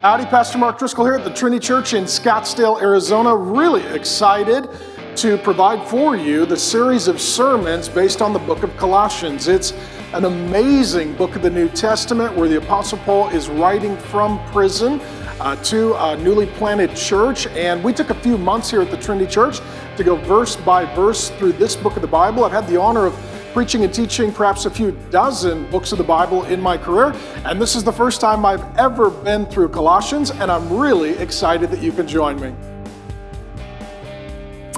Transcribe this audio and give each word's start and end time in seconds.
Howdy, 0.00 0.26
Pastor 0.26 0.58
Mark 0.58 0.78
Driscoll 0.78 1.06
here 1.06 1.16
at 1.16 1.24
the 1.24 1.34
Trinity 1.34 1.58
Church 1.66 1.92
in 1.92 2.04
Scottsdale, 2.04 2.80
Arizona. 2.80 3.34
Really 3.34 3.82
excited 3.92 4.68
to 5.16 5.36
provide 5.38 5.88
for 5.88 6.14
you 6.14 6.46
the 6.46 6.56
series 6.56 7.08
of 7.08 7.20
sermons 7.20 7.88
based 7.88 8.22
on 8.22 8.32
the 8.32 8.38
book 8.38 8.62
of 8.62 8.76
Colossians. 8.76 9.48
It's 9.48 9.72
an 10.12 10.24
amazing 10.24 11.14
book 11.14 11.34
of 11.34 11.42
the 11.42 11.50
New 11.50 11.68
Testament 11.68 12.36
where 12.36 12.48
the 12.48 12.58
Apostle 12.58 12.98
Paul 12.98 13.30
is 13.30 13.48
writing 13.48 13.96
from 13.96 14.38
prison 14.52 15.00
uh, 15.40 15.56
to 15.64 15.96
a 15.96 16.16
newly 16.18 16.46
planted 16.46 16.94
church. 16.94 17.48
And 17.48 17.82
we 17.82 17.92
took 17.92 18.10
a 18.10 18.20
few 18.20 18.38
months 18.38 18.70
here 18.70 18.82
at 18.82 18.92
the 18.92 18.98
Trinity 18.98 19.28
Church 19.28 19.58
to 19.96 20.04
go 20.04 20.14
verse 20.14 20.54
by 20.54 20.84
verse 20.94 21.30
through 21.30 21.54
this 21.54 21.74
book 21.74 21.96
of 21.96 22.02
the 22.02 22.08
Bible. 22.08 22.44
I've 22.44 22.52
had 22.52 22.68
the 22.68 22.80
honor 22.80 23.06
of 23.06 23.14
preaching 23.58 23.82
and 23.82 23.92
teaching 23.92 24.30
perhaps 24.30 24.66
a 24.66 24.70
few 24.70 24.92
dozen 25.10 25.68
books 25.68 25.90
of 25.90 25.98
the 25.98 26.04
Bible 26.04 26.44
in 26.44 26.60
my 26.60 26.78
career, 26.78 27.12
and 27.44 27.60
this 27.60 27.74
is 27.74 27.82
the 27.82 27.92
first 27.92 28.20
time 28.20 28.46
I've 28.46 28.62
ever 28.78 29.10
been 29.10 29.46
through 29.46 29.70
Colossians, 29.70 30.30
and 30.30 30.48
I'm 30.48 30.72
really 30.72 31.18
excited 31.18 31.68
that 31.72 31.82
you 31.82 31.90
can 31.90 32.06
join 32.06 32.40
me. 32.40 32.54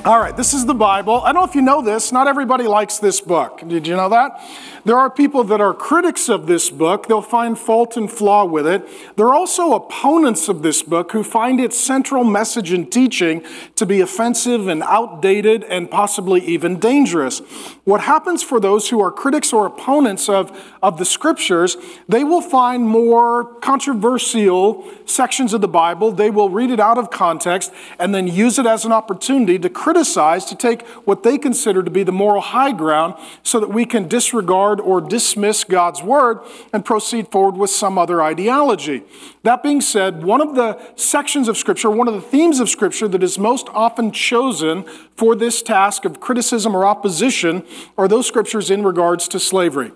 All 0.06 0.18
right, 0.18 0.34
this 0.34 0.54
is 0.54 0.64
the 0.64 0.72
Bible. 0.72 1.20
I 1.20 1.32
don't 1.34 1.42
know 1.42 1.46
if 1.46 1.54
you 1.54 1.60
know 1.60 1.82
this, 1.82 2.10
not 2.10 2.26
everybody 2.26 2.64
likes 2.64 2.96
this 2.96 3.20
book. 3.20 3.60
Did 3.68 3.86
you 3.86 3.96
know 3.96 4.08
that? 4.08 4.42
There 4.84 4.96
are 4.96 5.10
people 5.10 5.44
that 5.44 5.60
are 5.60 5.74
critics 5.74 6.30
of 6.30 6.46
this 6.46 6.70
book. 6.70 7.06
They'll 7.06 7.20
find 7.20 7.58
fault 7.58 7.98
and 7.98 8.10
flaw 8.10 8.46
with 8.46 8.66
it. 8.66 8.88
There 9.16 9.26
are 9.26 9.34
also 9.34 9.74
opponents 9.74 10.48
of 10.48 10.62
this 10.62 10.82
book 10.82 11.12
who 11.12 11.22
find 11.22 11.60
its 11.60 11.78
central 11.78 12.24
message 12.24 12.72
and 12.72 12.90
teaching 12.90 13.44
to 13.76 13.84
be 13.84 14.00
offensive 14.00 14.68
and 14.68 14.82
outdated 14.84 15.64
and 15.64 15.90
possibly 15.90 16.40
even 16.46 16.78
dangerous. 16.78 17.40
What 17.84 18.00
happens 18.02 18.42
for 18.42 18.58
those 18.58 18.88
who 18.88 19.02
are 19.02 19.10
critics 19.10 19.52
or 19.52 19.66
opponents 19.66 20.28
of, 20.30 20.50
of 20.82 20.98
the 20.98 21.04
scriptures, 21.04 21.76
they 22.08 22.24
will 22.24 22.40
find 22.40 22.84
more 22.84 23.44
controversial 23.60 24.90
sections 25.04 25.52
of 25.52 25.60
the 25.60 25.68
Bible. 25.68 26.10
They 26.10 26.30
will 26.30 26.48
read 26.48 26.70
it 26.70 26.80
out 26.80 26.96
of 26.96 27.10
context 27.10 27.70
and 27.98 28.14
then 28.14 28.26
use 28.26 28.58
it 28.58 28.64
as 28.64 28.86
an 28.86 28.92
opportunity 28.92 29.58
to 29.58 29.68
criticize, 29.68 30.46
to 30.46 30.54
take 30.54 30.86
what 31.04 31.22
they 31.22 31.36
consider 31.36 31.82
to 31.82 31.90
be 31.90 32.02
the 32.02 32.12
moral 32.12 32.40
high 32.40 32.72
ground 32.72 33.14
so 33.42 33.60
that 33.60 33.68
we 33.68 33.84
can 33.84 34.08
disregard 34.08 34.69
disregard 34.76 34.80
or 34.80 35.00
dismiss 35.00 35.64
God's 35.64 36.02
word 36.02 36.40
and 36.72 36.84
proceed 36.84 37.28
forward 37.28 37.56
with 37.56 37.70
some 37.70 37.98
other 37.98 38.22
ideology. 38.22 39.02
That 39.42 39.62
being 39.62 39.80
said, 39.80 40.22
one 40.22 40.40
of 40.40 40.54
the 40.54 40.78
sections 40.96 41.48
of 41.48 41.56
Scripture, 41.56 41.90
one 41.90 42.08
of 42.08 42.14
the 42.14 42.20
themes 42.20 42.60
of 42.60 42.68
Scripture 42.68 43.08
that 43.08 43.22
is 43.22 43.38
most 43.38 43.68
often 43.72 44.12
chosen 44.12 44.84
for 45.16 45.34
this 45.34 45.62
task 45.62 46.04
of 46.04 46.20
criticism 46.20 46.74
or 46.74 46.84
opposition 46.84 47.64
are 47.96 48.08
those 48.08 48.26
scriptures 48.26 48.70
in 48.70 48.82
regards 48.82 49.28
to 49.28 49.38
slavery. 49.38 49.92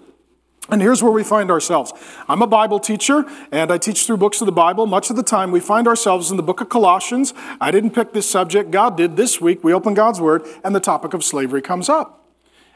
And 0.71 0.81
here's 0.81 1.03
where 1.03 1.13
we 1.13 1.25
find 1.25 1.51
ourselves. 1.51 1.93
I'm 2.27 2.41
a 2.41 2.47
Bible 2.47 2.81
teacher, 2.81 3.27
and 3.53 3.71
I 3.71 3.77
teach 3.77 4.07
through 4.07 4.17
books 4.17 4.41
of 4.41 4.47
the 4.47 4.53
Bible. 4.53 4.87
Much 4.87 5.11
of 5.11 5.17
the 5.17 5.23
time, 5.23 5.53
we 5.53 5.61
find 5.61 5.87
ourselves 5.87 6.31
in 6.31 6.39
the 6.39 6.43
book 6.43 6.63
of 6.63 6.71
Colossians. 6.71 7.35
I 7.61 7.71
didn't 7.71 7.91
pick 7.91 8.15
this 8.15 8.29
subject, 8.29 8.71
God 8.71 8.97
did. 8.97 9.17
This 9.17 9.43
week, 9.43 9.63
we 9.63 9.75
open 9.75 9.93
God's 9.93 10.23
Word, 10.23 10.47
and 10.65 10.75
the 10.75 10.81
topic 10.81 11.13
of 11.13 11.23
slavery 11.23 11.61
comes 11.61 11.91
up. 11.91 12.24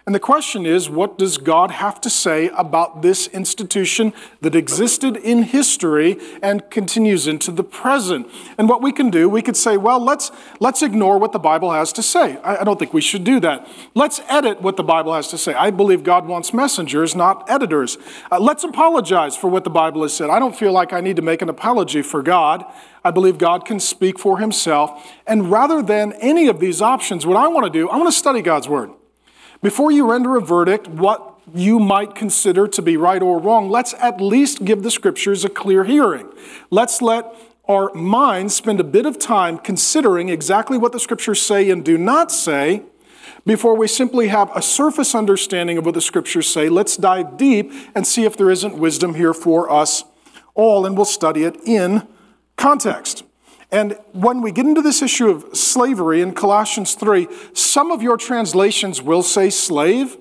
And 0.08 0.14
the 0.14 0.20
question 0.20 0.64
is, 0.64 0.88
what 0.88 1.18
does 1.18 1.36
God 1.36 1.70
have 1.70 2.00
to 2.00 2.08
say 2.08 2.48
about 2.56 3.02
this 3.02 3.26
institution 3.26 4.14
that 4.40 4.54
existed 4.54 5.18
in 5.18 5.42
history 5.42 6.16
and 6.40 6.70
continues 6.70 7.26
into 7.26 7.52
the 7.52 7.62
present? 7.62 8.26
And 8.56 8.70
what 8.70 8.80
we 8.80 8.90
can 8.90 9.10
do, 9.10 9.28
we 9.28 9.42
could 9.42 9.54
say, 9.54 9.76
well, 9.76 10.02
let's, 10.02 10.30
let's 10.60 10.82
ignore 10.82 11.18
what 11.18 11.32
the 11.32 11.38
Bible 11.38 11.72
has 11.72 11.92
to 11.92 12.02
say. 12.02 12.38
I, 12.38 12.62
I 12.62 12.64
don't 12.64 12.78
think 12.78 12.94
we 12.94 13.02
should 13.02 13.22
do 13.22 13.38
that. 13.40 13.68
Let's 13.94 14.22
edit 14.30 14.62
what 14.62 14.78
the 14.78 14.82
Bible 14.82 15.12
has 15.12 15.28
to 15.28 15.36
say. 15.36 15.52
I 15.52 15.70
believe 15.70 16.04
God 16.04 16.26
wants 16.26 16.54
messengers, 16.54 17.14
not 17.14 17.44
editors. 17.50 17.98
Uh, 18.32 18.40
let's 18.40 18.64
apologize 18.64 19.36
for 19.36 19.48
what 19.48 19.64
the 19.64 19.68
Bible 19.68 20.00
has 20.00 20.14
said. 20.14 20.30
I 20.30 20.38
don't 20.38 20.56
feel 20.56 20.72
like 20.72 20.94
I 20.94 21.02
need 21.02 21.16
to 21.16 21.22
make 21.22 21.42
an 21.42 21.50
apology 21.50 22.00
for 22.00 22.22
God. 22.22 22.64
I 23.04 23.10
believe 23.10 23.36
God 23.36 23.66
can 23.66 23.78
speak 23.78 24.18
for 24.18 24.38
himself. 24.38 25.06
And 25.26 25.50
rather 25.50 25.82
than 25.82 26.14
any 26.14 26.48
of 26.48 26.60
these 26.60 26.80
options, 26.80 27.26
what 27.26 27.36
I 27.36 27.46
want 27.48 27.66
to 27.66 27.70
do, 27.70 27.90
I 27.90 27.98
want 27.98 28.08
to 28.08 28.18
study 28.18 28.40
God's 28.40 28.70
Word. 28.70 28.92
Before 29.60 29.90
you 29.90 30.08
render 30.08 30.36
a 30.36 30.40
verdict, 30.40 30.86
what 30.86 31.34
you 31.54 31.78
might 31.78 32.14
consider 32.14 32.68
to 32.68 32.82
be 32.82 32.96
right 32.96 33.22
or 33.22 33.40
wrong, 33.40 33.68
let's 33.68 33.94
at 33.94 34.20
least 34.20 34.64
give 34.64 34.82
the 34.82 34.90
scriptures 34.90 35.44
a 35.44 35.48
clear 35.48 35.84
hearing. 35.84 36.28
Let's 36.70 37.02
let 37.02 37.34
our 37.66 37.92
minds 37.92 38.54
spend 38.54 38.80
a 38.80 38.84
bit 38.84 39.04
of 39.04 39.18
time 39.18 39.58
considering 39.58 40.28
exactly 40.28 40.78
what 40.78 40.92
the 40.92 41.00
scriptures 41.00 41.42
say 41.42 41.70
and 41.70 41.84
do 41.84 41.98
not 41.98 42.30
say 42.30 42.82
before 43.44 43.76
we 43.76 43.86
simply 43.88 44.28
have 44.28 44.54
a 44.54 44.62
surface 44.62 45.14
understanding 45.14 45.76
of 45.76 45.84
what 45.84 45.94
the 45.94 46.00
scriptures 46.00 46.48
say. 46.48 46.68
Let's 46.68 46.96
dive 46.96 47.36
deep 47.36 47.72
and 47.94 48.06
see 48.06 48.24
if 48.24 48.36
there 48.36 48.50
isn't 48.50 48.78
wisdom 48.78 49.14
here 49.14 49.34
for 49.34 49.70
us 49.70 50.04
all, 50.54 50.86
and 50.86 50.96
we'll 50.96 51.04
study 51.04 51.44
it 51.44 51.56
in 51.64 52.06
context. 52.56 53.24
And 53.70 53.98
when 54.12 54.40
we 54.40 54.50
get 54.50 54.66
into 54.66 54.80
this 54.80 55.02
issue 55.02 55.28
of 55.28 55.56
slavery 55.56 56.22
in 56.22 56.32
Colossians 56.32 56.94
3, 56.94 57.28
some 57.52 57.90
of 57.90 58.02
your 58.02 58.16
translations 58.16 59.02
will 59.02 59.22
say 59.22 59.50
slave, 59.50 60.16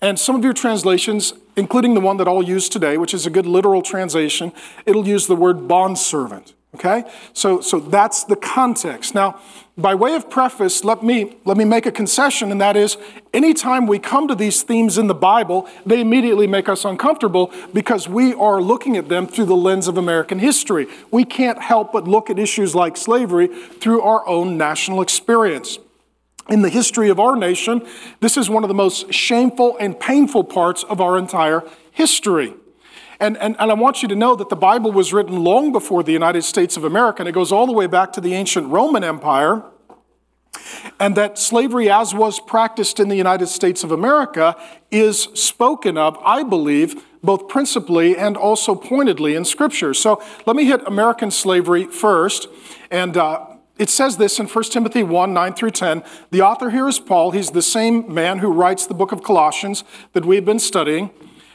and 0.00 0.18
some 0.18 0.36
of 0.36 0.44
your 0.44 0.52
translations, 0.52 1.32
including 1.56 1.94
the 1.94 2.00
one 2.00 2.16
that 2.18 2.28
I'll 2.28 2.42
use 2.42 2.68
today, 2.68 2.96
which 2.96 3.14
is 3.14 3.26
a 3.26 3.30
good 3.30 3.46
literal 3.46 3.82
translation, 3.82 4.52
it'll 4.86 5.06
use 5.06 5.26
the 5.26 5.36
word 5.36 5.68
bondservant. 5.68 6.54
Okay? 6.74 7.04
So, 7.32 7.60
so 7.60 7.80
that's 7.80 8.24
the 8.24 8.36
context. 8.36 9.14
Now, 9.14 9.40
by 9.78 9.94
way 9.94 10.16
of 10.16 10.28
preface, 10.28 10.82
let 10.82 11.04
me, 11.04 11.36
let 11.44 11.56
me 11.56 11.64
make 11.64 11.86
a 11.86 11.92
concession, 11.92 12.50
and 12.50 12.60
that 12.60 12.76
is 12.76 12.96
anytime 13.32 13.86
we 13.86 14.00
come 14.00 14.26
to 14.26 14.34
these 14.34 14.62
themes 14.62 14.98
in 14.98 15.06
the 15.06 15.14
Bible, 15.14 15.68
they 15.86 16.00
immediately 16.00 16.48
make 16.48 16.68
us 16.68 16.84
uncomfortable 16.84 17.52
because 17.72 18.08
we 18.08 18.34
are 18.34 18.60
looking 18.60 18.96
at 18.96 19.08
them 19.08 19.28
through 19.28 19.44
the 19.44 19.56
lens 19.56 19.86
of 19.86 19.96
American 19.96 20.40
history. 20.40 20.88
We 21.12 21.24
can't 21.24 21.62
help 21.62 21.92
but 21.92 22.08
look 22.08 22.28
at 22.28 22.40
issues 22.40 22.74
like 22.74 22.96
slavery 22.96 23.46
through 23.46 24.02
our 24.02 24.26
own 24.26 24.58
national 24.58 25.00
experience. 25.00 25.78
In 26.48 26.62
the 26.62 26.70
history 26.70 27.08
of 27.08 27.20
our 27.20 27.36
nation, 27.36 27.86
this 28.18 28.36
is 28.36 28.50
one 28.50 28.64
of 28.64 28.68
the 28.68 28.74
most 28.74 29.12
shameful 29.12 29.76
and 29.78 29.98
painful 29.98 30.42
parts 30.42 30.82
of 30.82 31.00
our 31.00 31.16
entire 31.16 31.62
history. 31.92 32.54
And, 33.20 33.36
and, 33.38 33.56
and 33.58 33.70
I 33.70 33.74
want 33.74 34.02
you 34.02 34.08
to 34.08 34.14
know 34.14 34.36
that 34.36 34.48
the 34.48 34.56
Bible 34.56 34.92
was 34.92 35.12
written 35.12 35.42
long 35.42 35.72
before 35.72 36.02
the 36.02 36.12
United 36.12 36.42
States 36.42 36.76
of 36.76 36.84
America, 36.84 37.20
and 37.20 37.28
it 37.28 37.32
goes 37.32 37.50
all 37.50 37.66
the 37.66 37.72
way 37.72 37.86
back 37.86 38.12
to 38.12 38.20
the 38.20 38.34
ancient 38.34 38.68
Roman 38.68 39.02
Empire. 39.02 39.64
And 41.00 41.16
that 41.16 41.38
slavery, 41.38 41.90
as 41.90 42.14
was 42.14 42.40
practiced 42.40 43.00
in 43.00 43.08
the 43.08 43.16
United 43.16 43.48
States 43.48 43.84
of 43.84 43.92
America, 43.92 44.56
is 44.90 45.22
spoken 45.34 45.96
of, 45.96 46.16
I 46.24 46.42
believe, 46.42 47.04
both 47.22 47.48
principally 47.48 48.16
and 48.16 48.36
also 48.36 48.74
pointedly 48.74 49.34
in 49.34 49.44
Scripture. 49.44 49.94
So 49.94 50.22
let 50.46 50.56
me 50.56 50.64
hit 50.64 50.86
American 50.86 51.30
slavery 51.30 51.84
first. 51.84 52.48
And 52.90 53.16
uh, 53.16 53.46
it 53.78 53.90
says 53.90 54.16
this 54.16 54.38
in 54.38 54.46
1 54.46 54.64
Timothy 54.64 55.02
1 55.02 55.34
9 55.34 55.54
through 55.54 55.70
10. 55.72 56.02
The 56.30 56.42
author 56.42 56.70
here 56.70 56.88
is 56.88 56.98
Paul. 56.98 57.32
He's 57.32 57.50
the 57.50 57.62
same 57.62 58.12
man 58.12 58.38
who 58.38 58.52
writes 58.52 58.86
the 58.86 58.94
book 58.94 59.12
of 59.12 59.22
Colossians 59.22 59.84
that 60.12 60.24
we've 60.24 60.44
been 60.44 60.58
studying. 60.58 61.10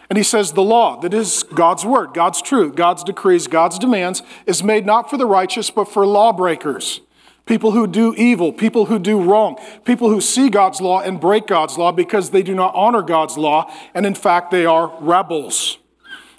And 0.09 0.18
he 0.18 0.24
says, 0.24 0.52
The 0.52 0.64
law, 0.64 1.00
that 1.02 1.14
is 1.14 1.44
God's 1.44 1.86
word, 1.86 2.14
God's 2.14 2.41
truth, 2.41 2.75
God's 2.75 3.03
decrees, 3.03 3.47
God's 3.47 3.80
demands, 3.80 4.22
is 4.46 4.64
made 4.64 4.86
not 4.86 5.09
for 5.09 5.18
the 5.18 5.25
righteous, 5.25 5.69
but 5.69 5.86
for 5.86 6.06
lawbreakers. 6.06 7.02
People 7.46 7.72
who 7.72 7.88
do 7.88 8.14
evil, 8.16 8.53
people 8.53 8.86
who 8.86 9.00
do 9.00 9.22
wrong, 9.22 9.58
people 9.84 10.09
who 10.09 10.22
see 10.22 10.50
God's 10.50 10.80
law 10.80 11.02
and 11.02 11.19
break 11.19 11.46
God's 11.46 11.78
law 11.78 11.91
because 11.91 12.30
they 12.30 12.41
do 12.41 12.56
not 12.56 12.74
honor 12.74 13.02
God's 13.02 13.38
law, 13.38 13.69
and 13.94 14.06
in 14.06 14.16
fact, 14.16 14.50
they 14.52 14.66
are 14.66 14.97
rebels. 15.02 15.78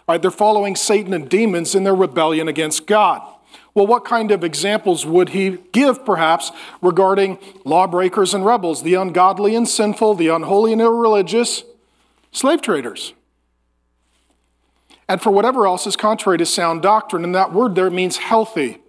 Right? 0.09 0.21
They're 0.21 0.31
following 0.31 0.77
Satan 0.77 1.13
and 1.13 1.29
demons 1.29 1.75
in 1.75 1.85
their 1.85 1.95
rebellion 1.95 2.49
against 2.49 2.87
God. 2.87 3.23
Well, 3.75 3.87
what 3.87 4.05
kind 4.05 4.31
of 4.31 4.45
examples 4.45 5.05
would 5.05 5.31
he 5.31 5.59
give, 5.73 6.05
perhaps, 6.07 6.53
regarding 6.81 7.39
lawbreakers 7.65 8.33
and 8.33 8.47
rebels, 8.47 8.83
the 8.83 8.95
ungodly 8.95 9.57
and 9.57 9.69
sinful, 9.69 10.15
the 10.15 10.29
unholy 10.29 10.73
and 10.73 10.81
irreligious, 10.81 11.65
slave 12.31 12.63
traders? 12.63 13.15
And 15.09 15.21
for 15.21 15.31
whatever 15.31 15.67
else 15.67 15.87
is 15.87 15.97
contrary 15.97 16.39
to 16.39 16.47
sound 16.47 16.83
doctrine. 16.83 17.25
And 17.25 17.35
that 17.35 17.53
word 17.53 17.75
there 17.75 17.91
means 17.91 18.17
healthy. 18.17 18.81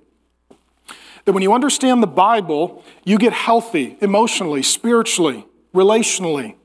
That 1.25 1.33
when 1.33 1.43
you 1.43 1.53
understand 1.53 2.03
the 2.03 2.07
Bible, 2.07 2.83
you 3.03 3.17
get 3.17 3.33
healthy 3.33 3.97
emotionally, 3.99 4.61
spiritually, 4.61 5.45
relationally. 5.73 6.55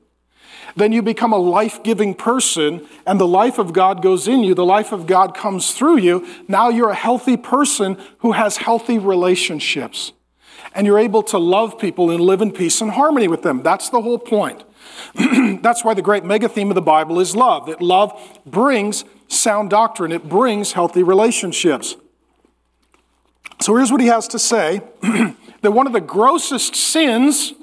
Then 0.75 0.91
you 0.93 1.01
become 1.01 1.33
a 1.33 1.37
life 1.37 1.83
giving 1.83 2.13
person, 2.13 2.87
and 3.05 3.19
the 3.19 3.27
life 3.27 3.57
of 3.57 3.73
God 3.73 4.01
goes 4.01 4.27
in 4.27 4.43
you. 4.43 4.53
The 4.55 4.65
life 4.65 4.91
of 4.91 5.05
God 5.05 5.35
comes 5.35 5.73
through 5.73 5.97
you. 5.97 6.25
Now 6.47 6.69
you're 6.69 6.91
a 6.91 6.95
healthy 6.95 7.35
person 7.35 7.97
who 8.19 8.33
has 8.33 8.57
healthy 8.57 8.97
relationships. 8.97 10.13
And 10.73 10.87
you're 10.87 10.99
able 10.99 11.23
to 11.23 11.37
love 11.37 11.77
people 11.77 12.09
and 12.09 12.21
live 12.21 12.41
in 12.41 12.51
peace 12.51 12.79
and 12.79 12.91
harmony 12.91 13.27
with 13.27 13.41
them. 13.41 13.61
That's 13.63 13.89
the 13.89 14.01
whole 14.01 14.19
point. 14.19 14.63
That's 15.61 15.83
why 15.83 15.93
the 15.93 16.01
great 16.01 16.23
mega 16.23 16.47
theme 16.47 16.69
of 16.69 16.75
the 16.75 16.81
Bible 16.81 17.19
is 17.19 17.35
love, 17.35 17.65
that 17.65 17.81
love 17.81 18.39
brings 18.45 19.03
sound 19.31 19.69
doctrine, 19.69 20.11
it 20.11 20.27
brings 20.27 20.73
healthy 20.73 21.03
relationships. 21.03 21.95
So 23.61 23.75
here's 23.75 23.91
what 23.91 24.01
he 24.01 24.07
has 24.07 24.27
to 24.29 24.39
say 24.39 24.81
that 25.01 25.71
one 25.71 25.87
of 25.87 25.93
the 25.93 26.01
grossest 26.01 26.75
sins 26.75 27.53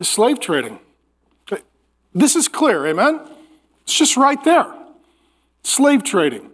is 0.00 0.08
slave 0.08 0.40
trading. 0.40 0.78
This 2.14 2.36
is 2.36 2.46
clear, 2.46 2.86
amen? 2.86 3.20
It's 3.82 3.94
just 3.94 4.16
right 4.16 4.42
there. 4.44 4.72
Slave 5.62 6.04
trading. 6.04 6.50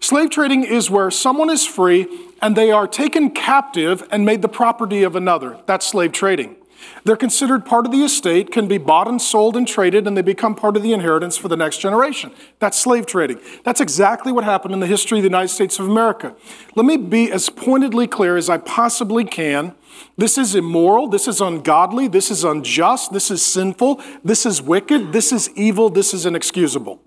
Slave 0.00 0.30
trading 0.30 0.64
is 0.64 0.90
where 0.90 1.10
someone 1.10 1.50
is 1.50 1.66
free 1.66 2.06
and 2.42 2.56
they 2.56 2.70
are 2.70 2.86
taken 2.86 3.30
captive 3.30 4.06
and 4.10 4.24
made 4.24 4.42
the 4.42 4.48
property 4.48 5.02
of 5.02 5.14
another. 5.14 5.58
That's 5.66 5.86
slave 5.86 6.12
trading. 6.12 6.56
They're 7.04 7.16
considered 7.16 7.64
part 7.64 7.86
of 7.86 7.92
the 7.92 8.04
estate, 8.04 8.50
can 8.52 8.68
be 8.68 8.78
bought 8.78 9.08
and 9.08 9.20
sold 9.20 9.56
and 9.56 9.66
traded, 9.66 10.06
and 10.06 10.16
they 10.16 10.22
become 10.22 10.54
part 10.54 10.76
of 10.76 10.82
the 10.82 10.92
inheritance 10.92 11.36
for 11.36 11.48
the 11.48 11.56
next 11.56 11.78
generation. 11.78 12.32
That's 12.58 12.78
slave 12.78 13.06
trading. 13.06 13.40
That's 13.64 13.80
exactly 13.80 14.32
what 14.32 14.44
happened 14.44 14.74
in 14.74 14.80
the 14.80 14.86
history 14.86 15.18
of 15.18 15.22
the 15.22 15.28
United 15.28 15.48
States 15.48 15.78
of 15.78 15.88
America. 15.88 16.34
Let 16.74 16.86
me 16.86 16.96
be 16.96 17.30
as 17.30 17.48
pointedly 17.48 18.06
clear 18.06 18.36
as 18.36 18.48
I 18.48 18.58
possibly 18.58 19.24
can. 19.24 19.74
This 20.16 20.38
is 20.38 20.54
immoral, 20.54 21.08
this 21.08 21.26
is 21.26 21.40
ungodly, 21.40 22.08
this 22.08 22.30
is 22.30 22.44
unjust, 22.44 23.12
this 23.12 23.30
is 23.30 23.44
sinful, 23.44 24.00
this 24.22 24.46
is 24.46 24.62
wicked, 24.62 25.12
this 25.12 25.32
is 25.32 25.50
evil, 25.56 25.90
this 25.90 26.14
is 26.14 26.26
inexcusable. 26.26 27.00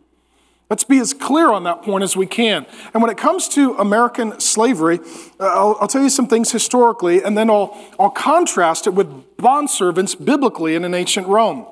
Let's 0.71 0.85
be 0.85 0.99
as 0.99 1.13
clear 1.13 1.51
on 1.51 1.65
that 1.65 1.81
point 1.81 2.01
as 2.01 2.15
we 2.15 2.25
can. 2.25 2.65
And 2.93 3.03
when 3.03 3.11
it 3.11 3.17
comes 3.17 3.49
to 3.49 3.73
American 3.73 4.39
slavery, 4.39 5.01
uh, 5.37 5.43
I'll, 5.43 5.77
I'll, 5.81 5.87
tell 5.89 6.01
you 6.01 6.09
some 6.09 6.27
things 6.27 6.49
historically, 6.49 7.21
and 7.21 7.37
then 7.37 7.49
I'll, 7.49 7.77
I'll 7.99 8.09
contrast 8.09 8.87
it 8.87 8.91
with 8.91 9.35
bondservants 9.35 10.15
biblically 10.23 10.75
in 10.75 10.85
an 10.85 10.93
ancient 10.93 11.27
Rome. 11.27 11.65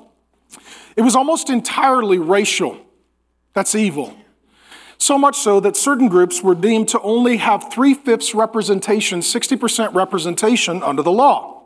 It 0.96 1.00
was 1.00 1.16
almost 1.16 1.48
entirely 1.48 2.18
racial. 2.18 2.76
That's 3.54 3.74
evil. 3.74 4.14
So 4.98 5.16
much 5.16 5.38
so 5.38 5.60
that 5.60 5.78
certain 5.78 6.08
groups 6.08 6.42
were 6.42 6.54
deemed 6.54 6.90
to 6.90 7.00
only 7.00 7.38
have 7.38 7.72
three 7.72 7.94
fifths 7.94 8.34
representation, 8.34 9.20
60% 9.20 9.94
representation 9.94 10.82
under 10.82 11.02
the 11.02 11.10
law. 11.10 11.60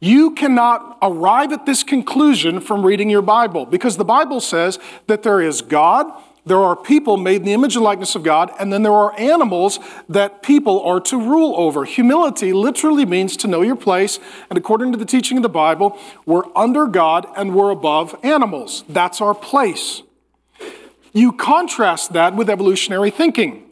You 0.00 0.32
cannot 0.32 0.98
arrive 1.00 1.52
at 1.52 1.66
this 1.66 1.84
conclusion 1.84 2.60
from 2.60 2.84
reading 2.84 3.08
your 3.08 3.22
Bible 3.22 3.66
because 3.66 3.98
the 3.98 4.04
Bible 4.04 4.40
says 4.40 4.80
that 5.06 5.22
there 5.22 5.40
is 5.42 5.60
God, 5.60 6.10
there 6.46 6.58
are 6.58 6.74
people 6.74 7.16
made 7.16 7.36
in 7.36 7.44
the 7.44 7.52
image 7.52 7.76
and 7.76 7.84
likeness 7.84 8.14
of 8.14 8.22
God, 8.22 8.50
and 8.58 8.72
then 8.72 8.82
there 8.82 8.92
are 8.92 9.18
animals 9.18 9.78
that 10.08 10.42
people 10.42 10.82
are 10.82 11.00
to 11.00 11.16
rule 11.16 11.54
over. 11.56 11.84
Humility 11.84 12.52
literally 12.52 13.04
means 13.04 13.36
to 13.38 13.46
know 13.48 13.62
your 13.62 13.76
place, 13.76 14.18
and 14.48 14.58
according 14.58 14.92
to 14.92 14.98
the 14.98 15.04
teaching 15.04 15.36
of 15.36 15.42
the 15.42 15.48
Bible, 15.48 15.98
we're 16.26 16.44
under 16.56 16.86
God 16.86 17.26
and 17.36 17.54
we're 17.54 17.70
above 17.70 18.18
animals. 18.22 18.84
That's 18.88 19.20
our 19.20 19.34
place. 19.34 20.02
You 21.12 21.32
contrast 21.32 22.12
that 22.12 22.36
with 22.36 22.48
evolutionary 22.48 23.10
thinking. 23.10 23.69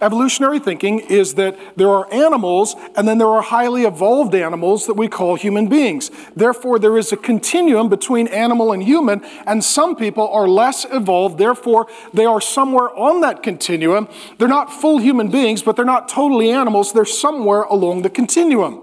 Evolutionary 0.00 0.58
thinking 0.58 1.00
is 1.00 1.34
that 1.34 1.58
there 1.76 1.90
are 1.90 2.12
animals 2.12 2.74
and 2.96 3.06
then 3.06 3.18
there 3.18 3.28
are 3.28 3.42
highly 3.42 3.84
evolved 3.84 4.34
animals 4.34 4.86
that 4.86 4.94
we 4.94 5.08
call 5.08 5.34
human 5.34 5.68
beings. 5.68 6.10
Therefore, 6.34 6.78
there 6.78 6.96
is 6.96 7.12
a 7.12 7.18
continuum 7.18 7.90
between 7.90 8.26
animal 8.28 8.72
and 8.72 8.82
human, 8.82 9.22
and 9.46 9.62
some 9.62 9.94
people 9.94 10.26
are 10.28 10.48
less 10.48 10.86
evolved. 10.90 11.36
Therefore, 11.36 11.86
they 12.14 12.24
are 12.24 12.40
somewhere 12.40 12.88
on 12.96 13.20
that 13.20 13.42
continuum. 13.42 14.08
They're 14.38 14.48
not 14.48 14.72
full 14.72 14.98
human 14.98 15.30
beings, 15.30 15.62
but 15.62 15.76
they're 15.76 15.84
not 15.84 16.08
totally 16.08 16.50
animals. 16.50 16.92
They're 16.92 17.04
somewhere 17.04 17.62
along 17.62 18.02
the 18.02 18.10
continuum. 18.10 18.80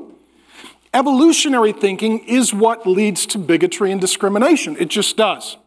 Evolutionary 0.94 1.74
thinking 1.74 2.19
is 2.19 2.54
what 2.54 2.86
leads 2.86 3.25
to 3.28 3.40
bigotry 3.40 3.92
and 3.92 4.00
discrimination. 4.00 4.78
It 4.80 4.90
just 4.90 5.18
does 5.18 5.58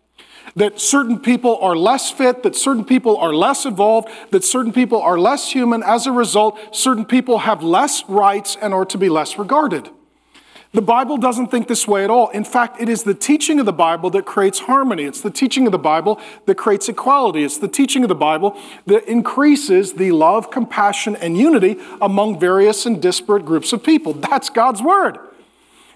that 0.56 0.80
certain 0.80 1.18
people 1.18 1.58
are 1.58 1.76
less 1.76 2.10
fit, 2.10 2.42
that 2.42 2.56
certain 2.56 2.84
people 2.84 3.16
are 3.16 3.34
less 3.34 3.64
evolved, 3.64 4.08
that 4.30 4.44
certain 4.44 4.72
people 4.72 5.00
are 5.00 5.18
less 5.18 5.52
human. 5.52 5.82
As 5.82 6.06
a 6.06 6.12
result, 6.12 6.58
certain 6.74 7.04
people 7.04 7.38
have 7.38 7.62
less 7.62 8.04
rights 8.08 8.56
and 8.60 8.74
are 8.74 8.84
to 8.86 8.98
be 8.98 9.08
less 9.08 9.38
regarded. 9.38 9.90
The 10.72 10.82
Bible 10.82 11.16
doesn't 11.16 11.48
think 11.48 11.66
this 11.66 11.88
way 11.88 12.04
at 12.04 12.10
all. 12.10 12.28
In 12.28 12.44
fact, 12.44 12.80
it 12.80 12.88
is 12.88 13.02
the 13.02 13.14
teaching 13.14 13.58
of 13.58 13.66
the 13.66 13.72
Bible 13.72 14.08
that 14.10 14.24
creates 14.24 14.60
harmony. 14.60 15.02
It's 15.02 15.20
the 15.20 15.30
teaching 15.30 15.66
of 15.66 15.72
the 15.72 15.78
Bible 15.78 16.20
that 16.46 16.54
creates 16.54 16.88
equality. 16.88 17.42
It's 17.42 17.58
the 17.58 17.66
teaching 17.66 18.04
of 18.04 18.08
the 18.08 18.14
Bible 18.14 18.56
that 18.86 19.04
increases 19.10 19.94
the 19.94 20.12
love, 20.12 20.52
compassion, 20.52 21.16
and 21.16 21.36
unity 21.36 21.76
among 22.00 22.38
various 22.38 22.86
and 22.86 23.02
disparate 23.02 23.44
groups 23.44 23.72
of 23.72 23.82
people. 23.82 24.12
That's 24.12 24.48
God's 24.48 24.80
Word. 24.80 25.18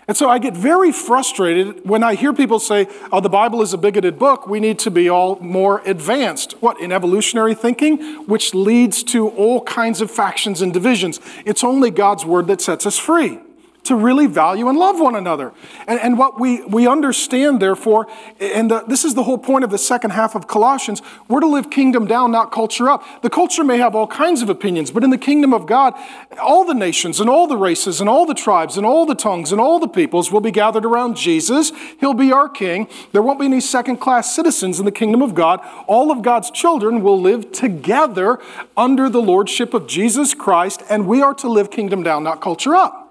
And 0.07 0.17
so 0.17 0.29
I 0.29 0.39
get 0.39 0.55
very 0.55 0.93
frustrated 0.93 1.89
when 1.89 2.03
I 2.03 2.15
hear 2.15 2.33
people 2.33 2.59
say, 2.59 2.89
oh, 3.11 3.21
the 3.21 3.31
Bible 3.31 3.63
is 3.63 3.73
a 3.73 3.79
bigoted 3.79 4.19
book. 4.19 4.47
We 4.47 4.61
need 4.61 4.79
to 4.81 4.91
be 4.91 5.09
all 5.09 5.39
more 5.41 5.81
advanced. 5.87 6.53
What, 6.61 6.79
in 6.81 6.93
evolutionary 6.93 7.55
thinking? 7.55 8.25
Which 8.27 8.55
leads 8.55 9.03
to 9.05 9.29
all 9.31 9.63
kinds 9.63 10.01
of 10.01 10.11
factions 10.11 10.61
and 10.61 10.73
divisions. 10.73 11.21
It's 11.47 11.65
only 11.65 11.91
God's 11.91 12.25
word 12.27 12.47
that 12.49 12.61
sets 12.61 12.87
us 12.87 12.99
free 12.99 13.41
to 13.85 13.95
really 13.95 14.27
value 14.27 14.69
and 14.69 14.79
love 14.79 14.99
one 14.99 15.15
another. 15.15 15.53
And, 15.87 16.01
and 16.01 16.19
what 16.19 16.41
we, 16.41 16.65
we 16.65 16.87
understand, 16.87 17.61
therefore, 17.61 18.07
and 18.41 18.71
the, 18.71 18.85
this 18.89 19.05
is 19.05 19.15
the 19.15 19.23
whole 19.23 19.39
point 19.39 19.65
of 19.65 19.71
the 19.71 19.79
second 19.79 20.11
half 20.11 20.35
of 20.35 20.47
Colossians, 20.47 21.03
we're 21.29 21.41
to 21.41 21.47
live 21.47 21.71
kingdom 21.71 22.07
down, 22.07 22.33
not 22.33 22.51
culture 22.51 22.89
up. 22.89 23.23
The 23.23 23.31
culture 23.31 23.65
may 23.65 23.79
have 23.79 23.95
all 23.95 24.07
kinds 24.07 24.43
of 24.43 24.49
opinions, 24.49 24.91
but 24.91 25.05
in 25.05 25.11
the 25.11 25.19
kingdom 25.19 25.53
of 25.53 25.67
God, 25.67 25.95
all 26.41 26.65
the 26.65 26.75
nations 26.75 27.21
and 27.21 27.29
all 27.29 27.47
the 27.47 27.57
races 27.57 28.01
and 28.01 28.09
all 28.09 28.27
the 28.27 28.35
tribes 28.35 28.77
and 28.77 28.87
all 28.87 29.07
the 29.07 29.15
tongues 29.15 29.53
and 29.53 29.61
all 29.61 29.79
the 29.79 29.89
peoples 29.89 30.33
will 30.33 30.41
be 30.41 30.51
gathered 30.51 30.85
around 30.85 31.17
Jesus. 31.17 31.73
He'll 32.01 32.15
be 32.15 32.33
our 32.33 32.49
king. 32.49 32.89
There 33.13 33.23
won't 33.23 33.39
be 33.39 33.47
any 33.47 33.61
second 33.61 33.99
class 33.99 34.35
citizens 34.35 34.79
in 34.79 34.85
the 34.85 34.93
kingdom 34.93 35.23
of 35.23 35.35
God. 35.35 35.61
All 35.87 36.11
of 36.11 36.23
God's 36.23 36.51
children 36.51 37.03
will 37.03 37.21
live 37.21 37.53
together 37.53 38.39
under 38.77 39.09
the 39.09 39.23
lordship 39.23 39.75
of 39.75 39.87
Jesus 39.87 40.35
Christ, 40.35 40.83
and 40.89 41.07
we 41.07 41.23
are 41.23 41.35
to 41.35 41.49
live 41.49 41.71
kingdom 41.71 42.03
down, 42.03 42.25
not 42.25 42.41
culture 42.41 42.75
up. 42.75 43.04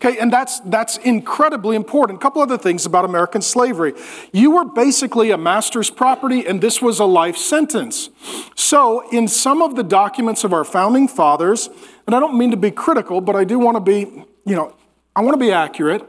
Okay, 0.00 0.16
and 0.18 0.32
that's, 0.32 0.60
that's 0.60 0.96
incredibly 0.98 1.74
important. 1.74 2.20
A 2.20 2.22
couple 2.22 2.40
other 2.40 2.56
things 2.56 2.86
about 2.86 3.04
American 3.04 3.42
slavery. 3.42 3.94
You 4.32 4.52
were 4.52 4.64
basically 4.64 5.32
a 5.32 5.36
master's 5.36 5.90
property, 5.90 6.46
and 6.46 6.60
this 6.60 6.80
was 6.80 7.00
a 7.00 7.04
life 7.04 7.36
sentence. 7.36 8.08
So, 8.54 9.08
in 9.10 9.26
some 9.26 9.60
of 9.60 9.74
the 9.74 9.82
documents 9.82 10.44
of 10.44 10.52
our 10.52 10.62
founding 10.62 11.08
fathers, 11.08 11.68
and 12.06 12.14
I 12.14 12.20
don't 12.20 12.38
mean 12.38 12.52
to 12.52 12.56
be 12.56 12.70
critical, 12.70 13.20
but 13.20 13.34
I 13.34 13.42
do 13.42 13.58
want 13.58 13.74
to 13.74 13.80
be, 13.80 14.24
you 14.46 14.54
know, 14.54 14.72
I 15.16 15.22
want 15.22 15.34
to 15.34 15.44
be 15.44 15.50
accurate, 15.50 16.08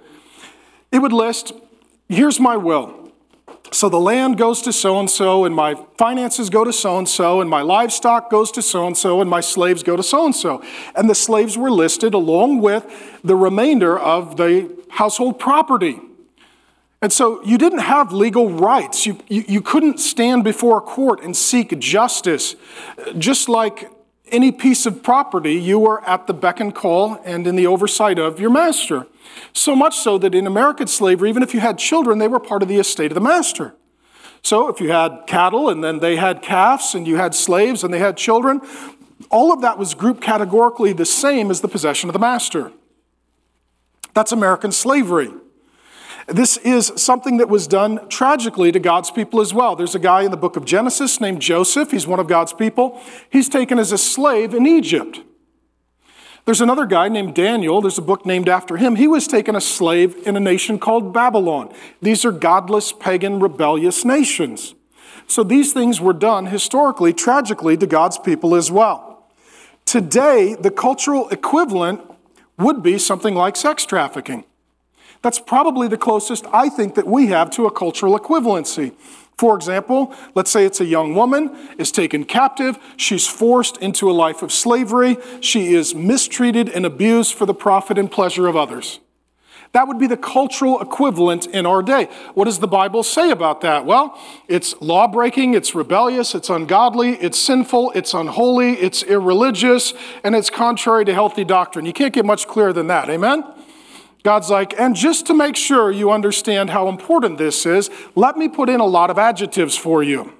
it 0.91 0.99
would 0.99 1.13
list 1.13 1.53
here's 2.09 2.39
my 2.39 2.57
will. 2.57 2.98
So 3.71 3.87
the 3.87 3.99
land 3.99 4.37
goes 4.37 4.61
to 4.63 4.73
so 4.73 4.99
and 4.99 5.09
so, 5.09 5.45
and 5.45 5.55
my 5.55 5.75
finances 5.97 6.49
go 6.49 6.63
to 6.63 6.73
so 6.73 6.97
and 6.97 7.07
so, 7.07 7.39
and 7.39 7.49
my 7.49 7.61
livestock 7.61 8.31
goes 8.31 8.51
to 8.53 8.61
so 8.61 8.87
and 8.87 8.97
so, 8.97 9.21
and 9.21 9.29
my 9.29 9.41
slaves 9.41 9.83
go 9.83 9.95
to 9.95 10.01
so 10.01 10.25
and 10.25 10.35
so. 10.35 10.63
And 10.95 11.09
the 11.09 11.15
slaves 11.15 11.57
were 11.57 11.69
listed 11.69 12.13
along 12.13 12.61
with 12.61 12.85
the 13.23 13.35
remainder 13.35 13.97
of 13.97 14.37
the 14.37 14.75
household 14.89 15.39
property. 15.39 16.01
And 17.01 17.13
so 17.13 17.43
you 17.43 17.57
didn't 17.57 17.79
have 17.79 18.11
legal 18.11 18.49
rights. 18.49 19.05
You, 19.05 19.19
you, 19.27 19.45
you 19.47 19.61
couldn't 19.61 19.99
stand 19.99 20.43
before 20.43 20.79
a 20.79 20.81
court 20.81 21.21
and 21.23 21.35
seek 21.37 21.77
justice. 21.79 22.55
Just 23.17 23.47
like 23.47 23.89
any 24.31 24.51
piece 24.51 24.85
of 24.85 25.03
property, 25.03 25.53
you 25.53 25.79
were 25.79 26.03
at 26.07 26.27
the 26.27 26.33
beck 26.33 26.59
and 26.59 26.73
call 26.73 27.21
and 27.25 27.45
in 27.45 27.55
the 27.55 27.67
oversight 27.67 28.17
of 28.19 28.39
your 28.39 28.49
master. 28.49 29.07
So 29.53 29.75
much 29.75 29.97
so 29.97 30.17
that 30.17 30.35
in 30.35 30.47
American 30.47 30.87
slavery, 30.87 31.29
even 31.29 31.43
if 31.43 31.53
you 31.53 31.59
had 31.59 31.77
children, 31.77 32.17
they 32.17 32.27
were 32.27 32.39
part 32.39 32.61
of 32.61 32.67
the 32.67 32.77
estate 32.77 33.11
of 33.11 33.15
the 33.15 33.21
master. 33.21 33.75
So 34.41 34.69
if 34.69 34.79
you 34.79 34.91
had 34.91 35.23
cattle 35.27 35.69
and 35.69 35.83
then 35.83 35.99
they 35.99 36.15
had 36.15 36.41
calves 36.41 36.95
and 36.95 37.07
you 37.07 37.17
had 37.17 37.35
slaves 37.35 37.83
and 37.83 37.93
they 37.93 37.99
had 37.99 38.17
children, 38.17 38.61
all 39.29 39.51
of 39.51 39.61
that 39.61 39.77
was 39.77 39.93
grouped 39.93 40.21
categorically 40.21 40.93
the 40.93 41.05
same 41.05 41.51
as 41.51 41.61
the 41.61 41.67
possession 41.67 42.09
of 42.09 42.13
the 42.13 42.19
master. 42.19 42.71
That's 44.13 44.31
American 44.31 44.71
slavery. 44.71 45.31
This 46.27 46.57
is 46.57 46.91
something 46.95 47.37
that 47.37 47.49
was 47.49 47.67
done 47.67 48.07
tragically 48.09 48.71
to 48.71 48.79
God's 48.79 49.09
people 49.11 49.41
as 49.41 49.53
well. 49.53 49.75
There's 49.75 49.95
a 49.95 49.99
guy 49.99 50.23
in 50.23 50.31
the 50.31 50.37
book 50.37 50.55
of 50.55 50.65
Genesis 50.65 51.21
named 51.21 51.41
Joseph. 51.41 51.91
He's 51.91 52.07
one 52.07 52.19
of 52.19 52.27
God's 52.27 52.53
people. 52.53 53.01
He's 53.29 53.49
taken 53.49 53.79
as 53.79 53.91
a 53.91 53.97
slave 53.97 54.53
in 54.53 54.67
Egypt. 54.67 55.21
There's 56.45 56.61
another 56.61 56.85
guy 56.85 57.09
named 57.09 57.35
Daniel. 57.35 57.81
There's 57.81 57.97
a 57.97 58.03
book 58.03 58.25
named 58.25 58.49
after 58.49 58.77
him. 58.77 58.95
He 58.95 59.07
was 59.07 59.27
taken 59.27 59.55
a 59.55 59.61
slave 59.61 60.15
in 60.27 60.35
a 60.35 60.39
nation 60.39 60.79
called 60.79 61.13
Babylon. 61.13 61.73
These 62.01 62.25
are 62.25 62.31
godless, 62.31 62.91
pagan, 62.91 63.39
rebellious 63.39 64.03
nations. 64.03 64.73
So 65.27 65.43
these 65.43 65.73
things 65.73 66.01
were 66.01 66.13
done 66.13 66.47
historically, 66.47 67.13
tragically, 67.13 67.77
to 67.77 67.85
God's 67.85 68.17
people 68.17 68.55
as 68.55 68.71
well. 68.71 69.27
Today, 69.85 70.55
the 70.59 70.71
cultural 70.71 71.29
equivalent 71.29 72.01
would 72.57 72.81
be 72.81 72.97
something 72.97 73.35
like 73.35 73.55
sex 73.55 73.85
trafficking. 73.85 74.43
That's 75.21 75.39
probably 75.39 75.87
the 75.87 75.97
closest 75.97 76.45
I 76.53 76.69
think 76.69 76.95
that 76.95 77.07
we 77.07 77.27
have 77.27 77.49
to 77.51 77.65
a 77.65 77.71
cultural 77.71 78.17
equivalency. 78.17 78.93
For 79.37 79.55
example, 79.55 80.13
let's 80.35 80.51
say 80.51 80.65
it's 80.65 80.81
a 80.81 80.85
young 80.85 81.15
woman 81.15 81.55
is 81.77 81.93
taken 81.93 82.25
captive, 82.25 82.77
she's 82.97 83.25
forced 83.25 83.77
into 83.77 84.09
a 84.09 84.11
life 84.11 84.41
of 84.41 84.51
slavery, 84.51 85.17
she 85.39 85.73
is 85.73 85.95
mistreated 85.95 86.67
and 86.67 86.85
abused 86.85 87.33
for 87.35 87.45
the 87.45 87.53
profit 87.53 87.97
and 87.97 88.11
pleasure 88.11 88.47
of 88.47 88.57
others. 88.57 88.99
That 89.71 89.87
would 89.87 89.99
be 89.99 90.07
the 90.07 90.17
cultural 90.17 90.81
equivalent 90.81 91.45
in 91.45 91.65
our 91.65 91.83
day. 91.83 92.09
What 92.33 92.45
does 92.45 92.59
the 92.59 92.67
Bible 92.67 93.03
say 93.03 93.29
about 93.29 93.61
that? 93.61 93.85
Well, 93.85 94.19
it's 94.47 94.75
law 94.81 95.07
breaking, 95.07 95.53
it's 95.53 95.75
rebellious, 95.75 96.33
it's 96.33 96.49
ungodly, 96.49 97.11
it's 97.11 97.39
sinful, 97.39 97.91
it's 97.91 98.13
unholy, 98.13 98.73
it's 98.73 99.03
irreligious, 99.03 99.93
and 100.23 100.35
it's 100.35 100.49
contrary 100.49 101.05
to 101.05 101.13
healthy 101.13 101.45
doctrine. 101.45 101.85
You 101.85 101.93
can't 101.93 102.13
get 102.13 102.25
much 102.25 102.47
clearer 102.47 102.73
than 102.73 102.87
that. 102.87 103.09
Amen? 103.09 103.43
God's 104.23 104.49
like, 104.49 104.77
and 104.77 104.95
just 104.95 105.25
to 105.27 105.33
make 105.33 105.55
sure 105.55 105.91
you 105.91 106.11
understand 106.11 106.71
how 106.71 106.89
important 106.89 107.37
this 107.37 107.65
is, 107.65 107.89
let 108.15 108.37
me 108.37 108.49
put 108.49 108.69
in 108.69 108.79
a 108.79 108.85
lot 108.85 109.09
of 109.09 109.17
adjectives 109.17 109.77
for 109.77 110.03
you. 110.03 110.33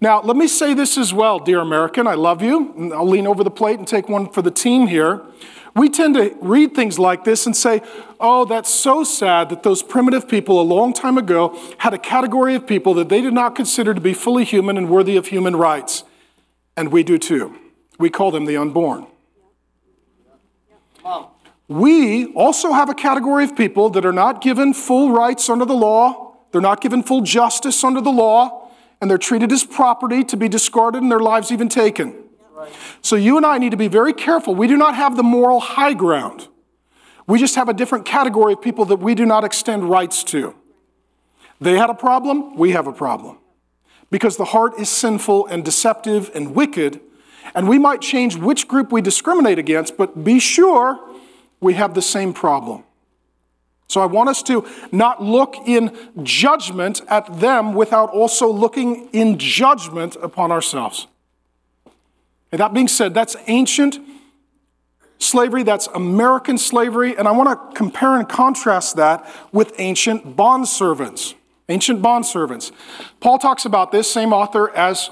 Now, 0.00 0.22
let 0.22 0.36
me 0.36 0.46
say 0.48 0.72
this 0.72 0.96
as 0.96 1.12
well, 1.12 1.38
dear 1.38 1.60
American. 1.60 2.06
I 2.06 2.14
love 2.14 2.42
you. 2.42 2.92
I'll 2.94 3.08
lean 3.08 3.26
over 3.26 3.44
the 3.44 3.50
plate 3.50 3.78
and 3.78 3.86
take 3.86 4.08
one 4.08 4.30
for 4.30 4.40
the 4.40 4.50
team 4.50 4.86
here. 4.86 5.20
We 5.76 5.88
tend 5.88 6.14
to 6.14 6.34
read 6.40 6.74
things 6.74 6.98
like 6.98 7.24
this 7.24 7.46
and 7.46 7.56
say, 7.56 7.82
oh, 8.18 8.44
that's 8.44 8.72
so 8.72 9.04
sad 9.04 9.50
that 9.50 9.62
those 9.62 9.82
primitive 9.82 10.26
people 10.26 10.60
a 10.60 10.62
long 10.62 10.92
time 10.92 11.18
ago 11.18 11.56
had 11.78 11.92
a 11.92 11.98
category 11.98 12.54
of 12.54 12.66
people 12.66 12.94
that 12.94 13.08
they 13.08 13.20
did 13.20 13.34
not 13.34 13.54
consider 13.54 13.94
to 13.94 14.00
be 14.00 14.14
fully 14.14 14.44
human 14.44 14.76
and 14.76 14.88
worthy 14.88 15.16
of 15.16 15.26
human 15.26 15.54
rights. 15.54 16.04
And 16.76 16.90
we 16.90 17.02
do 17.02 17.18
too. 17.18 17.56
We 17.98 18.10
call 18.10 18.30
them 18.30 18.46
the 18.46 18.56
unborn. 18.56 19.06
We 21.70 22.26
also 22.32 22.72
have 22.72 22.88
a 22.88 22.94
category 22.94 23.44
of 23.44 23.56
people 23.56 23.90
that 23.90 24.04
are 24.04 24.12
not 24.12 24.40
given 24.40 24.74
full 24.74 25.12
rights 25.12 25.48
under 25.48 25.64
the 25.64 25.72
law, 25.72 26.34
they're 26.50 26.60
not 26.60 26.80
given 26.80 27.04
full 27.04 27.20
justice 27.20 27.84
under 27.84 28.00
the 28.00 28.10
law, 28.10 28.68
and 29.00 29.08
they're 29.08 29.18
treated 29.18 29.52
as 29.52 29.62
property 29.62 30.24
to 30.24 30.36
be 30.36 30.48
discarded 30.48 31.00
and 31.00 31.12
their 31.12 31.20
lives 31.20 31.52
even 31.52 31.68
taken. 31.68 32.24
So 33.02 33.14
you 33.14 33.36
and 33.36 33.46
I 33.46 33.58
need 33.58 33.70
to 33.70 33.76
be 33.76 33.86
very 33.86 34.12
careful. 34.12 34.52
We 34.52 34.66
do 34.66 34.76
not 34.76 34.96
have 34.96 35.16
the 35.16 35.22
moral 35.22 35.60
high 35.60 35.94
ground. 35.94 36.48
We 37.28 37.38
just 37.38 37.54
have 37.54 37.68
a 37.68 37.72
different 37.72 38.04
category 38.04 38.54
of 38.54 38.60
people 38.60 38.84
that 38.86 38.96
we 38.96 39.14
do 39.14 39.24
not 39.24 39.44
extend 39.44 39.88
rights 39.88 40.24
to. 40.24 40.56
They 41.60 41.78
had 41.78 41.88
a 41.88 41.94
problem, 41.94 42.56
we 42.56 42.72
have 42.72 42.88
a 42.88 42.92
problem. 42.92 43.38
Because 44.10 44.36
the 44.36 44.46
heart 44.46 44.76
is 44.80 44.88
sinful 44.88 45.46
and 45.46 45.64
deceptive 45.64 46.32
and 46.34 46.52
wicked, 46.52 47.00
and 47.54 47.68
we 47.68 47.78
might 47.78 48.00
change 48.00 48.34
which 48.34 48.66
group 48.66 48.90
we 48.90 49.00
discriminate 49.00 49.60
against, 49.60 49.96
but 49.96 50.24
be 50.24 50.40
sure 50.40 50.98
we 51.60 51.74
have 51.74 51.94
the 51.94 52.02
same 52.02 52.32
problem. 52.32 52.84
So 53.88 54.00
I 54.00 54.06
want 54.06 54.28
us 54.28 54.42
to 54.44 54.66
not 54.92 55.22
look 55.22 55.56
in 55.66 55.96
judgment 56.22 57.00
at 57.08 57.40
them 57.40 57.74
without 57.74 58.10
also 58.10 58.48
looking 58.48 59.08
in 59.12 59.36
judgment 59.36 60.16
upon 60.22 60.52
ourselves. 60.52 61.08
And 62.52 62.60
that 62.60 62.72
being 62.72 62.88
said, 62.88 63.14
that's 63.14 63.36
ancient 63.46 63.98
slavery, 65.18 65.62
that's 65.62 65.86
American 65.88 66.56
slavery, 66.56 67.16
and 67.16 67.28
I 67.28 67.32
want 67.32 67.48
to 67.48 67.76
compare 67.76 68.16
and 68.16 68.28
contrast 68.28 68.96
that 68.96 69.28
with 69.52 69.72
ancient 69.78 70.36
bondservants. 70.36 71.34
Ancient 71.68 72.02
bondservants. 72.02 72.72
Paul 73.20 73.38
talks 73.38 73.64
about 73.64 73.92
this, 73.92 74.10
same 74.10 74.32
author 74.32 74.74
as 74.76 75.10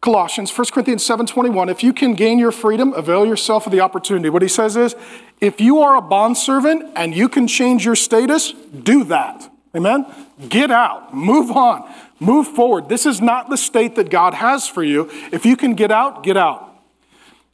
Colossians, 0.00 0.50
1 0.50 0.72
Corinthians 0.72 1.04
7:21. 1.04 1.68
If 1.68 1.82
you 1.82 1.92
can 1.92 2.14
gain 2.14 2.38
your 2.38 2.52
freedom, 2.52 2.92
avail 2.92 3.26
yourself 3.26 3.66
of 3.66 3.72
the 3.72 3.80
opportunity. 3.80 4.28
What 4.28 4.42
he 4.42 4.48
says 4.48 4.76
is, 4.76 4.94
if 5.40 5.60
you 5.60 5.80
are 5.80 5.96
a 5.96 6.02
bondservant 6.02 6.92
and 6.94 7.14
you 7.14 7.28
can 7.28 7.48
change 7.48 7.84
your 7.84 7.96
status, 7.96 8.52
do 8.52 9.04
that. 9.04 9.50
Amen? 9.74 10.06
Get 10.48 10.70
out, 10.70 11.14
move 11.14 11.50
on. 11.50 11.88
Move 12.20 12.46
forward. 12.46 12.88
This 12.88 13.04
is 13.04 13.20
not 13.20 13.50
the 13.50 13.56
state 13.56 13.96
that 13.96 14.08
God 14.08 14.34
has 14.34 14.66
for 14.68 14.82
you. 14.82 15.10
If 15.32 15.44
you 15.44 15.56
can 15.56 15.74
get 15.74 15.90
out, 15.90 16.22
get 16.22 16.36
out. 16.36 16.62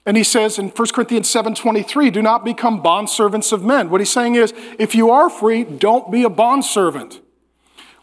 And 0.04 0.16
he 0.16 0.24
says 0.24 0.58
in 0.58 0.68
1 0.68 0.92
Corinthians 0.92 1.28
7:23, 1.28 2.10
do 2.10 2.22
not 2.22 2.44
become 2.44 2.82
bondservants 2.82 3.52
of 3.52 3.64
men. 3.64 3.88
What 3.88 4.00
he's 4.00 4.10
saying 4.10 4.34
is, 4.34 4.52
if 4.78 4.94
you 4.94 5.10
are 5.10 5.30
free, 5.30 5.64
don't 5.64 6.10
be 6.10 6.22
a 6.22 6.28
bondservant. 6.28 7.21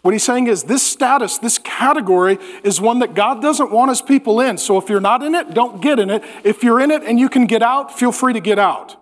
What 0.01 0.13
he's 0.13 0.23
saying 0.23 0.47
is 0.47 0.63
this 0.63 0.85
status, 0.85 1.37
this 1.39 1.57
category 1.57 2.37
is 2.63 2.79
one 2.79 2.99
that 2.99 3.15
God 3.15 3.41
doesn't 3.41 3.71
want 3.71 3.89
his 3.89 4.01
people 4.01 4.39
in. 4.39 4.57
So 4.57 4.77
if 4.77 4.89
you're 4.89 5.01
not 5.01 5.23
in 5.23 5.35
it, 5.35 5.53
don't 5.53 5.81
get 5.81 5.99
in 5.99 6.09
it. 6.09 6.23
If 6.43 6.63
you're 6.63 6.79
in 6.79 6.89
it 6.89 7.03
and 7.03 7.19
you 7.19 7.27
can 7.27 7.47
get 7.47 7.61
out, 7.61 7.97
feel 7.97 8.11
free 8.11 8.33
to 8.33 8.39
get 8.39 8.59
out. 8.59 8.95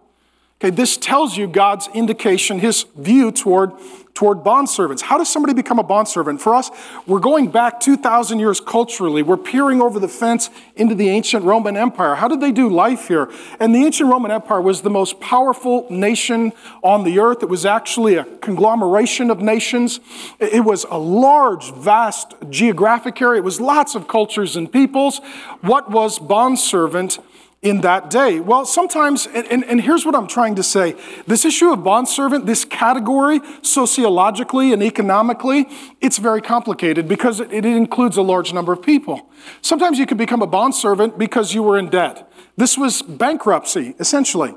Okay, 0.60 0.76
this 0.76 0.98
tells 0.98 1.38
you 1.38 1.48
God's 1.48 1.88
indication, 1.94 2.60
his 2.60 2.84
view 2.96 3.32
toward 3.32 3.74
toward 4.18 4.40
bondservants. 4.40 5.02
How 5.02 5.20
does 5.20 5.30
somebody 5.30 5.54
become 5.54 5.78
a 5.78 5.84
bondservant? 5.84 6.42
For 6.42 6.56
us, 6.56 6.72
we're 7.06 7.20
going 7.20 7.52
back 7.52 7.80
2,000 7.80 8.40
years 8.40 8.60
culturally. 8.60 9.22
We're 9.22 9.38
peering 9.38 9.80
over 9.80 10.00
the 10.00 10.08
fence 10.08 10.50
into 10.76 10.96
the 10.96 11.08
ancient 11.10 11.46
Roman 11.46 11.78
Empire. 11.78 12.16
How 12.16 12.28
did 12.28 12.42
they 12.42 12.52
do 12.52 12.68
life 12.68 13.10
here? 13.10 13.30
And 13.60 13.76
the 13.76 13.86
ancient 13.86 14.10
Roman 14.10 14.32
Empire 14.32 14.60
was 14.60 14.82
the 14.82 14.90
most 14.90 15.20
powerful 15.20 15.86
nation 15.92 16.52
on 16.82 17.04
the 17.04 17.20
earth. 17.20 17.44
It 17.44 17.50
was 17.50 17.64
actually 17.64 18.16
a 18.16 18.24
conglomeration 18.24 19.30
of 19.30 19.40
nations. 19.40 20.00
It 20.40 20.66
was 20.66 20.84
a 20.90 20.98
large, 20.98 21.72
vast 21.76 22.34
geographic 22.50 23.22
area. 23.22 23.40
It 23.40 23.46
was 23.46 23.62
lots 23.62 23.94
of 23.94 24.08
cultures 24.08 24.56
and 24.56 24.72
peoples. 24.72 25.20
What 25.62 25.92
was 25.92 26.18
bondservant? 26.18 27.20
In 27.62 27.82
that 27.82 28.10
day? 28.10 28.40
Well, 28.40 28.66
sometimes, 28.66 29.28
and, 29.28 29.48
and, 29.48 29.64
and, 29.66 29.82
here's 29.82 30.06
what 30.06 30.16
I'm 30.16 30.28
trying 30.28 30.56
to 30.56 30.64
say 30.64 30.96
this 31.26 31.44
issue 31.44 31.72
of 31.72 31.84
bondservant, 31.84 32.46
this 32.46 32.64
category, 32.64 33.40
sociologically 33.62 34.74
and 34.74 34.84
economically, 34.84 35.68
it's 36.00 36.18
very 36.18 36.42
complicated 36.42 37.08
because 37.08 37.40
it, 37.40 37.52
it 37.52 37.66
includes 37.66 38.18
a 38.18 38.22
large 38.22 38.54
number 38.54 38.72
of 38.72 38.82
people. 38.82 39.30
Sometimes 39.62 39.98
you 39.98 40.06
could 40.06 40.18
become 40.18 40.42
a 40.42 40.48
bondservant 40.48 41.18
because 41.18 41.54
you 41.54 41.64
were 41.64 41.78
in 41.78 41.90
debt. 41.90 42.32
This 42.58 42.78
was 42.78 43.02
bankruptcy, 43.02 43.96
essentially. 44.00 44.54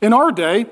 In 0.00 0.12
our 0.12 0.32
day, 0.32 0.66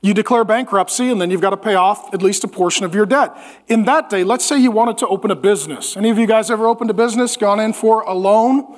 you 0.00 0.14
declare 0.14 0.44
bankruptcy 0.44 1.10
and 1.10 1.20
then 1.20 1.30
you've 1.30 1.40
got 1.40 1.50
to 1.50 1.56
pay 1.56 1.74
off 1.74 2.14
at 2.14 2.22
least 2.22 2.44
a 2.44 2.48
portion 2.48 2.84
of 2.84 2.94
your 2.94 3.04
debt. 3.04 3.36
In 3.66 3.84
that 3.84 4.08
day, 4.08 4.22
let's 4.24 4.44
say 4.44 4.56
you 4.56 4.70
wanted 4.70 4.96
to 4.98 5.08
open 5.08 5.30
a 5.30 5.36
business. 5.36 5.96
Any 5.96 6.10
of 6.10 6.18
you 6.18 6.26
guys 6.26 6.50
ever 6.50 6.66
opened 6.66 6.90
a 6.90 6.94
business, 6.94 7.36
gone 7.36 7.58
in 7.58 7.72
for 7.72 8.02
a 8.02 8.14
loan? 8.14 8.76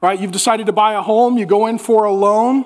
Right? 0.00 0.18
You've 0.18 0.32
decided 0.32 0.66
to 0.66 0.72
buy 0.72 0.94
a 0.94 1.02
home, 1.02 1.38
you 1.38 1.46
go 1.46 1.66
in 1.66 1.78
for 1.78 2.04
a 2.04 2.12
loan. 2.12 2.62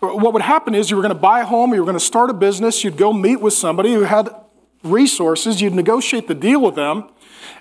What 0.00 0.32
would 0.32 0.42
happen 0.42 0.74
is 0.74 0.90
you 0.90 0.96
were 0.96 1.02
going 1.02 1.14
to 1.14 1.20
buy 1.20 1.40
a 1.40 1.44
home, 1.44 1.72
you 1.72 1.80
were 1.80 1.86
going 1.86 1.98
to 1.98 2.04
start 2.04 2.30
a 2.30 2.34
business, 2.34 2.84
you'd 2.84 2.96
go 2.96 3.12
meet 3.12 3.40
with 3.40 3.54
somebody 3.54 3.94
who 3.94 4.02
had 4.02 4.28
resources, 4.82 5.60
you'd 5.60 5.74
negotiate 5.74 6.28
the 6.28 6.34
deal 6.34 6.60
with 6.60 6.74
them, 6.74 7.08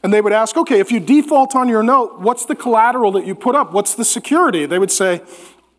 and 0.04 0.14
they 0.14 0.22
would 0.22 0.34
ask, 0.34 0.58
okay, 0.58 0.80
if 0.80 0.92
you 0.92 1.00
default 1.00 1.56
on 1.56 1.70
your 1.70 1.82
note, 1.82 2.20
what's 2.20 2.46
the 2.46 2.56
collateral 2.56 3.12
that 3.14 3.26
you 3.26 3.34
put 3.36 3.56
up? 3.56 3.72
What's 3.72 3.96
the 3.96 4.06
security? 4.06 4.66
They 4.66 4.80
would 4.80 4.92
say, 4.92 5.22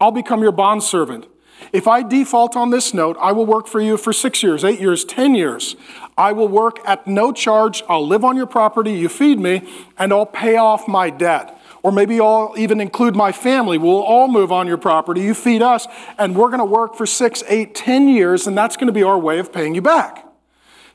I'll 0.00 0.11
become 0.11 0.42
your 0.42 0.52
bond 0.52 0.83
servant. 0.83 1.26
If 1.73 1.88
I 1.88 2.02
default 2.02 2.56
on 2.56 2.71
this 2.71 2.92
note, 2.92 3.16
I 3.21 3.33
will 3.33 3.47
work 3.47 3.66
for 3.66 3.80
you 3.80 3.97
for 3.97 4.12
six 4.12 4.42
years, 4.42 4.64
eight 4.64 4.80
years, 4.80 5.04
10 5.04 5.35
years. 5.35 5.76
I 6.16 6.33
will 6.33 6.49
work 6.49 6.78
at 6.87 7.06
no 7.06 7.33
charge. 7.33 7.83
I'll 7.88 8.06
live 8.06 8.25
on 8.25 8.37
your 8.37 8.47
property. 8.47 8.92
You 8.92 9.09
feed 9.09 9.38
me, 9.38 9.62
and 9.99 10.12
I'll 10.12 10.26
pay 10.26 10.56
off 10.56 10.87
my 10.87 11.11
debt 11.11 11.59
or 11.86 11.92
maybe 11.92 12.18
I'll 12.18 12.52
even 12.56 12.80
include 12.80 13.14
my 13.14 13.30
family. 13.30 13.78
We'll 13.78 14.02
all 14.02 14.26
move 14.26 14.50
on 14.50 14.66
your 14.66 14.76
property. 14.76 15.20
You 15.20 15.34
feed 15.34 15.62
us, 15.62 15.86
and 16.18 16.34
we're 16.34 16.48
going 16.48 16.58
to 16.58 16.64
work 16.64 16.96
for 16.96 17.06
six, 17.06 17.44
eight, 17.46 17.76
ten 17.76 18.08
years, 18.08 18.48
and 18.48 18.58
that's 18.58 18.76
going 18.76 18.88
to 18.88 18.92
be 18.92 19.04
our 19.04 19.16
way 19.16 19.38
of 19.38 19.52
paying 19.52 19.76
you 19.76 19.82
back. 19.82 20.26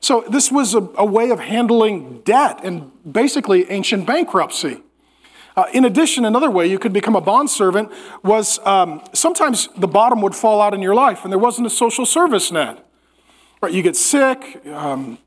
So 0.02 0.26
this 0.30 0.52
was 0.52 0.76
a, 0.76 0.80
a 0.98 1.06
way 1.06 1.30
of 1.30 1.40
handling 1.40 2.24
debt 2.24 2.60
and 2.66 2.92
basically 3.10 3.72
ancient 3.72 4.06
bankruptcy. 4.06 4.82
Uh, 5.56 5.64
in 5.72 5.86
addition, 5.86 6.26
another 6.26 6.52
way 6.52 6.68
you 6.68 6.78
could 6.78 6.92
become 6.92 7.16
a 7.16 7.22
bond 7.22 7.50
servant 7.50 7.90
was 8.22 8.60
um, 8.66 9.02
sometimes 9.14 9.70
the 9.78 9.88
bottom 9.88 10.22
would 10.22 10.36
fall 10.36 10.60
out 10.60 10.74
in 10.74 10.82
your 10.82 10.94
life, 10.94 11.24
and 11.24 11.32
there 11.32 11.40
wasn't 11.40 11.66
a 11.66 11.70
social 11.70 12.06
service 12.06 12.52
net. 12.52 12.86
Right, 13.62 13.72
you 13.72 13.82
get 13.82 13.96
sick, 13.96 14.62
um, 14.68 15.20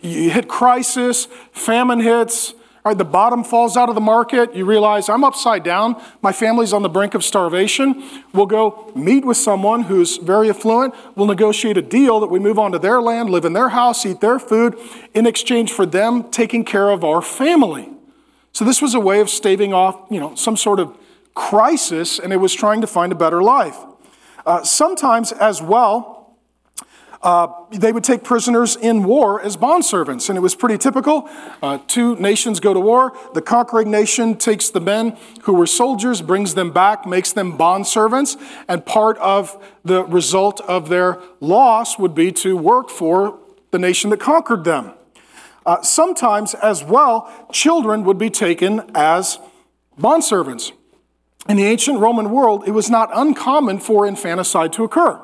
you 0.00 0.30
hit 0.30 0.46
crisis, 0.46 1.26
famine 1.50 1.98
hits, 1.98 2.54
Right, 2.84 2.98
the 2.98 3.04
bottom 3.04 3.44
falls 3.44 3.76
out 3.76 3.88
of 3.88 3.94
the 3.94 4.00
market. 4.00 4.56
You 4.56 4.64
realize 4.64 5.08
I'm 5.08 5.22
upside 5.22 5.62
down. 5.62 6.02
My 6.20 6.32
family's 6.32 6.72
on 6.72 6.82
the 6.82 6.88
brink 6.88 7.14
of 7.14 7.22
starvation. 7.22 8.02
We'll 8.32 8.46
go 8.46 8.90
meet 8.96 9.24
with 9.24 9.36
someone 9.36 9.84
who's 9.84 10.16
very 10.16 10.50
affluent. 10.50 10.92
We'll 11.14 11.28
negotiate 11.28 11.76
a 11.76 11.82
deal 11.82 12.18
that 12.18 12.26
we 12.26 12.40
move 12.40 12.58
onto 12.58 12.80
their 12.80 13.00
land, 13.00 13.30
live 13.30 13.44
in 13.44 13.52
their 13.52 13.68
house, 13.68 14.04
eat 14.04 14.20
their 14.20 14.40
food 14.40 14.76
in 15.14 15.26
exchange 15.26 15.70
for 15.70 15.86
them 15.86 16.28
taking 16.32 16.64
care 16.64 16.90
of 16.90 17.04
our 17.04 17.22
family. 17.22 17.88
So 18.52 18.64
this 18.64 18.82
was 18.82 18.94
a 18.94 19.00
way 19.00 19.20
of 19.20 19.30
staving 19.30 19.72
off, 19.72 19.96
you 20.10 20.18
know, 20.18 20.34
some 20.34 20.56
sort 20.56 20.80
of 20.80 20.98
crisis, 21.34 22.18
and 22.18 22.32
it 22.32 22.38
was 22.38 22.52
trying 22.52 22.80
to 22.80 22.88
find 22.88 23.12
a 23.12 23.14
better 23.14 23.42
life. 23.44 23.78
Uh, 24.44 24.64
sometimes, 24.64 25.30
as 25.30 25.62
well, 25.62 26.21
uh, 27.22 27.46
they 27.70 27.92
would 27.92 28.02
take 28.02 28.24
prisoners 28.24 28.74
in 28.74 29.04
war 29.04 29.40
as 29.40 29.56
bondservants, 29.56 30.28
and 30.28 30.36
it 30.36 30.40
was 30.40 30.56
pretty 30.56 30.76
typical. 30.76 31.28
Uh, 31.62 31.78
two 31.86 32.16
nations 32.16 32.58
go 32.58 32.74
to 32.74 32.80
war. 32.80 33.16
The 33.34 33.42
conquering 33.42 33.90
nation 33.90 34.36
takes 34.36 34.70
the 34.70 34.80
men 34.80 35.16
who 35.42 35.52
were 35.52 35.66
soldiers, 35.66 36.20
brings 36.20 36.54
them 36.54 36.72
back, 36.72 37.06
makes 37.06 37.32
them 37.32 37.56
bondservants, 37.56 38.36
and 38.66 38.84
part 38.84 39.18
of 39.18 39.62
the 39.84 40.04
result 40.04 40.60
of 40.62 40.88
their 40.88 41.20
loss 41.40 41.96
would 41.98 42.14
be 42.14 42.32
to 42.32 42.56
work 42.56 42.90
for 42.90 43.38
the 43.70 43.78
nation 43.78 44.10
that 44.10 44.18
conquered 44.18 44.64
them. 44.64 44.92
Uh, 45.64 45.80
sometimes, 45.82 46.54
as 46.54 46.82
well, 46.82 47.30
children 47.52 48.02
would 48.02 48.18
be 48.18 48.30
taken 48.30 48.90
as 48.96 49.38
bondservants. 49.96 50.72
In 51.48 51.56
the 51.56 51.64
ancient 51.64 52.00
Roman 52.00 52.30
world, 52.30 52.64
it 52.66 52.72
was 52.72 52.90
not 52.90 53.10
uncommon 53.14 53.78
for 53.78 54.06
infanticide 54.06 54.72
to 54.72 54.82
occur. 54.82 55.20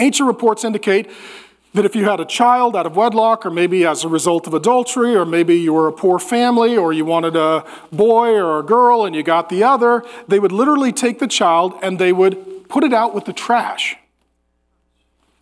Ancient 0.00 0.26
reports 0.26 0.64
indicate 0.64 1.10
that 1.74 1.84
if 1.84 1.96
you 1.96 2.04
had 2.04 2.20
a 2.20 2.24
child 2.24 2.76
out 2.76 2.86
of 2.86 2.96
wedlock, 2.96 3.44
or 3.44 3.50
maybe 3.50 3.84
as 3.84 4.04
a 4.04 4.08
result 4.08 4.46
of 4.46 4.54
adultery, 4.54 5.16
or 5.16 5.24
maybe 5.24 5.56
you 5.56 5.72
were 5.72 5.88
a 5.88 5.92
poor 5.92 6.18
family, 6.18 6.76
or 6.76 6.92
you 6.92 7.04
wanted 7.04 7.34
a 7.34 7.64
boy 7.90 8.30
or 8.30 8.60
a 8.60 8.62
girl 8.62 9.04
and 9.04 9.14
you 9.14 9.22
got 9.22 9.48
the 9.48 9.64
other, 9.64 10.04
they 10.28 10.38
would 10.38 10.52
literally 10.52 10.92
take 10.92 11.18
the 11.18 11.26
child 11.26 11.74
and 11.82 11.98
they 11.98 12.12
would 12.12 12.68
put 12.68 12.84
it 12.84 12.92
out 12.92 13.14
with 13.14 13.24
the 13.24 13.32
trash. 13.32 13.96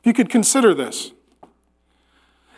You 0.04 0.12
could 0.12 0.30
consider 0.30 0.74
this. 0.74 1.12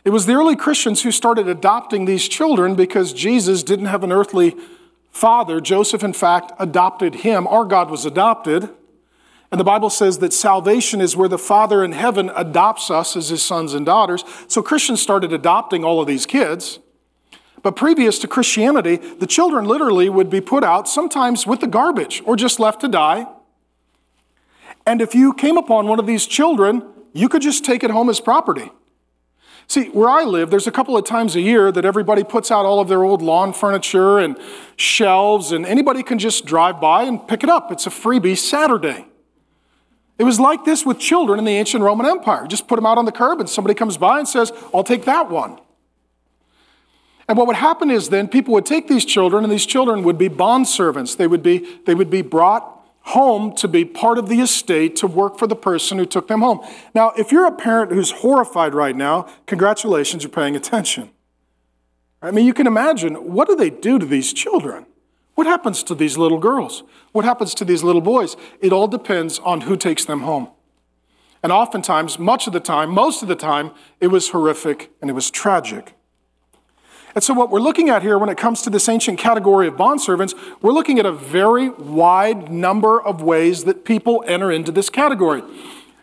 It 0.04 0.10
was 0.10 0.26
the 0.26 0.34
early 0.34 0.54
Christians 0.54 1.02
who 1.02 1.10
started 1.10 1.48
adopting 1.48 2.04
these 2.04 2.28
children 2.28 2.74
because 2.74 3.12
Jesus 3.12 3.62
didn't 3.62 3.86
have 3.86 4.04
an 4.04 4.12
earthly 4.12 4.54
father, 5.10 5.60
Joseph, 5.60 6.04
in 6.04 6.12
fact, 6.12 6.52
adopted 6.58 7.16
him. 7.16 7.46
Our 7.46 7.64
God 7.64 7.90
was 7.90 8.04
adopted. 8.04 8.68
And 9.54 9.61
the 9.61 9.64
Bible 9.64 9.88
says 9.88 10.18
that 10.18 10.32
salvation 10.32 11.00
is 11.00 11.16
where 11.16 11.28
the 11.28 11.38
Father 11.38 11.84
in 11.84 11.92
heaven 11.92 12.28
adopts 12.34 12.90
us 12.90 13.14
as 13.16 13.28
his 13.28 13.40
sons 13.40 13.73
and 13.73 13.87
daughters. 13.87 14.25
So 14.49 14.64
Christians 14.64 15.00
started 15.00 15.32
adopting 15.32 15.84
all 15.84 16.00
of 16.00 16.08
these 16.08 16.26
kids. 16.26 16.80
But 17.62 17.76
previous 17.76 18.18
to 18.18 18.26
Christianity, 18.26 18.96
the 18.96 19.28
children 19.28 19.64
literally 19.66 20.08
would 20.08 20.28
be 20.28 20.40
put 20.40 20.64
out, 20.64 20.88
sometimes 20.88 21.46
with 21.46 21.61
the 21.61 21.68
garbage, 21.68 22.20
or 22.26 22.34
just 22.34 22.58
left 22.58 22.80
to 22.80 22.88
die. 22.88 23.28
And 24.87 25.00
if 25.00 25.14
you 25.14 25.32
came 25.32 25.56
upon 25.56 25.87
one 25.87 26.00
of 26.00 26.06
these 26.08 26.26
children, 26.26 26.82
you 27.12 27.28
could 27.28 27.42
just 27.42 27.64
take 27.64 27.84
it 27.84 27.92
home 27.92 28.11
as 28.11 28.18
property. 28.18 28.73
See, 29.68 29.84
where 29.90 30.08
I 30.08 30.25
live, 30.25 30.50
there's 30.50 30.66
a 30.66 30.73
couple 30.73 30.96
of 30.96 31.04
times 31.04 31.37
a 31.37 31.40
year 31.40 31.70
that 31.70 31.84
everybody 31.84 32.25
puts 32.25 32.50
out 32.50 32.66
all 32.66 32.80
of 32.80 32.88
their 32.88 33.04
old 33.04 33.23
lawn 33.23 33.52
furniture 33.52 34.18
and 34.18 34.37
shelves, 34.75 35.52
and 35.52 35.64
anybody 35.64 36.02
can 36.02 36.18
just 36.18 36.44
drive 36.44 36.80
by 36.80 37.04
and 37.04 37.25
pick 37.28 37.44
it 37.44 37.49
up. 37.49 37.70
It's 37.70 37.87
a 37.87 37.90
freebie 37.90 38.37
Saturday. 38.37 39.06
It 40.18 40.25
was 40.25 40.38
like 40.38 40.64
this 40.64 40.87
with 40.87 40.99
children 40.99 41.38
in 41.38 41.44
the 41.44 41.52
ancient 41.52 41.83
Roman 41.83 42.06
Empire. 42.06 42.47
Just 42.47 42.68
put 42.68 42.76
them 42.76 42.87
out 42.87 42.99
on 42.99 43.04
the 43.04 43.12
curb, 43.12 43.40
and 43.40 43.49
somebody 43.49 43.75
comes 43.75 43.97
by 43.97 44.18
and 44.18 44.28
says, 44.28 44.52
I'll 44.73 44.85
take 44.85 45.04
that 45.04 45.28
one. 45.28 45.59
And 47.26 47.38
what 47.38 47.47
would 47.47 47.56
happen 47.56 47.90
is 47.90 48.11
then 48.11 48.28
people 48.28 48.54
would 48.54 48.66
take 48.66 48.87
these 48.87 49.04
children, 49.04 49.44
and 49.44 49.52
these 49.52 49.66
children 49.66 50.02
would 50.04 50.18
be 50.18 50.28
bond 50.28 50.68
servants. 50.68 51.14
They 51.14 51.26
would 51.26 51.42
be, 51.42 51.80
they 51.87 51.94
would 51.94 52.11
be 52.11 52.23
brought 52.23 52.71
home 53.00 53.54
to 53.56 53.68
be 53.68 53.85
part 53.85 54.18
of 54.18 54.28
the 54.28 54.40
estate 54.40 54.97
to 54.97 55.06
work 55.06 55.38
for 55.38 55.47
the 55.47 55.56
person 55.56 55.99
who 55.99 56.06
took 56.06 56.28
them 56.28 56.40
home. 56.40 56.61
Now, 56.94 57.12
if 57.18 57.33
you're 57.33 57.47
a 57.47 57.52
parent 57.52 57.92
who's 57.92 58.11
horrified 58.11 58.75
right 58.75 58.97
now, 58.97 59.28
congratulations, 59.47 60.23
you're 60.23 60.30
paying 60.30 60.56
attention. 60.56 61.11
I 62.23 62.30
mean, 62.30 62.47
you 62.47 62.54
can 62.54 62.66
imagine 62.66 63.14
what 63.14 63.49
do 63.49 63.56
they 63.56 63.68
do 63.68 63.99
to 63.99 64.06
these 64.06 64.33
children? 64.33 64.87
What 65.35 65.47
happens 65.47 65.83
to 65.85 65.95
these 65.95 66.17
little 66.17 66.38
girls? 66.38 66.83
What 67.12 67.25
happens 67.25 67.55
to 67.55 67.64
these 67.64 67.83
little 67.83 68.00
boys? 68.00 68.37
It 68.61 68.73
all 68.73 68.88
depends 68.88 69.38
on 69.41 69.62
who 69.62 69.76
takes 69.76 70.05
them 70.05 70.21
home. 70.21 70.49
And 71.43 71.53
oftentimes, 71.53 72.19
much 72.19 72.47
of 72.47 72.53
the 72.53 72.61
time, 72.61 72.91
most 72.91 73.23
of 73.23 73.29
the 73.29 73.37
time, 73.37 73.73
it 74.00 74.07
was 74.07 74.31
horrific 74.31 74.91
and 75.00 75.11
it 75.11 75.12
was 75.12 75.31
tragic. 75.31 75.95
And 77.14 77.23
so, 77.23 77.35
what 77.35 77.50
we're 77.50 77.61
looking 77.61 77.91
at 77.91 78.03
here 78.03 78.19
when 78.19 78.29
it 78.29 78.38
comes 78.38 78.62
to 78.62 78.71
this 78.71 78.88
ancient 78.88 79.19
category 79.19 79.69
of 79.69 79.75
bondservants, 79.75 80.35
we're 80.62 80.73
looking 80.73 80.99
at 80.99 81.07
a 81.07 81.12
very 81.12 81.69
wide 81.69 82.50
number 82.50 83.00
of 83.00 83.23
ways 83.23 83.64
that 83.64 83.85
people 83.85 84.25
enter 84.26 84.50
into 84.50 84.73
this 84.73 84.88
category. 84.88 85.43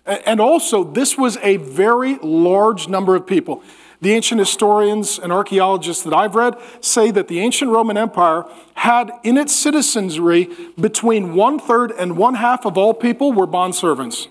And 0.05 0.39
also, 0.39 0.83
this 0.83 1.17
was 1.17 1.37
a 1.37 1.57
very 1.57 2.15
large 2.21 2.87
number 2.87 3.15
of 3.15 3.27
people. 3.27 3.63
The 4.01 4.13
ancient 4.13 4.39
historians 4.39 5.19
and 5.19 5.31
archaeologists 5.31 6.03
that 6.03 6.13
I've 6.13 6.33
read 6.33 6.55
say 6.81 7.11
that 7.11 7.27
the 7.27 7.39
ancient 7.39 7.69
Roman 7.69 7.97
Empire 7.97 8.45
had 8.73 9.11
in 9.23 9.37
its 9.37 9.55
citizenry 9.55 10.49
between 10.79 11.35
one 11.35 11.59
third 11.59 11.91
and 11.91 12.17
one 12.17 12.33
half 12.33 12.65
of 12.65 12.79
all 12.79 12.95
people 12.95 13.31
were 13.31 13.45
bondservants. 13.45 14.27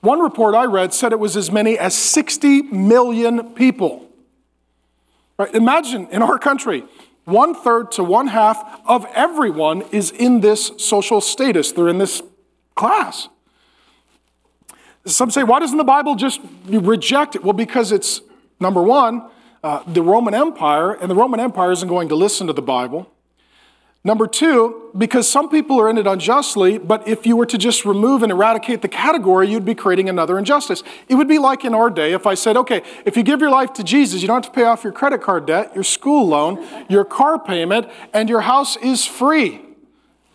One 0.00 0.20
report 0.20 0.54
I 0.54 0.66
read 0.66 0.92
said 0.92 1.12
it 1.12 1.18
was 1.18 1.36
as 1.36 1.50
many 1.50 1.78
as 1.78 1.94
60 1.94 2.62
million 2.62 3.54
people. 3.54 4.06
Right? 5.38 5.54
Imagine 5.54 6.08
in 6.10 6.20
our 6.20 6.38
country, 6.38 6.84
one 7.24 7.54
third 7.54 7.90
to 7.92 8.04
one 8.04 8.26
half 8.26 8.80
of 8.84 9.06
everyone 9.14 9.82
is 9.92 10.10
in 10.10 10.40
this 10.40 10.72
social 10.76 11.22
status. 11.22 11.72
They're 11.72 11.88
in 11.88 11.98
this 11.98 12.20
class. 12.74 13.28
Some 15.06 15.30
say, 15.30 15.42
why 15.42 15.60
doesn't 15.60 15.78
the 15.78 15.84
Bible 15.84 16.16
just 16.16 16.40
reject 16.66 17.34
it? 17.34 17.42
Well, 17.42 17.54
because 17.54 17.92
it's 17.92 18.20
number 18.62 18.82
one, 18.82 19.28
uh, 19.62 19.82
the 19.86 20.02
Roman 20.02 20.34
Empire, 20.34 20.92
and 20.92 21.10
the 21.10 21.14
Roman 21.14 21.40
Empire 21.40 21.72
isn't 21.72 21.88
going 21.88 22.08
to 22.08 22.14
listen 22.14 22.46
to 22.46 22.52
the 22.52 22.62
Bible. 22.62 23.12
Number 24.04 24.26
two, 24.26 24.90
because 24.98 25.30
some 25.30 25.48
people 25.48 25.80
are 25.80 25.88
in 25.88 25.96
it 25.96 26.08
unjustly, 26.08 26.76
but 26.78 27.06
if 27.06 27.24
you 27.24 27.36
were 27.36 27.46
to 27.46 27.56
just 27.56 27.84
remove 27.84 28.24
and 28.24 28.32
eradicate 28.32 28.82
the 28.82 28.88
category, 28.88 29.48
you'd 29.48 29.64
be 29.64 29.76
creating 29.76 30.08
another 30.08 30.38
injustice. 30.38 30.82
It 31.08 31.14
would 31.14 31.28
be 31.28 31.38
like 31.38 31.64
in 31.64 31.72
our 31.72 31.88
day 31.88 32.12
if 32.12 32.26
I 32.26 32.34
said, 32.34 32.56
okay, 32.56 32.82
if 33.04 33.16
you 33.16 33.22
give 33.22 33.40
your 33.40 33.50
life 33.50 33.72
to 33.74 33.84
Jesus, 33.84 34.20
you 34.20 34.26
don't 34.26 34.44
have 34.44 34.52
to 34.52 34.58
pay 34.58 34.64
off 34.64 34.82
your 34.82 34.92
credit 34.92 35.22
card 35.22 35.46
debt, 35.46 35.72
your 35.72 35.84
school 35.84 36.26
loan, 36.26 36.66
your 36.88 37.04
car 37.04 37.38
payment, 37.38 37.88
and 38.12 38.28
your 38.28 38.40
house 38.40 38.76
is 38.78 39.06
free. 39.06 39.60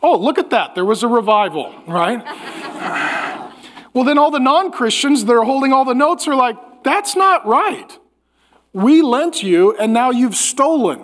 Oh, 0.01 0.17
look 0.17 0.37
at 0.37 0.49
that. 0.51 0.73
There 0.73 0.85
was 0.85 1.03
a 1.03 1.07
revival, 1.09 1.75
right? 1.87 2.23
well, 3.93 4.05
then 4.05 4.17
all 4.17 4.31
the 4.31 4.39
non 4.39 4.71
Christians 4.71 5.25
that 5.25 5.33
are 5.33 5.43
holding 5.43 5.73
all 5.73 5.83
the 5.83 5.93
notes 5.93 6.25
are 6.29 6.35
like, 6.35 6.55
that's 6.83 7.17
not 7.17 7.45
right. 7.45 7.99
We 8.77 9.01
lent 9.01 9.41
you, 9.41 9.75
and 9.77 9.91
now 9.91 10.11
you've 10.11 10.35
stolen. 10.35 11.01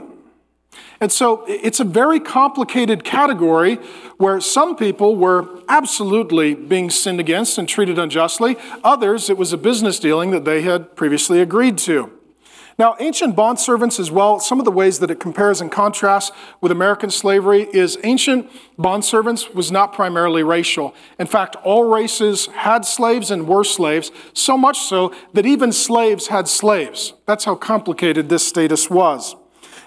And 1.02 1.12
so 1.12 1.44
it's 1.48 1.80
a 1.80 1.84
very 1.84 2.20
complicated 2.20 3.04
category 3.04 3.80
where 4.18 4.40
some 4.40 4.76
people 4.76 5.16
were 5.16 5.50
absolutely 5.68 6.54
being 6.54 6.92
sinned 6.92 7.20
against 7.20 7.58
and 7.58 7.68
treated 7.68 7.98
unjustly. 7.98 8.58
Others, 8.84 9.28
it 9.32 9.40
was 9.40 9.54
a 9.54 9.58
business 9.58 9.98
dealing 9.98 10.30
that 10.30 10.46
they 10.46 10.62
had 10.62 10.96
previously 10.96 11.42
agreed 11.42 11.80
to. 11.80 12.12
Now, 12.80 12.96
ancient 13.00 13.36
bond 13.36 13.60
servants 13.60 14.00
as 14.00 14.10
well, 14.10 14.40
some 14.40 14.60
of 14.60 14.66
the 14.66 14.72
ways 14.72 15.00
that 15.00 15.12
it 15.12 15.20
compares 15.20 15.62
and 15.62 15.72
contrasts 15.72 16.32
with 16.60 16.72
American 16.72 17.12
slavery 17.12 17.68
is 17.72 17.98
ancient 18.04 18.50
bond 18.78 19.06
servants 19.06 19.50
was 19.52 19.72
not 19.72 19.94
primarily 19.94 20.44
racial. 20.44 20.96
In 21.20 21.28
fact, 21.28 21.56
all 21.64 21.90
races 21.90 22.48
had 22.48 22.86
slaves 22.86 23.30
and 23.30 23.48
were 23.48 23.64
slaves, 23.64 24.12
so 24.34 24.58
much 24.58 24.80
so 24.80 25.14
that 25.34 25.46
even 25.46 25.72
slaves 25.72 26.28
had 26.28 26.48
slaves. 26.48 27.14
That's 27.26 27.46
how 27.46 27.56
complicated 27.56 28.30
this 28.30 28.48
status 28.48 28.90
was. 28.90 29.36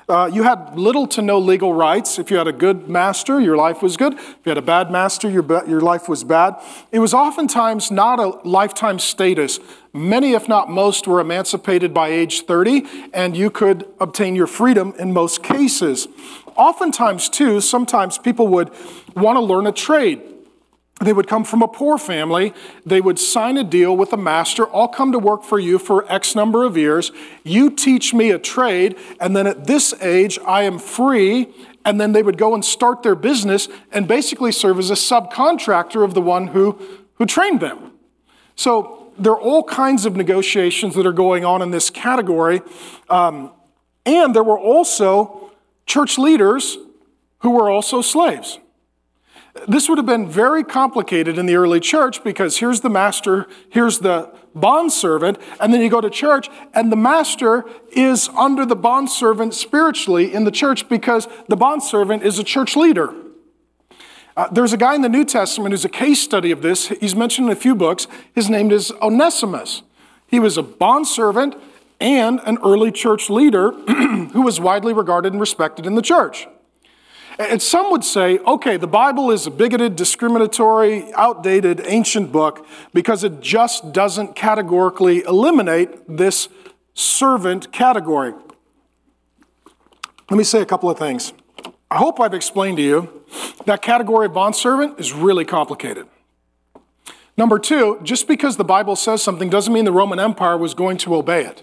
Uh, 0.09 0.31
you 0.33 0.45
had 0.45 0.79
little 0.79 1.05
to 1.05 1.21
no 1.21 1.37
legal 1.37 1.75
rights. 1.75 2.17
If 2.17 2.31
you 2.31 2.37
had 2.37 2.47
a 2.47 2.53
good 2.53 2.89
master, 2.89 3.41
your 3.41 3.57
life 3.57 3.83
was 3.83 3.97
good. 3.97 4.15
If 4.15 4.37
you 4.45 4.51
had 4.51 4.59
a 4.59 4.63
bad 4.63 4.89
master, 4.89 5.29
your, 5.29 5.45
your 5.69 5.81
life 5.81 6.09
was 6.09 6.23
bad. 6.23 6.63
It 6.93 7.01
was 7.01 7.13
oftentimes 7.13 7.91
not 7.91 8.21
a 8.21 8.29
lifetime 8.49 9.01
status. 9.01 9.59
Many, 9.93 10.35
if 10.35 10.47
not 10.47 10.71
most, 10.71 11.09
were 11.09 11.19
emancipated 11.19 11.93
by 11.93 12.09
age 12.09 12.43
30, 12.43 12.87
and 13.13 13.37
you 13.37 13.51
could 13.51 13.85
obtain 13.99 14.37
your 14.37 14.47
freedom 14.47 14.95
in 14.97 15.13
most 15.13 15.43
cases. 15.43 16.07
Oftentimes, 16.55 17.29
too, 17.29 17.61
sometimes 17.61 18.17
people 18.17 18.47
would 18.47 18.71
want 19.17 19.37
to 19.37 19.41
learn 19.41 19.67
a 19.67 19.73
trade. 19.73 20.36
They 21.01 21.13
would 21.13 21.29
come 21.29 21.45
from 21.45 21.61
a 21.63 21.69
poor 21.69 21.99
family. 21.99 22.55
They 22.87 23.03
would 23.03 23.19
sign 23.19 23.59
a 23.59 23.65
deal 23.65 23.95
with 23.95 24.13
a 24.15 24.17
master. 24.17 24.75
I'll 24.75 24.89
come 24.89 25.13
to 25.13 25.19
work 25.19 25.45
for 25.45 25.59
you 25.59 25.79
for 25.79 26.11
X 26.11 26.35
number 26.35 26.65
of 26.65 26.77
years. 26.77 27.13
You 27.45 27.71
teach 27.71 28.15
me 28.15 28.31
a 28.31 28.39
trade, 28.39 28.97
and 29.21 29.37
then 29.37 29.47
at 29.47 29.67
this 29.67 29.93
age, 30.01 30.39
I 30.47 30.63
am 30.63 30.79
free. 30.79 31.49
And 31.85 32.01
then 32.01 32.13
they 32.13 32.23
would 32.23 32.39
go 32.39 32.55
and 32.55 32.65
start 32.65 33.03
their 33.05 33.15
business 33.15 33.69
and 33.93 34.09
basically 34.09 34.51
serve 34.51 34.79
as 34.79 34.91
a 34.91 34.95
subcontractor 34.95 36.03
of 36.03 36.15
the 36.15 36.23
one 36.23 36.49
who, 36.49 36.81
who 37.15 37.27
trained 37.27 37.61
them. 37.61 37.93
So 38.57 39.13
there 39.19 39.33
are 39.33 39.41
all 39.41 39.63
kinds 39.63 40.05
of 40.05 40.17
negotiations 40.17 40.95
that 40.95 41.07
are 41.07 41.13
going 41.13 41.45
on 41.45 41.63
in 41.63 41.71
this 41.71 41.91
category. 41.91 42.63
Um, 43.09 43.53
and 44.05 44.35
there 44.35 44.43
were 44.43 44.59
also 44.59 45.53
church 45.87 46.19
leaders 46.19 46.77
who 47.41 47.51
were 47.51 47.71
also 47.71 48.01
slaves. 48.03 48.59
This 49.69 49.89
would 49.89 49.99
have 49.99 50.07
been 50.07 50.29
very 50.29 50.63
complicated 50.65 51.39
in 51.39 51.47
the 51.47 51.57
early 51.57 51.81
church 51.81 52.23
because 52.23 52.59
here's 52.59 52.81
the 52.81 52.91
master, 52.91 53.47
here's 53.71 53.99
the 53.99 54.33
bondservant, 54.55 55.39
and 55.61 55.73
then 55.73 55.81
you 55.81 55.91
go 55.91 56.01
to 56.01 56.11
church, 56.11 56.49
and 56.75 56.91
the 56.91 56.97
master 56.97 57.65
is 57.93 58.29
under 58.31 58.65
the 58.65 58.77
bondservant 58.77 59.55
spiritually 59.55 60.33
in 60.33 60.45
the 60.45 60.51
church 60.51 60.89
because 60.89 61.29
the 61.49 61.57
bondservant 61.57 62.23
is 62.23 62.39
a 62.39 62.45
church 62.45 62.77
leader. 62.77 63.15
Uh, 64.37 64.49
there's 64.51 64.73
a 64.73 64.77
guy 64.77 64.95
in 64.95 65.03
the 65.03 65.09
New 65.09 65.25
Testament 65.25 65.73
who's 65.73 65.85
a 65.85 65.91
case 65.91 66.21
study 66.21 66.51
of 66.51 66.63
this. 66.63 66.89
He's 66.89 67.15
mentioned 67.15 67.49
in 67.49 67.53
a 67.53 67.57
few 67.57 67.75
books. 67.75 68.07
His 68.35 68.51
name 68.51 68.71
is 68.71 68.93
Onesimus. 69.01 69.83
He 70.27 70.39
was 70.39 70.59
a 70.59 70.63
bondservant 70.63 71.55
and 72.01 72.41
an 72.45 72.59
early 72.63 72.93
church 72.93 73.31
leader 73.31 73.71
who 74.33 74.43
was 74.43 74.61
widely 74.61 74.93
regarded 74.93 75.33
and 75.33 75.41
respected 75.41 75.87
in 75.87 75.95
the 75.95 76.03
church. 76.03 76.47
And 77.39 77.61
some 77.61 77.91
would 77.91 78.05
say, 78.05 78.39
okay, 78.39 78.77
the 78.77 78.87
Bible 78.87 79.31
is 79.31 79.47
a 79.47 79.51
bigoted, 79.51 79.95
discriminatory, 79.95 81.13
outdated, 81.15 81.83
ancient 81.85 82.33
book 82.33 82.67
because 82.95 83.25
it 83.25 83.41
just 83.41 83.93
doesn't 83.93 84.35
categorically 84.35 85.23
eliminate 85.25 85.91
this 86.09 86.49
servant 86.95 87.73
category. 87.73 88.33
Let 90.31 90.39
me 90.39 90.45
say 90.45 90.63
a 90.63 90.67
couple 90.67 90.89
of 90.89 90.99
things. 90.99 91.35
I 91.91 91.99
hope 91.99 92.19
I've 92.21 92.35
explained 92.35 92.79
to 92.79 92.83
you 92.83 93.23
that 93.67 93.83
category 93.83 94.27
of 94.27 94.33
bondservant 94.33 94.99
is 94.99 95.13
really 95.13 95.45
complicated. 95.45 96.07
Number 97.37 97.59
two, 97.59 98.01
just 98.03 98.27
because 98.27 98.57
the 98.57 98.65
Bible 98.65 98.97
says 98.97 99.23
something 99.23 99.51
doesn't 99.51 99.73
mean 99.73 99.85
the 99.85 99.93
Roman 99.93 100.19
Empire 100.19 100.57
was 100.57 100.73
going 100.73 100.97
to 100.99 101.15
obey 101.15 101.45
it. 101.45 101.63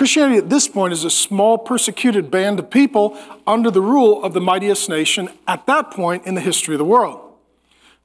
Christianity 0.00 0.38
at 0.38 0.48
this 0.48 0.66
point 0.66 0.94
is 0.94 1.04
a 1.04 1.10
small 1.10 1.58
persecuted 1.58 2.30
band 2.30 2.58
of 2.58 2.70
people 2.70 3.18
under 3.46 3.70
the 3.70 3.82
rule 3.82 4.24
of 4.24 4.32
the 4.32 4.40
mightiest 4.40 4.88
nation 4.88 5.28
at 5.46 5.66
that 5.66 5.90
point 5.90 6.24
in 6.24 6.34
the 6.34 6.40
history 6.40 6.74
of 6.74 6.78
the 6.78 6.86
world. 6.86 7.20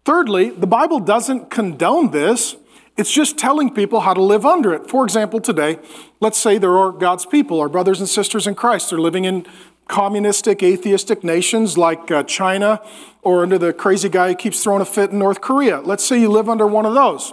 Thirdly, 0.03 0.49
the 0.49 0.67
Bible 0.67 0.99
doesn't 0.99 1.49
condone 1.49 2.11
this. 2.11 2.57
It's 2.97 3.13
just 3.13 3.37
telling 3.37 3.73
people 3.73 4.01
how 4.01 4.13
to 4.13 4.21
live 4.21 4.45
under 4.45 4.73
it. 4.73 4.89
For 4.89 5.05
example, 5.05 5.39
today, 5.39 5.79
let's 6.19 6.37
say 6.37 6.57
there 6.57 6.77
are 6.77 6.91
God's 6.91 7.25
people, 7.25 7.61
our 7.61 7.69
brothers 7.69 8.01
and 8.01 8.09
sisters 8.09 8.45
in 8.45 8.55
Christ. 8.55 8.89
They're 8.89 8.99
living 8.99 9.23
in 9.23 9.45
communistic, 9.87 10.61
atheistic 10.63 11.23
nations 11.23 11.77
like 11.77 12.11
uh, 12.11 12.23
China 12.23 12.81
or 13.21 13.41
under 13.41 13.57
the 13.57 13.71
crazy 13.71 14.09
guy 14.09 14.27
who 14.27 14.35
keeps 14.35 14.61
throwing 14.61 14.81
a 14.81 14.85
fit 14.85 15.11
in 15.11 15.19
North 15.19 15.39
Korea. 15.39 15.79
Let's 15.79 16.03
say 16.03 16.19
you 16.19 16.27
live 16.27 16.49
under 16.49 16.67
one 16.67 16.85
of 16.85 16.93
those. 16.93 17.31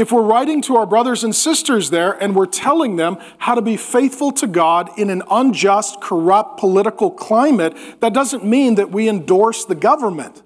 If 0.00 0.10
we're 0.10 0.22
writing 0.22 0.62
to 0.62 0.76
our 0.76 0.86
brothers 0.86 1.22
and 1.24 1.36
sisters 1.36 1.90
there 1.90 2.12
and 2.12 2.34
we're 2.34 2.46
telling 2.46 2.96
them 2.96 3.18
how 3.38 3.54
to 3.54 3.62
be 3.62 3.76
faithful 3.76 4.32
to 4.32 4.46
God 4.46 4.90
in 4.98 5.10
an 5.10 5.22
unjust, 5.30 6.00
corrupt 6.00 6.58
political 6.58 7.10
climate, 7.10 7.76
that 8.00 8.14
doesn't 8.14 8.44
mean 8.44 8.76
that 8.76 8.90
we 8.90 9.08
endorse 9.08 9.64
the 9.64 9.74
government. 9.74 10.42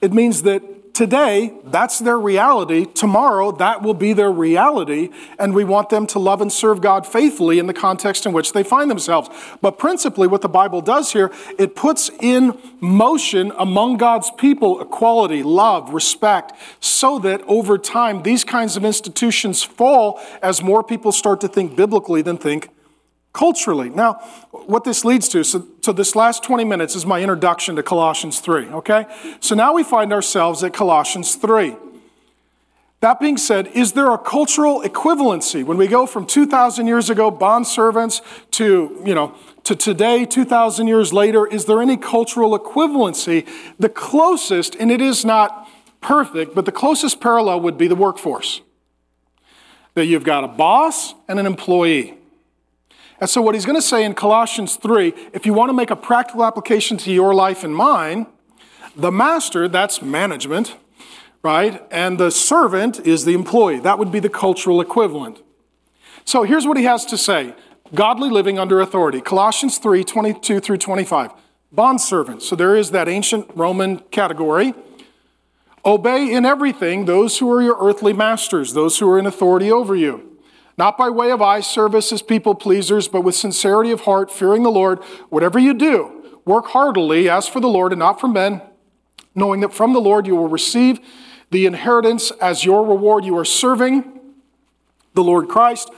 It 0.00 0.12
means 0.12 0.42
that 0.42 0.62
Today, 0.92 1.54
that's 1.64 1.98
their 1.98 2.18
reality. 2.18 2.84
Tomorrow, 2.84 3.52
that 3.52 3.82
will 3.82 3.94
be 3.94 4.12
their 4.12 4.30
reality. 4.30 5.10
And 5.38 5.54
we 5.54 5.64
want 5.64 5.88
them 5.88 6.06
to 6.08 6.18
love 6.18 6.40
and 6.40 6.52
serve 6.52 6.80
God 6.80 7.06
faithfully 7.06 7.58
in 7.58 7.66
the 7.66 7.74
context 7.74 8.26
in 8.26 8.32
which 8.32 8.52
they 8.52 8.62
find 8.62 8.90
themselves. 8.90 9.28
But 9.60 9.78
principally, 9.78 10.26
what 10.26 10.42
the 10.42 10.48
Bible 10.48 10.80
does 10.80 11.12
here, 11.12 11.30
it 11.58 11.76
puts 11.76 12.10
in 12.20 12.58
motion 12.80 13.52
among 13.58 13.98
God's 13.98 14.30
people 14.32 14.80
equality, 14.80 15.42
love, 15.42 15.94
respect, 15.94 16.52
so 16.80 17.18
that 17.20 17.42
over 17.46 17.78
time, 17.78 18.22
these 18.22 18.44
kinds 18.44 18.76
of 18.76 18.84
institutions 18.84 19.62
fall 19.62 20.20
as 20.42 20.62
more 20.62 20.82
people 20.82 21.12
start 21.12 21.40
to 21.42 21.48
think 21.48 21.76
biblically 21.76 22.22
than 22.22 22.36
think 22.36 22.68
culturally. 23.32 23.90
Now, 23.90 24.14
what 24.50 24.84
this 24.84 25.04
leads 25.04 25.28
to, 25.30 25.44
so, 25.44 25.66
so 25.82 25.92
this 25.92 26.16
last 26.16 26.42
20 26.42 26.64
minutes 26.64 26.96
is 26.96 27.06
my 27.06 27.20
introduction 27.20 27.76
to 27.76 27.82
Colossians 27.82 28.40
3, 28.40 28.66
okay? 28.68 29.06
So 29.40 29.54
now 29.54 29.72
we 29.72 29.84
find 29.84 30.12
ourselves 30.12 30.64
at 30.64 30.72
Colossians 30.72 31.36
3. 31.36 31.76
That 33.00 33.18
being 33.18 33.38
said, 33.38 33.68
is 33.68 33.92
there 33.92 34.10
a 34.12 34.18
cultural 34.18 34.82
equivalency 34.82 35.64
when 35.64 35.78
we 35.78 35.86
go 35.86 36.06
from 36.06 36.26
2,000 36.26 36.86
years 36.86 37.08
ago, 37.08 37.30
bond 37.30 37.66
servants, 37.66 38.20
to, 38.52 39.00
you 39.06 39.14
know, 39.14 39.34
to 39.64 39.74
today, 39.74 40.26
2,000 40.26 40.86
years 40.86 41.12
later? 41.12 41.46
Is 41.46 41.64
there 41.64 41.80
any 41.80 41.96
cultural 41.96 42.58
equivalency? 42.58 43.48
The 43.78 43.88
closest, 43.88 44.74
and 44.74 44.90
it 44.90 45.00
is 45.00 45.24
not 45.24 45.66
perfect, 46.02 46.54
but 46.54 46.66
the 46.66 46.72
closest 46.72 47.20
parallel 47.22 47.60
would 47.62 47.78
be 47.78 47.88
the 47.88 47.94
workforce. 47.94 48.60
That 49.94 50.04
you've 50.04 50.24
got 50.24 50.44
a 50.44 50.48
boss 50.48 51.14
and 51.26 51.38
an 51.38 51.46
employee. 51.46 52.19
And 53.20 53.28
so, 53.28 53.42
what 53.42 53.54
he's 53.54 53.66
going 53.66 53.76
to 53.76 53.82
say 53.82 54.04
in 54.04 54.14
Colossians 54.14 54.76
3 54.76 55.12
if 55.34 55.44
you 55.44 55.52
want 55.52 55.68
to 55.68 55.74
make 55.74 55.90
a 55.90 55.96
practical 55.96 56.42
application 56.42 56.96
to 56.98 57.12
your 57.12 57.34
life 57.34 57.62
and 57.62 57.76
mine, 57.76 58.26
the 58.96 59.12
master, 59.12 59.68
that's 59.68 60.00
management, 60.00 60.76
right? 61.42 61.82
And 61.90 62.18
the 62.18 62.30
servant 62.30 62.98
is 63.00 63.26
the 63.26 63.34
employee. 63.34 63.78
That 63.78 63.98
would 63.98 64.10
be 64.10 64.20
the 64.20 64.30
cultural 64.30 64.80
equivalent. 64.80 65.42
So, 66.24 66.44
here's 66.44 66.66
what 66.66 66.78
he 66.78 66.84
has 66.84 67.04
to 67.06 67.18
say 67.18 67.54
godly 67.94 68.30
living 68.30 68.58
under 68.58 68.80
authority. 68.80 69.20
Colossians 69.20 69.76
3 69.76 70.02
22 70.02 70.60
through 70.60 70.78
25. 70.78 71.32
Bond 71.72 72.00
servants. 72.00 72.48
So, 72.48 72.56
there 72.56 72.74
is 72.74 72.90
that 72.92 73.06
ancient 73.06 73.50
Roman 73.54 73.98
category. 74.10 74.72
Obey 75.84 76.32
in 76.32 76.46
everything 76.46 77.04
those 77.04 77.38
who 77.38 77.50
are 77.52 77.62
your 77.62 77.76
earthly 77.80 78.14
masters, 78.14 78.72
those 78.72 78.98
who 78.98 79.10
are 79.10 79.18
in 79.18 79.26
authority 79.26 79.70
over 79.70 79.94
you 79.94 80.29
not 80.78 80.96
by 80.96 81.10
way 81.10 81.30
of 81.30 81.42
eye 81.42 81.60
service 81.60 82.12
as 82.12 82.22
people 82.22 82.54
pleasers, 82.54 83.08
but 83.08 83.22
with 83.22 83.34
sincerity 83.34 83.90
of 83.90 84.02
heart, 84.02 84.30
fearing 84.30 84.62
the 84.62 84.70
Lord. 84.70 84.98
Whatever 85.28 85.58
you 85.58 85.74
do, 85.74 86.40
work 86.44 86.66
heartily 86.68 87.28
as 87.28 87.46
for 87.46 87.60
the 87.60 87.68
Lord 87.68 87.92
and 87.92 87.98
not 87.98 88.20
for 88.20 88.28
men, 88.28 88.62
knowing 89.34 89.60
that 89.60 89.74
from 89.74 89.92
the 89.92 90.00
Lord 90.00 90.26
you 90.26 90.34
will 90.34 90.48
receive 90.48 91.00
the 91.50 91.66
inheritance 91.66 92.30
as 92.40 92.64
your 92.64 92.86
reward. 92.86 93.24
You 93.24 93.36
are 93.36 93.44
serving 93.44 94.20
the 95.14 95.24
Lord 95.24 95.48
Christ, 95.48 95.90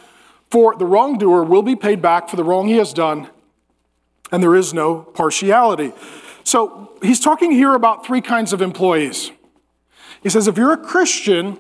for 0.51 0.75
the 0.75 0.87
wrongdoer 0.87 1.45
will 1.45 1.63
be 1.63 1.77
paid 1.77 2.03
back 2.03 2.29
for 2.29 2.37
the 2.37 2.45
wrong 2.45 2.67
he 2.67 2.79
has 2.79 2.93
done, 2.93 3.29
and 4.31 4.43
there 4.43 4.57
is 4.57 4.73
no 4.73 5.03
partiality. 5.03 5.93
So 6.45 6.93
he's 7.03 7.21
talking 7.21 7.53
here 7.53 7.75
about 7.75 8.07
three 8.07 8.23
kinds 8.23 8.53
of 8.53 8.63
employees. 8.63 9.31
He 10.23 10.29
says, 10.29 10.49
if 10.49 10.57
you're 10.57 10.73
a 10.73 10.79
Christian, 10.79 11.59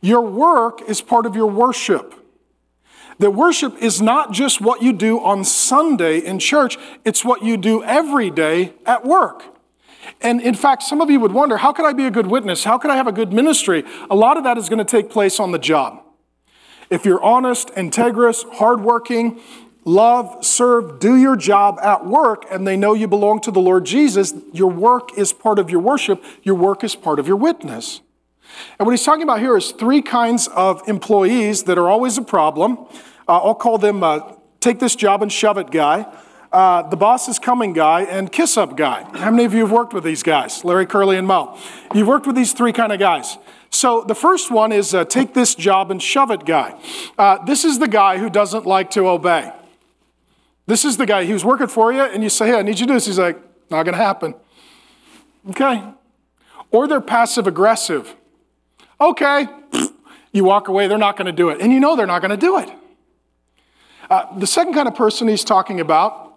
your 0.00 0.22
work 0.22 0.80
is 0.88 1.00
part 1.00 1.26
of 1.26 1.36
your 1.36 1.50
worship. 1.50 2.14
That 3.18 3.30
worship 3.30 3.76
is 3.80 4.02
not 4.02 4.32
just 4.32 4.60
what 4.60 4.82
you 4.82 4.92
do 4.92 5.20
on 5.20 5.44
Sunday 5.44 6.18
in 6.18 6.38
church, 6.38 6.76
it's 7.04 7.24
what 7.24 7.42
you 7.42 7.56
do 7.56 7.82
every 7.84 8.30
day 8.30 8.74
at 8.84 9.04
work. 9.04 9.44
And 10.20 10.40
in 10.40 10.54
fact, 10.54 10.82
some 10.82 11.00
of 11.00 11.10
you 11.10 11.20
would 11.20 11.32
wonder 11.32 11.56
how 11.56 11.72
could 11.72 11.86
I 11.86 11.92
be 11.92 12.06
a 12.06 12.10
good 12.10 12.26
witness? 12.26 12.64
How 12.64 12.78
could 12.78 12.90
I 12.90 12.96
have 12.96 13.06
a 13.06 13.12
good 13.12 13.32
ministry? 13.32 13.84
A 14.10 14.14
lot 14.14 14.36
of 14.36 14.44
that 14.44 14.58
is 14.58 14.68
going 14.68 14.78
to 14.78 14.84
take 14.84 15.10
place 15.10 15.40
on 15.40 15.52
the 15.52 15.58
job. 15.58 16.02
If 16.90 17.04
you're 17.04 17.22
honest, 17.22 17.68
integrous, 17.68 18.44
hardworking, 18.54 19.40
love, 19.84 20.44
serve, 20.44 20.98
do 20.98 21.16
your 21.16 21.36
job 21.36 21.78
at 21.80 22.06
work, 22.06 22.44
and 22.50 22.66
they 22.66 22.76
know 22.76 22.94
you 22.94 23.08
belong 23.08 23.40
to 23.42 23.50
the 23.50 23.60
Lord 23.60 23.84
Jesus, 23.84 24.34
your 24.52 24.70
work 24.70 25.16
is 25.16 25.32
part 25.32 25.58
of 25.58 25.70
your 25.70 25.80
worship, 25.80 26.22
your 26.42 26.54
work 26.54 26.84
is 26.84 26.94
part 26.94 27.18
of 27.18 27.26
your 27.26 27.36
witness. 27.36 28.00
And 28.78 28.86
what 28.86 28.92
he's 28.92 29.04
talking 29.04 29.22
about 29.22 29.40
here 29.40 29.56
is 29.56 29.72
three 29.72 30.02
kinds 30.02 30.48
of 30.48 30.86
employees 30.88 31.64
that 31.64 31.78
are 31.78 31.88
always 31.88 32.18
a 32.18 32.22
problem. 32.22 32.78
Uh, 33.28 33.38
I'll 33.38 33.54
call 33.54 33.78
them 33.78 34.02
uh, 34.02 34.34
take 34.60 34.80
this 34.80 34.96
job 34.96 35.22
and 35.22 35.32
shove 35.32 35.58
it 35.58 35.70
guy, 35.70 36.06
uh, 36.54 36.88
the 36.88 36.96
boss 36.96 37.28
is 37.28 37.40
coming 37.40 37.72
guy, 37.72 38.02
and 38.02 38.30
kiss 38.30 38.56
up 38.56 38.76
guy. 38.76 39.02
How 39.18 39.32
many 39.32 39.44
of 39.44 39.52
you 39.52 39.62
have 39.62 39.72
worked 39.72 39.92
with 39.92 40.04
these 40.04 40.22
guys? 40.22 40.64
Larry, 40.64 40.86
Curly, 40.86 41.16
and 41.16 41.26
Moe. 41.26 41.58
You've 41.92 42.06
worked 42.06 42.28
with 42.28 42.36
these 42.36 42.52
three 42.52 42.72
kind 42.72 42.92
of 42.92 43.00
guys. 43.00 43.38
So 43.70 44.04
the 44.04 44.14
first 44.14 44.52
one 44.52 44.70
is 44.70 44.94
uh, 44.94 45.04
take 45.04 45.34
this 45.34 45.56
job 45.56 45.90
and 45.90 46.00
shove 46.00 46.30
it 46.30 46.46
guy. 46.46 46.80
Uh, 47.18 47.44
this 47.44 47.64
is 47.64 47.80
the 47.80 47.88
guy 47.88 48.18
who 48.18 48.30
doesn't 48.30 48.66
like 48.66 48.90
to 48.92 49.08
obey. 49.08 49.52
This 50.66 50.84
is 50.84 50.96
the 50.96 51.06
guy 51.06 51.24
who's 51.26 51.44
working 51.44 51.66
for 51.66 51.92
you, 51.92 52.02
and 52.02 52.22
you 52.22 52.28
say, 52.28 52.46
Hey, 52.46 52.58
I 52.60 52.62
need 52.62 52.78
you 52.78 52.86
to 52.86 52.92
do 52.92 52.94
this. 52.94 53.06
He's 53.06 53.18
like, 53.18 53.36
Not 53.68 53.82
going 53.82 53.98
to 53.98 54.02
happen. 54.02 54.36
Okay. 55.50 55.82
Or 56.70 56.86
they're 56.86 57.00
passive 57.00 57.48
aggressive. 57.48 58.14
Okay, 59.00 59.46
you 60.32 60.44
walk 60.44 60.68
away, 60.68 60.86
they're 60.86 60.98
not 60.98 61.16
going 61.16 61.26
to 61.26 61.32
do 61.32 61.48
it. 61.48 61.60
And 61.60 61.72
you 61.72 61.80
know 61.80 61.96
they're 61.96 62.06
not 62.06 62.20
going 62.20 62.30
to 62.30 62.36
do 62.36 62.58
it. 62.58 62.70
Uh, 64.10 64.38
the 64.38 64.46
second 64.46 64.74
kind 64.74 64.86
of 64.86 64.94
person 64.94 65.28
he's 65.28 65.44
talking 65.44 65.80
about, 65.80 66.34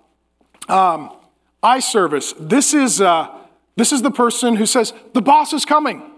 um, 0.70 1.16
eye 1.62 1.80
service. 1.80 2.34
This 2.40 2.74
is, 2.74 3.02
uh, 3.02 3.30
this 3.76 3.92
is 3.92 4.02
the 4.02 4.12
person 4.12 4.56
who 4.56 4.66
says, 4.66 4.94
the 5.14 5.22
boss 5.22 5.54
is 5.54 5.66
coming. 5.66 6.12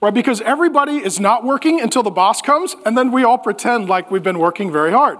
Right? 0.00 0.14
Because 0.14 0.40
everybody 0.40 0.96
is 0.96 1.20
not 1.20 1.44
working 1.44 1.80
until 1.80 2.02
the 2.02 2.10
boss 2.10 2.40
comes, 2.40 2.74
and 2.86 2.96
then 2.96 3.12
we 3.12 3.22
all 3.22 3.36
pretend 3.36 3.88
like 3.88 4.10
we've 4.10 4.22
been 4.22 4.38
working 4.38 4.72
very 4.72 4.92
hard. 4.92 5.18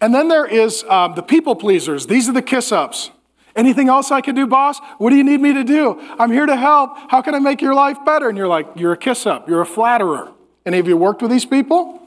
And 0.00 0.12
then 0.12 0.28
there 0.28 0.44
is 0.44 0.82
um, 0.84 1.14
the 1.14 1.22
people 1.22 1.54
pleasers. 1.54 2.08
These 2.08 2.28
are 2.28 2.32
the 2.32 2.42
kiss 2.42 2.72
ups. 2.72 3.10
Anything 3.56 3.88
else 3.88 4.10
I 4.10 4.20
can 4.20 4.34
do, 4.34 4.46
boss? 4.46 4.80
What 4.98 5.10
do 5.10 5.16
you 5.16 5.24
need 5.24 5.40
me 5.40 5.52
to 5.52 5.62
do? 5.62 6.00
I'm 6.18 6.32
here 6.32 6.46
to 6.46 6.56
help. 6.56 6.96
How 7.08 7.22
can 7.22 7.34
I 7.34 7.38
make 7.38 7.62
your 7.62 7.74
life 7.74 7.98
better? 8.04 8.28
And 8.28 8.36
you're 8.36 8.48
like, 8.48 8.66
you're 8.74 8.92
a 8.92 8.96
kiss 8.96 9.26
up, 9.26 9.48
you're 9.48 9.60
a 9.60 9.66
flatterer. 9.66 10.32
Any 10.66 10.78
of 10.78 10.88
you 10.88 10.96
worked 10.96 11.22
with 11.22 11.30
these 11.30 11.44
people? 11.46 12.00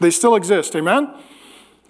They 0.00 0.10
still 0.10 0.34
exist, 0.34 0.74
amen? 0.74 1.14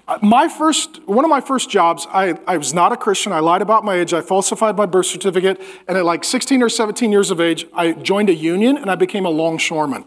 Uh, 0.07 0.19
my 0.21 0.49
first, 0.49 1.07
one 1.09 1.25
of 1.25 1.31
my 1.31 1.41
first 1.41 1.71
jobs, 1.71 2.07
I, 2.11 2.39
I 2.47 2.57
was 2.57 2.75
not 2.75 2.93
a 2.93 2.97
Christian. 2.97 3.33
I 3.33 3.39
lied 3.39 3.63
about 3.63 3.85
my 3.85 3.95
age. 3.95 4.13
I 4.13 4.21
falsified 4.21 4.77
my 4.77 4.87
birth 4.87 5.07
certificate. 5.07 5.61
And 5.89 5.97
at 5.97 6.05
like 6.05 6.25
16 6.25 6.63
or 6.63 6.69
17 6.69 7.11
years 7.11 7.31
of 7.31 7.41
age, 7.41 7.67
I 7.73 7.93
joined 7.93 8.29
a 8.29 8.35
union 8.35 8.77
and 8.77 8.91
I 8.91 8.95
became 8.95 9.25
a 9.25 9.31
longshoreman. 9.31 10.05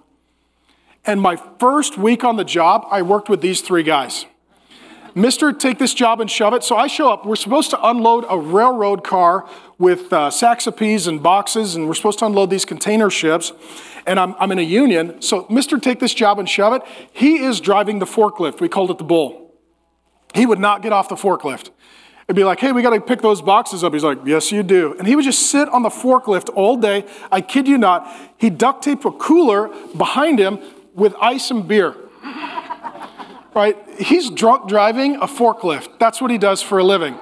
And 1.06 1.22
my 1.22 1.38
first 1.60 1.98
week 1.98 2.24
on 2.24 2.36
the 2.36 2.44
job, 2.44 2.86
I 2.92 3.02
worked 3.02 3.30
with 3.30 3.42
these 3.42 3.62
three 3.62 3.84
guys. 3.84 4.26
Mister, 5.18 5.54
take 5.54 5.80
this 5.80 5.94
job 5.94 6.20
and 6.20 6.30
shove 6.30 6.54
it. 6.54 6.62
So 6.64 6.76
I 6.76 6.88
show 6.88 7.10
up. 7.10 7.26
We're 7.26 7.38
supposed 7.38 7.70
to 7.70 7.88
unload 7.88 8.26
a 8.30 8.38
railroad 8.38 9.02
car 9.02 9.50
with 9.78 10.12
uh, 10.12 10.30
sacks 10.30 10.68
of 10.68 10.76
peas 10.76 11.08
and 11.08 11.24
boxes, 11.24 11.76
and 11.76 11.88
we're 11.88 11.94
supposed 11.94 12.20
to 12.20 12.26
unload 12.26 12.50
these 12.50 12.66
container 12.66 13.10
ships. 13.10 13.54
And 14.06 14.20
I'm, 14.20 14.36
I'm 14.38 14.52
in 14.52 14.60
a 14.60 14.62
union. 14.62 15.22
So, 15.22 15.48
Mister, 15.50 15.80
take 15.80 16.00
this 16.02 16.14
job 16.14 16.38
and 16.38 16.50
shove 16.50 16.74
it. 16.74 16.82
He 17.14 17.38
is 17.38 17.62
driving 17.62 18.00
the 18.00 18.06
forklift. 18.06 18.60
We 18.60 18.68
called 18.68 18.92
it 18.92 18.98
the 18.98 19.06
bull. 19.06 19.56
He 20.34 20.46
would 20.46 20.60
not 20.60 20.82
get 20.82 20.92
off 20.92 21.08
the 21.08 21.16
forklift. 21.16 21.70
It'd 22.28 22.36
be 22.36 22.44
like, 22.44 22.60
hey, 22.60 22.72
we 22.72 22.82
got 22.82 22.90
to 22.90 23.00
pick 23.00 23.22
those 23.22 23.42
boxes 23.42 23.84
up. 23.84 23.94
He's 23.94 24.04
like, 24.04 24.20
yes, 24.26 24.52
you 24.52 24.64
do. 24.64 24.96
And 24.98 25.08
he 25.08 25.16
would 25.16 25.24
just 25.24 25.50
sit 25.50 25.70
on 25.70 25.84
the 25.84 25.90
forklift 25.90 26.50
all 26.56 26.76
day. 26.76 27.06
I 27.32 27.40
kid 27.40 27.68
you 27.68 27.78
not. 27.78 28.12
He 28.38 28.50
duct 28.50 28.84
taped 28.84 29.06
a 29.06 29.12
cooler 29.12 29.70
behind 29.96 30.40
him 30.40 30.60
with 30.94 31.16
ice 31.22 31.52
and 31.52 31.68
beer 31.68 31.96
right? 33.56 33.78
He's 33.98 34.30
drunk 34.30 34.68
driving 34.68 35.16
a 35.16 35.28
forklift. 35.28 35.98
That's 35.98 36.22
what 36.22 36.30
he 36.30 36.38
does 36.38 36.62
for 36.62 36.78
a 36.78 36.84
living 36.84 37.18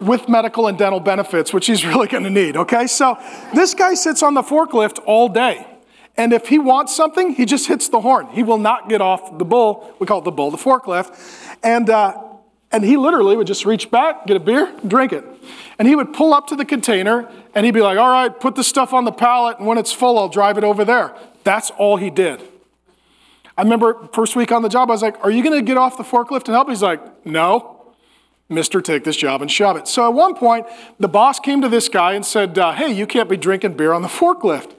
with 0.00 0.28
medical 0.28 0.66
and 0.66 0.76
dental 0.76 1.00
benefits, 1.00 1.52
which 1.52 1.66
he's 1.66 1.84
really 1.86 2.08
going 2.08 2.24
to 2.24 2.30
need, 2.30 2.56
okay? 2.56 2.86
So 2.86 3.18
this 3.54 3.74
guy 3.74 3.94
sits 3.94 4.22
on 4.22 4.34
the 4.34 4.42
forklift 4.42 4.98
all 5.06 5.28
day. 5.28 5.66
And 6.16 6.32
if 6.32 6.48
he 6.48 6.58
wants 6.58 6.96
something, 6.96 7.34
he 7.34 7.44
just 7.44 7.68
hits 7.68 7.88
the 7.88 8.00
horn. 8.00 8.26
He 8.28 8.42
will 8.42 8.58
not 8.58 8.88
get 8.88 9.00
off 9.00 9.38
the 9.38 9.44
bull. 9.44 9.94
We 10.00 10.06
call 10.06 10.18
it 10.18 10.24
the 10.24 10.32
bull, 10.32 10.50
the 10.50 10.56
forklift. 10.56 11.16
And, 11.62 11.88
uh, 11.88 12.20
and 12.72 12.84
he 12.84 12.96
literally 12.96 13.36
would 13.36 13.46
just 13.46 13.64
reach 13.64 13.88
back, 13.88 14.26
get 14.26 14.36
a 14.36 14.40
beer, 14.40 14.74
drink 14.84 15.12
it. 15.12 15.24
And 15.78 15.86
he 15.86 15.94
would 15.94 16.12
pull 16.12 16.34
up 16.34 16.48
to 16.48 16.56
the 16.56 16.64
container 16.64 17.30
and 17.54 17.64
he'd 17.64 17.72
be 17.72 17.82
like, 17.82 17.98
all 17.98 18.10
right, 18.10 18.38
put 18.40 18.56
the 18.56 18.64
stuff 18.64 18.92
on 18.92 19.04
the 19.04 19.12
pallet, 19.12 19.58
and 19.58 19.66
when 19.66 19.78
it's 19.78 19.92
full, 19.92 20.18
I'll 20.18 20.28
drive 20.28 20.58
it 20.58 20.64
over 20.64 20.84
there. 20.84 21.14
That's 21.44 21.70
all 21.70 21.96
he 21.96 22.10
did. 22.10 22.42
I 23.58 23.62
remember 23.62 24.08
first 24.12 24.36
week 24.36 24.52
on 24.52 24.62
the 24.62 24.68
job, 24.68 24.88
I 24.88 24.92
was 24.92 25.02
like, 25.02 25.22
Are 25.24 25.32
you 25.32 25.42
going 25.42 25.58
to 25.58 25.62
get 25.62 25.76
off 25.76 25.98
the 25.98 26.04
forklift 26.04 26.44
and 26.46 26.54
help? 26.54 26.68
He's 26.68 26.82
like, 26.82 27.26
No. 27.26 27.74
Mr. 28.48 28.82
Take 28.82 29.04
this 29.04 29.16
job 29.16 29.42
and 29.42 29.50
shove 29.50 29.76
it. 29.76 29.86
So 29.86 30.06
at 30.06 30.14
one 30.14 30.34
point, 30.34 30.66
the 30.98 31.08
boss 31.08 31.38
came 31.38 31.60
to 31.60 31.68
this 31.68 31.90
guy 31.90 32.14
and 32.14 32.24
said, 32.24 32.56
uh, 32.56 32.72
Hey, 32.72 32.92
you 32.92 33.06
can't 33.06 33.28
be 33.28 33.36
drinking 33.36 33.74
beer 33.74 33.92
on 33.92 34.02
the 34.02 34.08
forklift, 34.08 34.74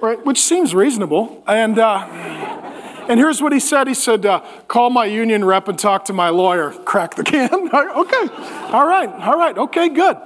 right? 0.00 0.24
Which 0.24 0.40
seems 0.40 0.74
reasonable. 0.74 1.44
And, 1.46 1.78
uh, 1.78 2.73
and 3.08 3.18
here's 3.20 3.42
what 3.42 3.52
he 3.52 3.60
said 3.60 3.88
He 3.88 3.94
said, 3.94 4.24
uh, 4.26 4.40
Call 4.68 4.90
my 4.90 5.04
union 5.04 5.44
rep 5.44 5.68
and 5.68 5.78
talk 5.78 6.04
to 6.06 6.12
my 6.12 6.28
lawyer. 6.30 6.70
Crack 6.70 7.14
the 7.14 7.24
can. 7.24 7.52
okay. 7.74 8.28
All 8.72 8.86
right. 8.86 9.08
All 9.08 9.38
right. 9.38 9.56
Okay, 9.56 9.88
good. 9.88 10.16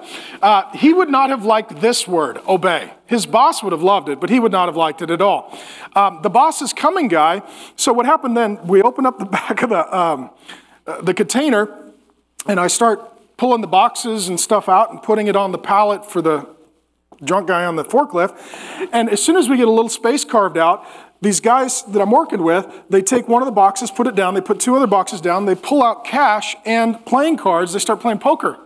Uh, 0.43 0.71
he 0.77 0.93
would 0.93 1.11
not 1.11 1.31
have 1.31 1.45
liked 1.45 1.81
this 1.81 2.07
word, 2.07 2.39
obey. 2.49 2.93
His 3.07 3.27
boss 3.27 3.63
would 3.63 3.73
have 3.73 3.83
loved 3.83 4.09
it, 4.09 4.21
but 4.21 4.31
he 4.31 4.39
would 4.39 4.53
not 4.53 4.67
have 4.67 4.77
liked 4.77 5.03
it 5.03 5.11
at 5.11 5.21
all. 5.21 5.57
Um, 5.95 6.21
the 6.23 6.31
boss 6.31 6.61
is 6.61 6.73
coming 6.73 7.09
guy. 7.09 7.43
So 7.77 7.93
what 7.93 8.07
happened 8.07 8.37
then, 8.37 8.67
we 8.67 8.83
open 8.83 9.07
up 9.07 9.19
the 9.19 9.25
back 9.39 9.63
of 9.63 9.71
the, 9.71 9.97
um, 9.97 10.31
uh, 10.87 11.01
the 11.03 11.15
container 11.15 11.75
and 12.47 12.59
I 12.59 12.67
start 12.67 13.37
pulling 13.37 13.61
the 13.61 13.67
boxes 13.67 14.29
and 14.29 14.39
stuff 14.39 14.69
out 14.69 14.91
and 14.91 15.03
putting 15.03 15.27
it 15.27 15.37
on 15.37 15.53
the 15.53 15.59
pallet 15.59 16.11
for 16.11 16.21
the 16.21 16.49
drunk 17.23 17.49
guy 17.49 17.65
on 17.65 17.77
the 17.77 17.85
forklift. 17.85 18.37
And 18.93 19.11
as 19.11 19.23
soon 19.23 19.37
as 19.37 19.49
we 19.49 19.57
get 19.57 19.69
a 19.69 19.71
little 19.71 19.89
space 19.89 20.25
carved 20.25 20.59
out, 20.59 20.87
these 21.21 21.41
guys 21.41 21.83
that 21.85 22.01
I'm 22.01 22.11
working 22.11 22.43
with, 22.43 22.67
they 22.89 23.03
take 23.03 23.27
one 23.29 23.43
of 23.43 23.47
the 23.47 23.53
boxes, 23.53 23.91
put 23.91 24.07
it 24.07 24.15
down, 24.15 24.35
they 24.35 24.41
put 24.41 24.61
two 24.61 24.77
other 24.77 24.87
boxes 24.87 25.21
down, 25.21 25.47
they 25.47 25.55
pull 25.55 25.83
out 25.83 26.05
cash 26.05 26.55
and 26.65 27.05
playing 27.05 27.39
cards, 27.39 27.73
they 27.73 27.81
start 27.81 28.01
playing 28.01 28.19
poker 28.19 28.59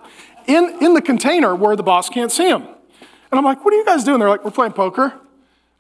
in, 0.47 0.77
in 0.83 0.95
the 0.95 1.03
container 1.03 1.55
where 1.55 1.77
the 1.77 1.83
boss 1.83 2.09
can't 2.09 2.31
see 2.31 2.49
them. 2.49 2.63
And 2.63 3.39
I'm 3.39 3.45
like, 3.45 3.65
what 3.65 3.73
are 3.73 3.77
you 3.79 3.85
guys 3.85 4.05
doing? 4.05 4.19
They're 4.19 4.29
like, 4.29 4.45
we're 4.45 4.51
playing 4.51 4.73
poker. 4.73 5.15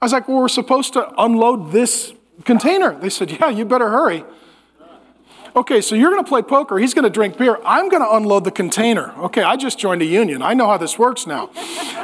I 0.01 0.05
was 0.05 0.13
like, 0.13 0.29
well, 0.29 0.39
we're 0.39 0.49
supposed 0.49 0.95
to 0.95 1.13
unload 1.23 1.73
this 1.73 2.15
container. 2.45 2.99
They 2.99 3.11
said, 3.11 3.31
yeah, 3.31 3.51
you 3.51 3.65
better 3.65 3.91
hurry 3.91 4.25
okay, 5.55 5.81
so 5.81 5.95
you're 5.95 6.11
going 6.11 6.23
to 6.23 6.29
play 6.29 6.43
poker. 6.43 6.79
He's 6.79 6.95
going 6.95 7.05
to 7.05 7.11
drink 7.11 7.37
beer. 7.37 7.59
I'm 7.65 7.89
going 7.89 8.03
to 8.03 8.11
unload 8.11 8.45
the 8.45 8.51
container. 8.51 9.13
Okay, 9.19 9.43
I 9.43 9.57
just 9.57 9.79
joined 9.79 10.03
a 10.03 10.07
union. 10.07 10.43
I 10.43 10.55
know 10.55 10.67
how 10.67 10.79
this 10.79 10.99
works 10.99 11.27
now. 11.27 11.51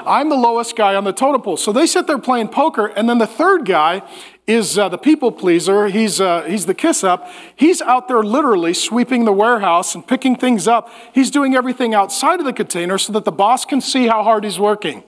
I'm 0.07 0.29
the 0.29 0.37
lowest 0.37 0.77
guy 0.77 0.95
on 0.95 1.05
the 1.05 1.13
totem 1.13 1.43
pole. 1.43 1.57
So 1.57 1.73
they 1.73 1.87
sit 1.87 2.07
there 2.07 2.19
playing 2.19 2.49
poker, 2.49 2.87
and 2.87 3.09
then 3.09 3.19
the 3.19 3.27
third 3.27 3.65
guy 3.65 4.03
is 4.49 4.79
uh, 4.79 4.89
the 4.89 4.99
people 4.99 5.31
pleaser. 5.31 5.89
He's, 5.89 6.21
uh, 6.23 6.43
he's 6.45 6.65
the 6.65 6.75
kiss 6.75 7.05
up. 7.05 7.31
He's 7.55 7.83
out 7.83 8.09
there 8.09 8.23
literally 8.23 8.73
sweeping 8.73 9.27
the 9.27 9.33
warehouse 9.33 9.95
and 9.95 10.05
picking 10.05 10.35
things 10.35 10.67
up. 10.67 10.91
He's 11.15 11.31
doing 11.31 11.55
everything 11.55 11.95
outside 11.95 12.41
of 12.41 12.47
the 12.47 12.55
container 12.55 12.97
so 12.97 13.13
that 13.13 13.27
the 13.27 13.31
boss 13.31 13.67
can 13.67 13.83
see 13.83 14.07
how 14.07 14.25
hard 14.25 14.45
he's 14.45 14.59
working. 14.59 15.05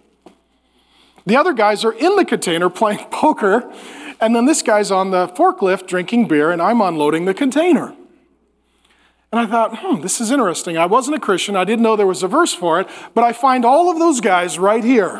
The 1.24 1.37
other 1.37 1.55
guys 1.55 1.85
are 1.87 1.92
in 1.92 2.16
the 2.16 2.24
container 2.24 2.68
playing 2.70 3.07
poker, 3.11 3.72
and 4.20 4.37
then 4.37 4.44
this 4.44 4.61
guy's 4.61 4.90
on 4.90 5.11
the 5.11 5.29
forklift 5.29 5.87
drinking 5.87 6.29
beer, 6.29 6.50
and 6.50 6.61
I'm 6.61 6.83
unloading 6.83 7.24
the 7.24 7.35
container. 7.35 7.96
And 9.33 9.40
I 9.40 9.46
thought, 9.46 9.79
hmm, 9.79 10.03
this 10.03 10.20
is 10.20 10.31
interesting. 10.31 10.76
I 10.76 10.87
wasn't 10.87 11.16
a 11.16 11.20
Christian, 11.20 11.57
I 11.57 11.64
didn't 11.64 11.83
know 11.83 11.96
there 11.96 12.07
was 12.07 12.22
a 12.22 12.29
verse 12.29 12.53
for 12.53 12.79
it, 12.81 12.88
but 13.14 13.24
I 13.24 13.33
find 13.33 13.64
all 13.64 13.90
of 13.90 13.98
those 13.98 14.20
guys 14.20 14.59
right 14.59 14.85
here. 14.85 15.14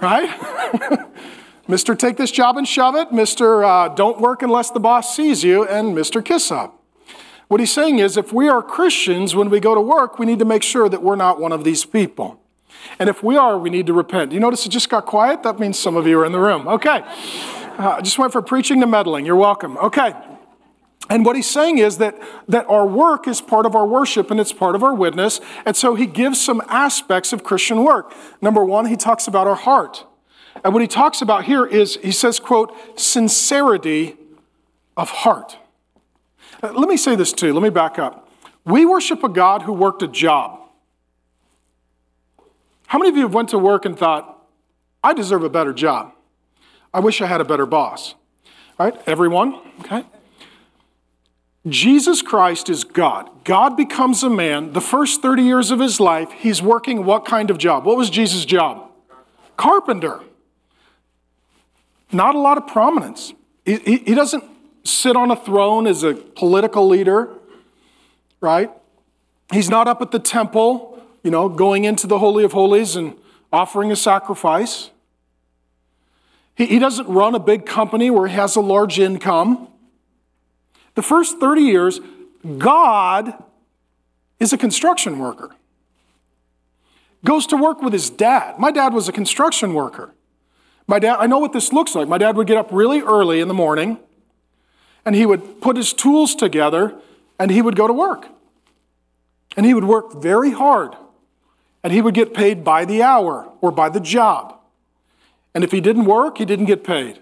Right? 0.00 0.30
Mr. 1.68 1.96
Take 1.96 2.16
this 2.16 2.30
job 2.30 2.56
and 2.56 2.66
shove 2.66 2.94
it, 2.94 3.10
Mr. 3.10 3.62
Uh, 3.62 3.94
don't 3.94 4.20
work 4.20 4.42
unless 4.42 4.70
the 4.70 4.80
boss 4.80 5.14
sees 5.14 5.44
you, 5.44 5.66
and 5.66 5.94
Mr. 5.94 6.24
Kiss 6.24 6.50
up. 6.50 6.82
What 7.48 7.60
he's 7.60 7.72
saying 7.72 7.98
is 7.98 8.16
if 8.16 8.32
we 8.32 8.48
are 8.48 8.62
Christians, 8.62 9.34
when 9.34 9.50
we 9.50 9.60
go 9.60 9.74
to 9.74 9.80
work, 9.80 10.18
we 10.18 10.24
need 10.24 10.38
to 10.38 10.46
make 10.46 10.62
sure 10.62 10.88
that 10.88 11.02
we're 11.02 11.16
not 11.16 11.38
one 11.38 11.52
of 11.52 11.64
these 11.64 11.84
people. 11.84 12.40
And 12.98 13.08
if 13.08 13.22
we 13.22 13.36
are, 13.36 13.58
we 13.58 13.68
need 13.68 13.86
to 13.86 13.92
repent. 13.92 14.32
You 14.32 14.40
notice 14.40 14.64
it 14.64 14.70
just 14.70 14.88
got 14.88 15.04
quiet? 15.04 15.42
That 15.42 15.58
means 15.58 15.78
some 15.78 15.96
of 15.96 16.06
you 16.06 16.18
are 16.20 16.24
in 16.24 16.32
the 16.32 16.40
room. 16.40 16.66
Okay. 16.68 17.02
Uh, 17.78 17.96
I 17.98 18.00
just 18.00 18.18
went 18.18 18.32
from 18.32 18.44
preaching 18.44 18.80
to 18.80 18.86
meddling. 18.86 19.26
You're 19.26 19.36
welcome. 19.36 19.76
Okay. 19.78 20.14
And 21.10 21.24
what 21.24 21.36
he's 21.36 21.48
saying 21.48 21.78
is 21.78 21.98
that, 21.98 22.18
that 22.48 22.66
our 22.68 22.86
work 22.86 23.26
is 23.26 23.40
part 23.40 23.66
of 23.66 23.74
our 23.74 23.86
worship 23.86 24.30
and 24.30 24.38
it's 24.38 24.52
part 24.52 24.74
of 24.74 24.82
our 24.82 24.94
witness. 24.94 25.40
And 25.64 25.74
so 25.74 25.94
he 25.94 26.06
gives 26.06 26.40
some 26.40 26.62
aspects 26.68 27.32
of 27.32 27.44
Christian 27.44 27.82
work. 27.82 28.14
Number 28.42 28.64
one, 28.64 28.86
he 28.86 28.96
talks 28.96 29.26
about 29.26 29.46
our 29.46 29.54
heart. 29.54 30.04
And 30.64 30.72
what 30.72 30.82
he 30.82 30.88
talks 30.88 31.22
about 31.22 31.44
here 31.44 31.64
is, 31.64 31.98
he 32.02 32.12
says, 32.12 32.40
quote, 32.40 32.74
sincerity 32.98 34.16
of 34.96 35.10
heart. 35.10 35.56
Uh, 36.62 36.72
let 36.72 36.88
me 36.88 36.96
say 36.96 37.14
this 37.14 37.32
too, 37.32 37.52
let 37.52 37.62
me 37.62 37.70
back 37.70 37.98
up. 37.98 38.28
We 38.64 38.84
worship 38.84 39.22
a 39.22 39.28
God 39.28 39.62
who 39.62 39.72
worked 39.72 40.02
a 40.02 40.08
job. 40.08 40.60
How 42.86 42.98
many 42.98 43.10
of 43.10 43.16
you 43.16 43.22
have 43.22 43.34
went 43.34 43.50
to 43.50 43.58
work 43.58 43.84
and 43.84 43.98
thought, 43.98 44.46
I 45.02 45.14
deserve 45.14 45.44
a 45.44 45.50
better 45.50 45.72
job? 45.72 46.12
I 46.92 47.00
wish 47.00 47.20
I 47.20 47.26
had 47.26 47.40
a 47.40 47.44
better 47.44 47.66
boss. 47.66 48.14
Right? 48.78 48.94
Everyone? 49.06 49.60
Okay. 49.80 50.04
Jesus 51.66 52.22
Christ 52.22 52.68
is 52.68 52.84
God. 52.84 53.44
God 53.44 53.76
becomes 53.76 54.22
a 54.22 54.30
man. 54.30 54.72
The 54.72 54.80
first 54.80 55.20
30 55.20 55.42
years 55.42 55.70
of 55.70 55.80
his 55.80 56.00
life, 56.00 56.30
he's 56.32 56.62
working 56.62 57.04
what 57.04 57.24
kind 57.24 57.50
of 57.50 57.58
job? 57.58 57.84
What 57.84 57.96
was 57.96 58.10
Jesus' 58.10 58.44
job? 58.44 58.90
Carpenter. 59.56 60.20
Not 62.12 62.34
a 62.34 62.38
lot 62.38 62.58
of 62.58 62.66
prominence. 62.66 63.34
He, 63.64 64.14
doesn't 64.14 64.44
sit 64.84 65.14
on 65.14 65.30
a 65.30 65.36
throne 65.36 65.86
as 65.86 66.02
a 66.02 66.14
political 66.14 66.88
leader, 66.88 67.28
right? 68.40 68.70
He's 69.52 69.68
not 69.68 69.88
up 69.88 70.00
at 70.00 70.10
the 70.10 70.18
temple, 70.18 71.02
you 71.22 71.30
know, 71.30 71.48
going 71.50 71.84
into 71.84 72.06
the 72.06 72.18
Holy 72.18 72.44
of 72.44 72.52
Holies 72.52 72.96
and 72.96 73.14
offering 73.52 73.92
a 73.92 73.96
sacrifice. 73.96 74.90
He, 76.54 76.66
he 76.66 76.78
doesn't 76.78 77.06
run 77.08 77.34
a 77.34 77.38
big 77.38 77.66
company 77.66 78.10
where 78.10 78.26
he 78.26 78.34
has 78.34 78.56
a 78.56 78.60
large 78.60 78.98
income. 78.98 79.68
The 80.94 81.02
first 81.02 81.38
30 81.38 81.60
years, 81.60 82.00
God 82.56 83.34
is 84.40 84.54
a 84.54 84.58
construction 84.58 85.18
worker. 85.18 85.54
Goes 87.24 87.46
to 87.48 87.56
work 87.56 87.82
with 87.82 87.92
his 87.92 88.10
dad. 88.10 88.58
My 88.58 88.70
dad 88.70 88.94
was 88.94 89.08
a 89.08 89.12
construction 89.12 89.74
worker. 89.74 90.14
My 90.88 90.98
dad, 90.98 91.18
I 91.20 91.26
know 91.26 91.38
what 91.38 91.52
this 91.52 91.72
looks 91.72 91.94
like. 91.94 92.08
My 92.08 92.18
dad 92.18 92.34
would 92.36 92.46
get 92.46 92.56
up 92.56 92.70
really 92.72 93.00
early 93.00 93.40
in 93.40 93.46
the 93.46 93.54
morning 93.54 93.98
and 95.04 95.14
he 95.14 95.26
would 95.26 95.60
put 95.60 95.76
his 95.76 95.92
tools 95.92 96.34
together 96.34 96.98
and 97.38 97.50
he 97.50 97.62
would 97.62 97.76
go 97.76 97.86
to 97.86 97.92
work. 97.92 98.26
And 99.56 99.66
he 99.66 99.74
would 99.74 99.84
work 99.84 100.14
very 100.14 100.50
hard. 100.50 100.96
And 101.84 101.92
he 101.92 102.00
would 102.00 102.14
get 102.14 102.34
paid 102.34 102.64
by 102.64 102.84
the 102.84 103.02
hour 103.02 103.52
or 103.60 103.70
by 103.70 103.90
the 103.90 104.00
job. 104.00 104.58
And 105.54 105.62
if 105.62 105.72
he 105.72 105.80
didn't 105.80 106.06
work, 106.06 106.38
he 106.38 106.44
didn't 106.44 106.66
get 106.66 106.84
paid. 106.84 107.20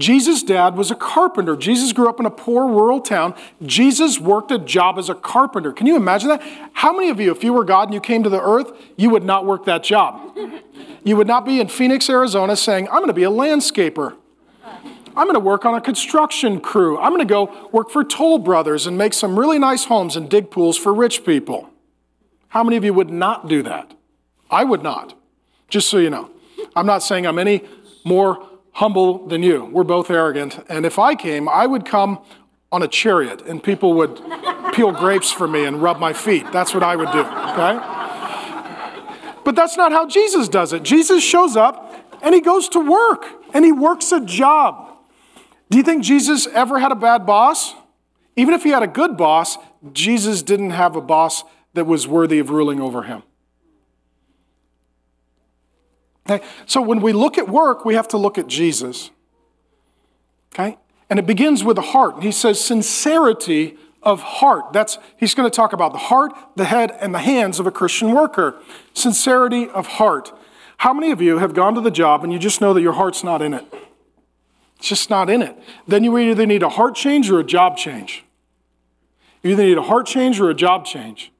Jesus' 0.00 0.42
dad 0.42 0.76
was 0.76 0.90
a 0.90 0.94
carpenter. 0.94 1.54
Jesus 1.56 1.92
grew 1.92 2.08
up 2.08 2.18
in 2.18 2.26
a 2.26 2.30
poor 2.30 2.66
rural 2.66 3.00
town. 3.00 3.34
Jesus 3.62 4.18
worked 4.18 4.50
a 4.50 4.58
job 4.58 4.98
as 4.98 5.08
a 5.08 5.14
carpenter. 5.14 5.72
Can 5.72 5.86
you 5.86 5.94
imagine 5.94 6.28
that? 6.30 6.42
How 6.72 6.92
many 6.92 7.10
of 7.10 7.20
you, 7.20 7.30
if 7.30 7.44
you 7.44 7.52
were 7.52 7.64
God 7.64 7.88
and 7.88 7.94
you 7.94 8.00
came 8.00 8.22
to 8.22 8.30
the 8.30 8.40
earth, 8.40 8.72
you 8.96 9.10
would 9.10 9.24
not 9.24 9.44
work 9.46 9.66
that 9.66 9.84
job? 9.84 10.36
You 11.04 11.16
would 11.16 11.26
not 11.26 11.44
be 11.44 11.60
in 11.60 11.68
Phoenix, 11.68 12.08
Arizona 12.08 12.56
saying, 12.56 12.88
I'm 12.88 12.96
going 12.96 13.08
to 13.08 13.12
be 13.12 13.24
a 13.24 13.30
landscaper. 13.30 14.16
I'm 14.64 15.26
going 15.26 15.34
to 15.34 15.40
work 15.40 15.64
on 15.64 15.74
a 15.74 15.80
construction 15.80 16.60
crew. 16.60 16.98
I'm 16.98 17.10
going 17.10 17.26
to 17.26 17.32
go 17.32 17.68
work 17.72 17.90
for 17.90 18.02
Toll 18.04 18.38
Brothers 18.38 18.86
and 18.86 18.96
make 18.96 19.12
some 19.12 19.38
really 19.38 19.58
nice 19.58 19.84
homes 19.84 20.16
and 20.16 20.30
dig 20.30 20.50
pools 20.50 20.78
for 20.78 20.94
rich 20.94 21.24
people. 21.24 21.68
How 22.48 22.64
many 22.64 22.76
of 22.76 22.84
you 22.84 22.94
would 22.94 23.10
not 23.10 23.48
do 23.48 23.62
that? 23.64 23.92
I 24.50 24.64
would 24.64 24.82
not, 24.82 25.14
just 25.68 25.88
so 25.88 25.98
you 25.98 26.10
know. 26.10 26.30
I'm 26.74 26.86
not 26.86 27.02
saying 27.02 27.26
I'm 27.26 27.38
any 27.38 27.62
more 28.04 28.48
humble 28.72 29.26
than 29.26 29.42
you. 29.42 29.64
We're 29.64 29.84
both 29.84 30.10
arrogant. 30.10 30.64
And 30.68 30.86
if 30.86 30.98
I 30.98 31.14
came, 31.14 31.48
I 31.48 31.66
would 31.66 31.84
come 31.84 32.20
on 32.72 32.82
a 32.82 32.88
chariot 32.88 33.42
and 33.42 33.62
people 33.62 33.94
would 33.94 34.20
peel 34.72 34.92
grapes 34.92 35.32
for 35.32 35.48
me 35.48 35.64
and 35.64 35.82
rub 35.82 35.98
my 35.98 36.12
feet. 36.12 36.46
That's 36.52 36.72
what 36.72 36.82
I 36.82 36.96
would 36.96 37.10
do, 37.10 37.20
okay? 37.20 38.00
But 39.44 39.56
that's 39.56 39.76
not 39.76 39.92
how 39.92 40.06
Jesus 40.06 40.48
does 40.48 40.72
it. 40.72 40.82
Jesus 40.82 41.22
shows 41.22 41.56
up 41.56 41.94
and 42.22 42.34
he 42.34 42.40
goes 42.40 42.68
to 42.70 42.78
work 42.78 43.26
and 43.52 43.64
he 43.64 43.72
works 43.72 44.12
a 44.12 44.20
job. 44.20 44.98
Do 45.70 45.78
you 45.78 45.84
think 45.84 46.04
Jesus 46.04 46.46
ever 46.48 46.78
had 46.78 46.92
a 46.92 46.96
bad 46.96 47.26
boss? 47.26 47.74
Even 48.36 48.54
if 48.54 48.62
he 48.62 48.70
had 48.70 48.82
a 48.82 48.88
good 48.88 49.16
boss, 49.16 49.58
Jesus 49.92 50.42
didn't 50.42 50.70
have 50.70 50.96
a 50.96 51.00
boss 51.00 51.44
that 51.74 51.86
was 51.86 52.06
worthy 52.06 52.38
of 52.38 52.50
ruling 52.50 52.80
over 52.80 53.02
him. 53.02 53.22
Okay? 56.30 56.44
So 56.66 56.80
when 56.80 57.00
we 57.00 57.12
look 57.12 57.38
at 57.38 57.48
work, 57.48 57.84
we 57.84 57.94
have 57.94 58.08
to 58.08 58.18
look 58.18 58.38
at 58.38 58.46
Jesus. 58.46 59.10
Okay? 60.54 60.78
And 61.08 61.18
it 61.18 61.26
begins 61.26 61.64
with 61.64 61.76
the 61.76 61.82
heart. 61.82 62.22
He 62.22 62.30
says 62.30 62.62
sincerity 62.62 63.76
of 64.02 64.22
heart. 64.22 64.72
That's 64.72 64.98
he's 65.16 65.34
going 65.34 65.50
to 65.50 65.54
talk 65.54 65.72
about 65.72 65.92
the 65.92 65.98
heart, 65.98 66.32
the 66.56 66.64
head, 66.64 66.96
and 67.00 67.14
the 67.14 67.18
hands 67.18 67.58
of 67.58 67.66
a 67.66 67.70
Christian 67.70 68.12
worker. 68.12 68.56
Sincerity 68.94 69.68
of 69.68 69.86
heart. 69.86 70.32
How 70.78 70.94
many 70.94 71.10
of 71.10 71.20
you 71.20 71.38
have 71.38 71.52
gone 71.52 71.74
to 71.74 71.80
the 71.80 71.90
job 71.90 72.24
and 72.24 72.32
you 72.32 72.38
just 72.38 72.60
know 72.60 72.72
that 72.72 72.80
your 72.80 72.94
heart's 72.94 73.22
not 73.22 73.42
in 73.42 73.52
it? 73.52 73.64
It's 74.78 74.88
just 74.88 75.10
not 75.10 75.28
in 75.28 75.42
it. 75.42 75.58
Then 75.86 76.04
you 76.04 76.16
either 76.16 76.46
need 76.46 76.62
a 76.62 76.70
heart 76.70 76.94
change 76.94 77.30
or 77.30 77.38
a 77.38 77.44
job 77.44 77.76
change. 77.76 78.24
You 79.42 79.50
either 79.50 79.64
need 79.64 79.76
a 79.76 79.82
heart 79.82 80.06
change 80.06 80.40
or 80.40 80.48
a 80.48 80.54
job 80.54 80.86
change. 80.86 81.32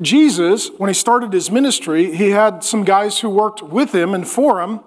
Jesus, 0.00 0.70
when 0.78 0.88
he 0.88 0.94
started 0.94 1.32
his 1.32 1.50
ministry, 1.50 2.14
he 2.14 2.30
had 2.30 2.62
some 2.62 2.84
guys 2.84 3.18
who 3.18 3.28
worked 3.28 3.62
with 3.62 3.94
him 3.94 4.14
and 4.14 4.26
for 4.26 4.60
him. 4.60 4.80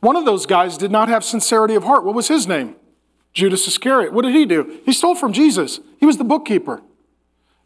One 0.00 0.16
of 0.16 0.26
those 0.26 0.44
guys 0.44 0.76
did 0.76 0.90
not 0.90 1.08
have 1.08 1.24
sincerity 1.24 1.74
of 1.74 1.84
heart. 1.84 2.04
What 2.04 2.14
was 2.14 2.28
his 2.28 2.46
name? 2.46 2.76
Judas 3.32 3.66
Iscariot. 3.66 4.12
What 4.12 4.22
did 4.22 4.34
he 4.34 4.44
do? 4.44 4.80
He 4.84 4.92
stole 4.92 5.14
from 5.14 5.32
Jesus. 5.32 5.80
He 5.98 6.06
was 6.06 6.18
the 6.18 6.24
bookkeeper, 6.24 6.82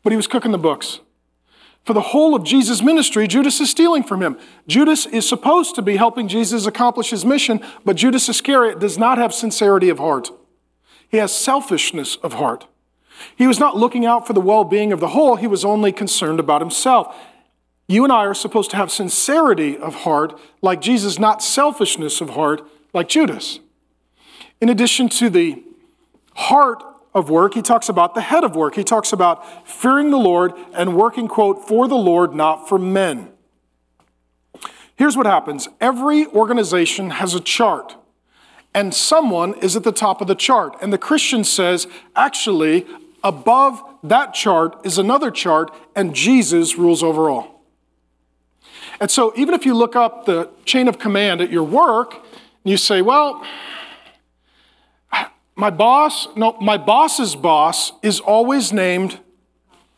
but 0.03 0.12
he 0.12 0.17
was 0.17 0.29
cooking 0.29 0.53
the 0.53 0.59
books. 0.59 1.01
For 1.85 1.95
the 1.95 2.01
whole 2.01 2.35
of 2.35 2.45
Jesus' 2.45 2.83
ministry, 2.83 3.27
Judas 3.27 3.61
is 3.61 3.71
stealing 3.71 4.03
from 4.03 4.23
him. 4.23 4.38
Judas 4.67 5.07
is 5.07 5.29
supposed 5.29 5.75
to 5.75 5.83
be 5.83 5.97
helping 5.97 6.29
Jesus 6.29 6.67
accomplish 6.67 7.11
his 7.11 7.25
mission, 7.25 7.61
but 7.85 7.97
Judas 7.97 8.29
Iscariot 8.29 8.79
does 8.79 8.99
not 8.99 9.19
have 9.19 9.35
sincerity 9.35 9.88
of 9.88 9.99
heart. 9.99 10.31
He 11.09 11.17
has 11.17 11.35
selfishness 11.35 12.17
of 12.17 12.35
heart. 12.35 12.67
He 13.37 13.47
was 13.47 13.59
not 13.59 13.77
looking 13.77 14.07
out 14.07 14.27
for 14.27 14.33
the 14.33 14.41
well 14.41 14.65
being 14.65 14.93
of 14.93 15.01
the 15.01 15.09
whole, 15.09 15.37
he 15.37 15.47
was 15.47 15.65
only 15.65 15.93
concerned 15.93 16.41
about 16.41 16.61
himself. 16.61 17.15
You 17.89 18.05
and 18.05 18.13
I 18.13 18.27
are 18.27 18.35
supposed 18.35 18.71
to 18.73 18.77
have 18.77 18.91
sincerity 18.91 19.77
of 19.77 19.95
heart 19.97 20.39
like 20.61 20.81
Jesus, 20.81 21.19
not 21.19 21.43
selfishness 21.43 22.21
of 22.21 22.31
heart 22.31 22.69
like 22.93 23.09
Judas. 23.09 23.61
In 24.61 24.69
addition 24.69 25.09
to 25.11 25.31
the 25.31 25.63
heart 26.35 26.83
of 27.15 27.31
work, 27.31 27.55
he 27.55 27.63
talks 27.63 27.89
about 27.89 28.15
the 28.15 28.21
head 28.21 28.45
of 28.45 28.55
work. 28.55 28.75
He 28.75 28.85
talks 28.85 29.13
about 29.13 29.67
fearing 29.67 30.11
the 30.11 30.19
Lord 30.19 30.53
and 30.75 30.97
working, 30.97 31.29
quote, 31.29 31.67
for 31.67 31.89
the 31.89 31.97
Lord, 31.97 32.35
not 32.35 32.69
for 32.69 32.79
men. 32.79 33.31
Here's 34.97 35.17
what 35.17 35.27
happens 35.27 35.69
every 35.81 36.27
organization 36.27 37.11
has 37.11 37.35
a 37.35 37.41
chart, 37.41 37.97
and 38.75 38.93
someone 38.93 39.55
is 39.55 39.77
at 39.77 39.85
the 39.85 39.93
top 39.93 40.21
of 40.21 40.27
the 40.27 40.35
chart. 40.35 40.77
And 40.83 40.93
the 40.93 40.99
Christian 40.99 41.43
says, 41.45 41.87
actually, 42.15 42.87
above 43.23 43.83
that 44.03 44.35
chart 44.35 44.85
is 44.85 44.99
another 44.99 45.31
chart, 45.31 45.71
and 45.95 46.15
Jesus 46.15 46.77
rules 46.77 47.03
over 47.03 47.31
all. 47.31 47.65
And 49.01 49.11
so, 49.11 49.33
even 49.37 49.55
if 49.55 49.65
you 49.65 49.75
look 49.75 49.95
up 49.95 50.25
the 50.25 50.51
chain 50.65 50.89
of 50.89 50.99
command 50.99 51.41
at 51.41 51.51
your 51.51 51.63
work, 51.63 52.15
and 52.15 52.71
you 52.71 52.77
say, 52.77 53.03
well, 53.03 53.45
my 55.55 55.71
boss, 55.71 56.29
no, 56.37 56.57
my 56.61 56.77
boss's 56.77 57.35
boss 57.35 57.93
is 58.03 58.21
always 58.21 58.73
named 58.73 59.19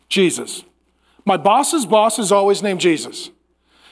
Jesus. 0.09 0.65
My 1.27 1.37
boss's 1.37 1.85
boss 1.85 2.19
is 2.19 2.33
always 2.33 2.63
named 2.63 2.81
Jesus. 2.81 3.31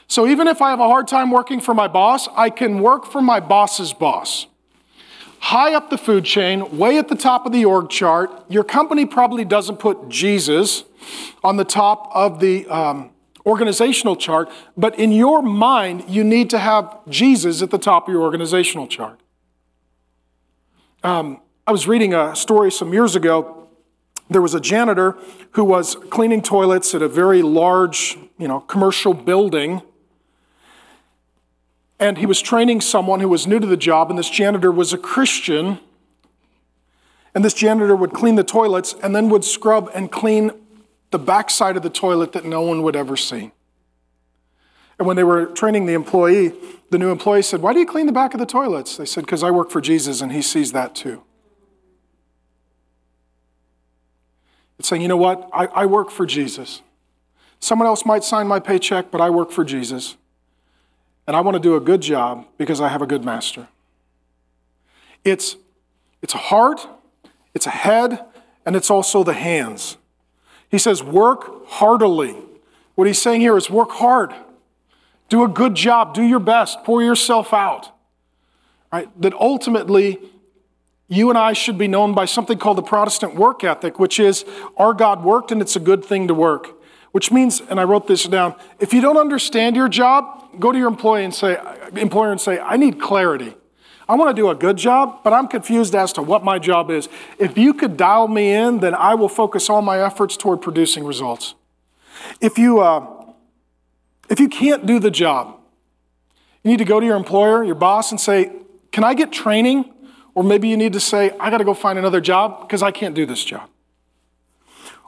So 0.09 0.27
even 0.27 0.49
if 0.49 0.63
I 0.63 0.71
have 0.71 0.81
a 0.81 0.89
hard 0.89 1.07
time 1.07 1.31
working 1.31 1.61
for 1.61 1.75
my 1.75 1.87
boss, 1.87 2.27
I 2.35 2.49
can 2.49 2.81
work 2.81 3.05
for 3.05 3.21
my 3.21 3.41
boss's 3.41 3.93
boss. 3.93 4.47
High 5.41 5.75
up 5.75 5.91
the 5.91 5.99
food 5.99 6.25
chain, 6.25 6.77
way 6.77 6.99
at 6.99 7.09
the 7.09 7.15
top 7.15 7.47
of 7.47 7.53
the 7.53 7.65
org 7.65 7.91
chart, 7.91 8.31
your 8.49 8.65
company 8.65 9.07
probably 9.07 9.45
doesn't 9.45 9.77
put 9.79 10.09
Jesus 10.09 10.85
on 11.43 11.57
the 11.57 11.65
top 11.65 12.11
of 12.15 12.41
the 12.41 12.67
um, 12.69 13.11
organizational 13.47 14.17
chart, 14.17 14.51
but 14.77 14.99
in 14.99 15.11
your 15.11 15.43
mind, 15.43 16.05
you 16.09 16.23
need 16.23 16.51
to 16.51 16.59
have 16.59 16.99
Jesus 17.09 17.63
at 17.63 17.71
the 17.71 17.79
top 17.79 18.09
of 18.09 18.13
your 18.13 18.23
organizational 18.23 18.87
chart. 18.87 19.21
Um, 21.03 21.41
I 21.67 21.73
was 21.73 21.87
reading 21.87 22.13
a 22.13 22.35
story 22.35 22.71
some 22.71 22.93
years 22.93 23.15
ago. 23.15 23.69
There 24.29 24.43
was 24.43 24.55
a 24.55 24.61
janitor 24.61 25.17
who 25.53 25.65
was 25.65 25.95
cleaning 26.11 26.43
toilets 26.43 26.95
at 26.95 27.01
a 27.01 27.09
very 27.09 27.41
large, 27.43 28.19
you 28.37 28.49
know, 28.49 28.61
commercial 28.61 29.15
building. 29.15 29.83
And 32.01 32.19
he 32.19 32.27
was 32.27 32.41
training 32.41 32.81
someone 32.81 33.21
who 33.21 33.29
was 33.29 33.47
new 33.47 33.59
to 33.59 33.67
the 33.67 33.77
job, 33.77 34.11
and 34.11 34.19
this 34.19 34.31
janitor 34.31 34.71
was 34.71 34.93
a 34.93 34.99
Christian. 34.99 35.81
And 37.35 37.45
this 37.45 37.55
janitor 37.55 37.97
would 37.97 38.13
clean 38.13 38.37
the 38.37 38.45
toilets 38.45 38.95
and 39.03 39.15
then 39.15 39.29
would 39.31 39.45
scrub 39.45 39.91
and 39.95 40.11
clean 40.11 40.53
the 41.11 41.19
backside 41.19 41.77
of 41.77 41.83
the 41.83 41.91
toilet 41.91 42.33
that 42.33 42.45
no 42.45 42.63
one 42.63 42.83
would 42.83 42.97
ever 42.97 43.17
see. 43.17 43.53
And 44.99 45.07
when 45.07 45.17
they 45.17 45.25
were 45.25 45.47
training 45.47 45.87
the 45.87 45.95
employee, 45.95 46.53
the 46.91 46.99
new 46.99 47.11
employee 47.11 47.43
said, 47.43 47.63
Why 47.63 47.73
do 47.73 47.79
you 47.79 47.87
clean 47.87 48.07
the 48.07 48.13
back 48.13 48.35
of 48.35 48.41
the 48.41 48.47
toilets? 48.47 48.97
They 48.97 49.05
said, 49.05 49.25
Because 49.25 49.43
I 49.43 49.51
work 49.51 49.71
for 49.71 49.81
Jesus 49.81 50.21
and 50.21 50.33
he 50.33 50.43
sees 50.43 50.73
that 50.73 50.95
too. 50.95 51.23
It's 54.79 54.89
saying, 54.89 55.03
you 55.03 55.09
know 55.09 55.17
what? 55.17 55.49
I, 55.53 55.67
I 55.67 55.87
work 55.87 56.11
for 56.11 56.25
Jesus. 56.25 56.83
Someone 57.61 57.89
else 57.89 58.07
might 58.07 58.23
sign 58.23 58.47
my 58.47 58.61
paycheck, 58.61 59.11
but 59.11 59.21
I 59.21 59.31
work 59.31 59.51
for 59.51 59.65
Jesus. 59.65 60.17
And 61.29 61.37
I 61.37 61.43
want 61.43 61.57
to 61.57 61.61
do 61.61 61.77
a 61.77 61.81
good 61.81 62.01
job 62.01 62.47
because 62.57 62.81
I 62.81 62.89
have 62.89 63.03
a 63.03 63.07
good 63.07 63.23
master. 63.23 63.69
It's, 65.25 65.57
it's 66.23 66.33
a 66.33 66.39
heart, 66.39 66.89
it's 67.53 67.67
a 67.67 67.71
head, 67.71 68.25
and 68.65 68.75
it's 68.75 68.91
also 68.91 69.23
the 69.23 69.35
hands. 69.35 69.99
He 70.71 70.79
says, 70.79 71.03
work 71.03 71.69
heartily. 71.69 72.35
What 72.95 73.07
he's 73.07 73.21
saying 73.21 73.43
here 73.43 73.59
is 73.59 73.69
work 73.69 73.91
hard. 73.91 74.35
Do 75.29 75.45
a 75.45 75.49
good 75.49 75.75
job. 75.75 76.15
Do 76.15 76.23
your 76.23 76.41
best. 76.41 76.83
Pour 76.85 77.03
yourself 77.03 77.53
out. 77.53 77.95
Right? 78.91 79.09
That 79.21 79.35
ultimately, 79.35 80.19
you 81.09 81.29
and 81.29 81.39
I 81.39 81.53
should 81.53 81.77
be 81.77 81.89
known 81.89 82.15
by 82.15 82.25
something 82.25 82.57
called 82.57 82.79
the 82.79 82.83
Protestant 82.83 83.35
work 83.35 83.63
ethic, 83.63 83.99
which 83.99 84.19
is 84.19 84.47
our 84.79 84.95
God 84.95 85.23
worked 85.23 85.53
and 85.53 85.61
it's 85.61 85.77
a 85.77 85.81
good 85.81 86.03
thing 86.03 86.27
to 86.29 86.35
work. 86.35 86.78
Which 87.13 87.33
means, 87.33 87.61
and 87.61 87.81
I 87.81 87.85
wrote 87.85 88.07
this 88.07 88.25
down, 88.25 88.55
if 88.79 88.93
you 88.93 89.01
don't 89.01 89.17
understand 89.17 89.77
your 89.77 89.89
job, 89.89 90.61
go 90.61 90.73
to 90.73 90.79
your 90.79 90.89
employee 90.89 91.25
and 91.25 91.35
say, 91.35 91.59
employer 91.95 92.31
and 92.31 92.41
say, 92.41 92.59
I 92.59 92.77
need 92.77 93.01
clarity. 93.01 93.55
I 94.09 94.15
want 94.15 94.35
to 94.35 94.41
do 94.41 94.49
a 94.49 94.55
good 94.55 94.77
job, 94.77 95.23
but 95.23 95.33
I'm 95.33 95.49
confused 95.49 95.95
as 95.95 96.13
to 96.15 96.23
what 96.23 96.43
my 96.45 96.59
job 96.59 96.91
is. 96.91 97.09
If 97.39 97.59
you 97.59 97.75
could 97.75 97.97
dial 97.97 98.29
me 98.29 98.53
in, 98.53 98.81
then 98.81 98.95
I 98.95 99.15
will 99.15 99.29
focus 99.29 99.69
all 99.69 99.83
my 99.83 100.01
efforts 100.03 100.37
toward 100.37 100.63
producing 100.63 101.05
results. 101.05 101.55
If 102.41 102.59
you, 102.59 102.81
uh, 102.81 103.07
if 104.31 104.41
you 104.41 104.49
can't 104.49 104.87
do 104.87 104.99
the 104.99 105.11
job, 105.11 105.59
you 106.63 106.71
need 106.71 106.79
to 106.79 106.85
go 106.85 107.01
to 107.01 107.07
your 107.07 107.17
employer, 107.17 107.63
your 107.65 107.75
boss, 107.75 108.11
and 108.11 108.21
say, 108.21 108.53
Can 108.93 109.05
I 109.05 109.15
get 109.15 109.31
training 109.31 109.93
or 110.39 110.45
maybe 110.45 110.69
you 110.69 110.77
need 110.77 110.93
to 110.93 111.01
say, 111.01 111.33
I 111.41 111.51
got 111.51 111.59
to 111.59 111.65
go 111.65 111.75
find 111.75 111.99
another 111.99 112.21
job 112.21 112.61
because 112.61 112.81
I 112.81 112.93
can't 112.93 113.13
do 113.13 113.27
this 113.27 113.43
job. 113.43 113.69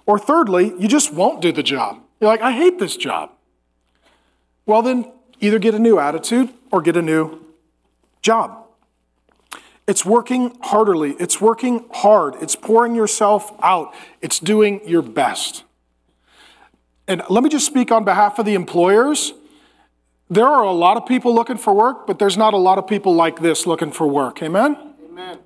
Or 0.07 0.19
thirdly, 0.19 0.75
you 0.79 0.89
just 0.89 1.13
won't 1.13 1.41
do 1.41 1.53
the 1.53 1.63
job. 1.63 2.01
You're 2.21 2.31
like, 2.31 2.43
I 2.43 2.53
hate 2.53 2.79
this 2.79 2.97
job. 2.97 3.31
Well, 4.67 4.83
then 4.83 5.11
either 5.41 5.59
get 5.59 5.75
a 5.75 5.79
new 5.79 5.99
attitude 5.99 6.53
or 6.71 6.83
get 6.83 6.97
a 6.97 7.03
new 7.03 7.41
job. 8.23 8.57
It's 9.87 10.05
working 10.05 10.57
heartily, 10.63 11.17
it's 11.19 11.41
working 11.41 11.87
hard, 11.91 12.37
it's 12.41 12.55
pouring 12.55 12.95
yourself 12.95 13.53
out, 13.63 13.93
it's 14.21 14.39
doing 14.39 14.81
your 14.87 15.03
best. 15.03 15.65
And 17.09 17.23
let 17.29 17.43
me 17.43 17.51
just 17.51 17.67
speak 17.67 17.91
on 17.91 18.05
behalf 18.05 18.39
of 18.39 18.47
the 18.47 18.55
employers. 18.55 19.33
There 20.29 20.47
are 20.47 20.63
a 20.63 20.71
lot 20.71 20.97
of 20.97 21.07
people 21.07 21.35
looking 21.35 21.57
for 21.57 21.75
work, 21.75 22.07
but 22.07 22.21
there's 22.21 22.37
not 22.37 22.55
a 22.55 22.57
lot 22.57 22.79
of 22.79 22.87
people 22.87 23.17
like 23.17 23.41
this 23.41 23.67
looking 23.67 23.91
for 23.91 24.07
work. 24.07 24.41
Amen? 24.45 24.77
Amen? 25.11 25.39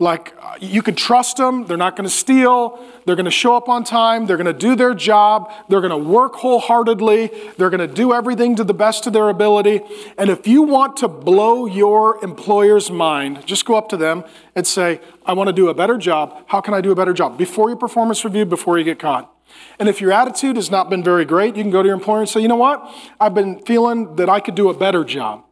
Like, 0.00 0.34
uh, 0.42 0.56
you 0.60 0.82
can 0.82 0.96
trust 0.96 1.36
them. 1.36 1.66
They're 1.66 1.76
not 1.76 1.94
going 1.94 2.08
to 2.08 2.14
steal. 2.14 2.84
They're 3.06 3.14
going 3.14 3.26
to 3.26 3.30
show 3.30 3.56
up 3.56 3.68
on 3.68 3.84
time. 3.84 4.26
They're 4.26 4.36
going 4.36 4.46
to 4.46 4.52
do 4.52 4.74
their 4.74 4.92
job. 4.92 5.52
They're 5.68 5.80
going 5.80 5.92
to 5.92 5.96
work 5.96 6.34
wholeheartedly. 6.34 7.30
They're 7.56 7.70
going 7.70 7.86
to 7.86 7.94
do 7.94 8.12
everything 8.12 8.56
to 8.56 8.64
the 8.64 8.74
best 8.74 9.06
of 9.06 9.12
their 9.12 9.28
ability. 9.28 9.82
And 10.18 10.30
if 10.30 10.48
you 10.48 10.62
want 10.62 10.96
to 10.98 11.08
blow 11.08 11.66
your 11.66 12.22
employer's 12.24 12.90
mind, 12.90 13.46
just 13.46 13.66
go 13.66 13.76
up 13.76 13.88
to 13.90 13.96
them 13.96 14.24
and 14.56 14.66
say, 14.66 15.00
I 15.24 15.32
want 15.32 15.46
to 15.46 15.52
do 15.52 15.68
a 15.68 15.74
better 15.74 15.96
job. 15.96 16.42
How 16.48 16.60
can 16.60 16.74
I 16.74 16.80
do 16.80 16.90
a 16.90 16.96
better 16.96 17.12
job? 17.12 17.38
Before 17.38 17.68
your 17.68 17.78
performance 17.78 18.24
review, 18.24 18.46
before 18.46 18.78
you 18.78 18.84
get 18.84 18.98
caught. 18.98 19.30
And 19.78 19.88
if 19.88 20.00
your 20.00 20.10
attitude 20.10 20.56
has 20.56 20.72
not 20.72 20.90
been 20.90 21.04
very 21.04 21.24
great, 21.24 21.54
you 21.56 21.62
can 21.62 21.70
go 21.70 21.82
to 21.82 21.86
your 21.86 21.96
employer 21.96 22.20
and 22.20 22.28
say, 22.28 22.40
you 22.40 22.48
know 22.48 22.56
what? 22.56 22.92
I've 23.20 23.34
been 23.34 23.60
feeling 23.60 24.16
that 24.16 24.28
I 24.28 24.40
could 24.40 24.56
do 24.56 24.70
a 24.70 24.74
better 24.74 25.04
job. 25.04 25.44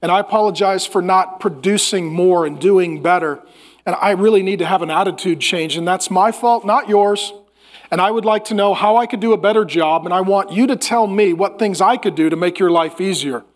And 0.00 0.12
I 0.12 0.20
apologize 0.20 0.86
for 0.86 1.02
not 1.02 1.40
producing 1.40 2.12
more 2.12 2.46
and 2.46 2.60
doing 2.60 3.02
better. 3.02 3.42
And 3.88 3.96
I 4.02 4.10
really 4.10 4.42
need 4.42 4.58
to 4.58 4.66
have 4.66 4.82
an 4.82 4.90
attitude 4.90 5.40
change. 5.40 5.74
And 5.74 5.88
that's 5.88 6.10
my 6.10 6.30
fault, 6.30 6.62
not 6.66 6.90
yours. 6.90 7.32
And 7.90 8.02
I 8.02 8.10
would 8.10 8.26
like 8.26 8.44
to 8.44 8.54
know 8.54 8.74
how 8.74 8.98
I 8.98 9.06
could 9.06 9.18
do 9.18 9.32
a 9.32 9.38
better 9.38 9.64
job. 9.64 10.04
And 10.04 10.12
I 10.12 10.20
want 10.20 10.52
you 10.52 10.66
to 10.66 10.76
tell 10.76 11.06
me 11.06 11.32
what 11.32 11.58
things 11.58 11.80
I 11.80 11.96
could 11.96 12.14
do 12.14 12.28
to 12.28 12.36
make 12.36 12.58
your 12.58 12.70
life 12.70 13.00
easier. 13.00 13.46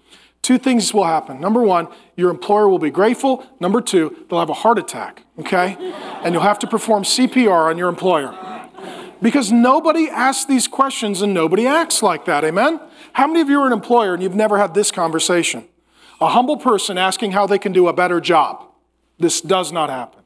Two 0.40 0.56
things 0.56 0.94
will 0.94 1.04
happen. 1.04 1.38
Number 1.38 1.60
one, 1.60 1.86
your 2.16 2.30
employer 2.30 2.66
will 2.66 2.78
be 2.78 2.88
grateful. 2.88 3.46
Number 3.60 3.82
two, 3.82 4.24
they'll 4.30 4.38
have 4.38 4.48
a 4.48 4.54
heart 4.54 4.78
attack, 4.78 5.22
okay? 5.38 5.76
And 6.24 6.32
you'll 6.32 6.42
have 6.42 6.58
to 6.60 6.66
perform 6.66 7.02
CPR 7.02 7.68
on 7.68 7.76
your 7.76 7.90
employer. 7.90 8.34
Because 9.20 9.52
nobody 9.52 10.08
asks 10.08 10.46
these 10.46 10.66
questions 10.66 11.20
and 11.20 11.34
nobody 11.34 11.66
acts 11.66 12.02
like 12.02 12.24
that, 12.24 12.42
amen? 12.42 12.80
How 13.12 13.26
many 13.26 13.42
of 13.42 13.50
you 13.50 13.60
are 13.60 13.66
an 13.66 13.74
employer 13.74 14.14
and 14.14 14.22
you've 14.22 14.34
never 14.34 14.56
had 14.56 14.72
this 14.72 14.90
conversation? 14.90 15.68
a 16.22 16.28
humble 16.28 16.56
person 16.56 16.96
asking 16.96 17.32
how 17.32 17.46
they 17.48 17.58
can 17.58 17.72
do 17.72 17.88
a 17.88 17.92
better 17.92 18.20
job. 18.20 18.64
This 19.18 19.40
does 19.40 19.72
not 19.72 19.90
happen. 19.90 20.21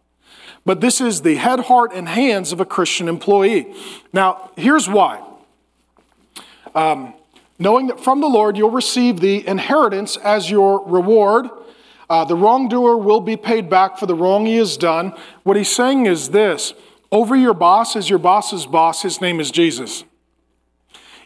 But 0.66 0.80
this 0.80 1.00
is 1.00 1.22
the 1.22 1.36
head, 1.36 1.60
heart, 1.60 1.92
and 1.94 2.08
hands 2.08 2.52
of 2.52 2.60
a 2.60 2.66
Christian 2.66 3.08
employee. 3.08 3.72
Now, 4.12 4.50
here's 4.56 4.88
why. 4.88 5.22
Um, 6.74 7.14
knowing 7.58 7.86
that 7.86 8.00
from 8.00 8.20
the 8.20 8.26
Lord 8.26 8.58
you'll 8.58 8.70
receive 8.70 9.20
the 9.20 9.46
inheritance 9.46 10.16
as 10.18 10.50
your 10.50 10.84
reward. 10.84 11.48
Uh, 12.10 12.24
the 12.24 12.36
wrongdoer 12.36 12.98
will 12.98 13.20
be 13.20 13.36
paid 13.36 13.70
back 13.70 13.96
for 13.96 14.06
the 14.06 14.14
wrong 14.14 14.46
he 14.46 14.56
has 14.56 14.76
done. 14.76 15.14
What 15.44 15.56
he's 15.56 15.74
saying 15.74 16.06
is 16.06 16.30
this 16.30 16.74
over 17.10 17.34
your 17.34 17.54
boss 17.54 17.96
is 17.96 18.10
your 18.10 18.18
boss's 18.18 18.66
boss, 18.66 19.02
his 19.02 19.20
name 19.20 19.40
is 19.40 19.50
Jesus. 19.50 20.04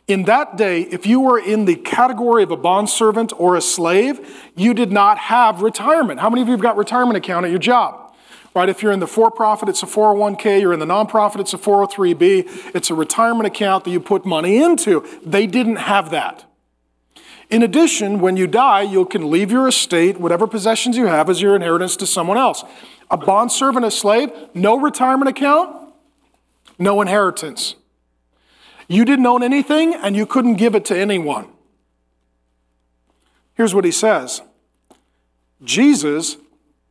In 0.06 0.24
that 0.24 0.56
day, 0.56 0.82
if 0.82 1.06
you 1.06 1.20
were 1.20 1.38
in 1.38 1.64
the 1.64 1.76
category 1.76 2.42
of 2.42 2.50
a 2.50 2.56
bondservant 2.56 3.32
or 3.38 3.56
a 3.56 3.60
slave, 3.60 4.50
you 4.56 4.74
did 4.74 4.90
not 4.90 5.18
have 5.18 5.62
retirement. 5.62 6.20
How 6.20 6.28
many 6.28 6.42
of 6.42 6.48
you 6.48 6.52
have 6.52 6.60
got 6.60 6.76
retirement 6.76 7.16
account 7.16 7.44
at 7.44 7.50
your 7.50 7.60
job? 7.60 7.99
Right? 8.54 8.68
If 8.68 8.82
you're 8.82 8.92
in 8.92 9.00
the 9.00 9.06
for 9.06 9.30
profit, 9.30 9.68
it's 9.68 9.82
a 9.82 9.86
401k. 9.86 10.60
You're 10.60 10.72
in 10.72 10.80
the 10.80 10.86
nonprofit, 10.86 11.40
it's 11.40 11.54
a 11.54 11.58
403b. 11.58 12.74
It's 12.74 12.90
a 12.90 12.94
retirement 12.94 13.46
account 13.46 13.84
that 13.84 13.90
you 13.90 14.00
put 14.00 14.26
money 14.26 14.62
into. 14.62 15.06
They 15.24 15.46
didn't 15.46 15.76
have 15.76 16.10
that. 16.10 16.46
In 17.48 17.62
addition, 17.62 18.20
when 18.20 18.36
you 18.36 18.46
die, 18.46 18.82
you 18.82 19.04
can 19.04 19.30
leave 19.30 19.50
your 19.50 19.66
estate, 19.68 20.18
whatever 20.20 20.46
possessions 20.46 20.96
you 20.96 21.06
have, 21.06 21.28
as 21.28 21.42
your 21.42 21.56
inheritance 21.56 21.96
to 21.96 22.06
someone 22.06 22.38
else. 22.38 22.64
A 23.10 23.16
bond 23.16 23.50
servant, 23.50 23.84
a 23.84 23.90
slave, 23.90 24.30
no 24.54 24.78
retirement 24.78 25.28
account, 25.28 25.92
no 26.78 27.00
inheritance. 27.00 27.74
You 28.88 29.04
didn't 29.04 29.26
own 29.26 29.42
anything 29.42 29.94
and 29.94 30.16
you 30.16 30.26
couldn't 30.26 30.54
give 30.54 30.74
it 30.74 30.84
to 30.86 30.98
anyone. 30.98 31.48
Here's 33.54 33.74
what 33.74 33.84
he 33.84 33.92
says 33.92 34.42
Jesus 35.62 36.36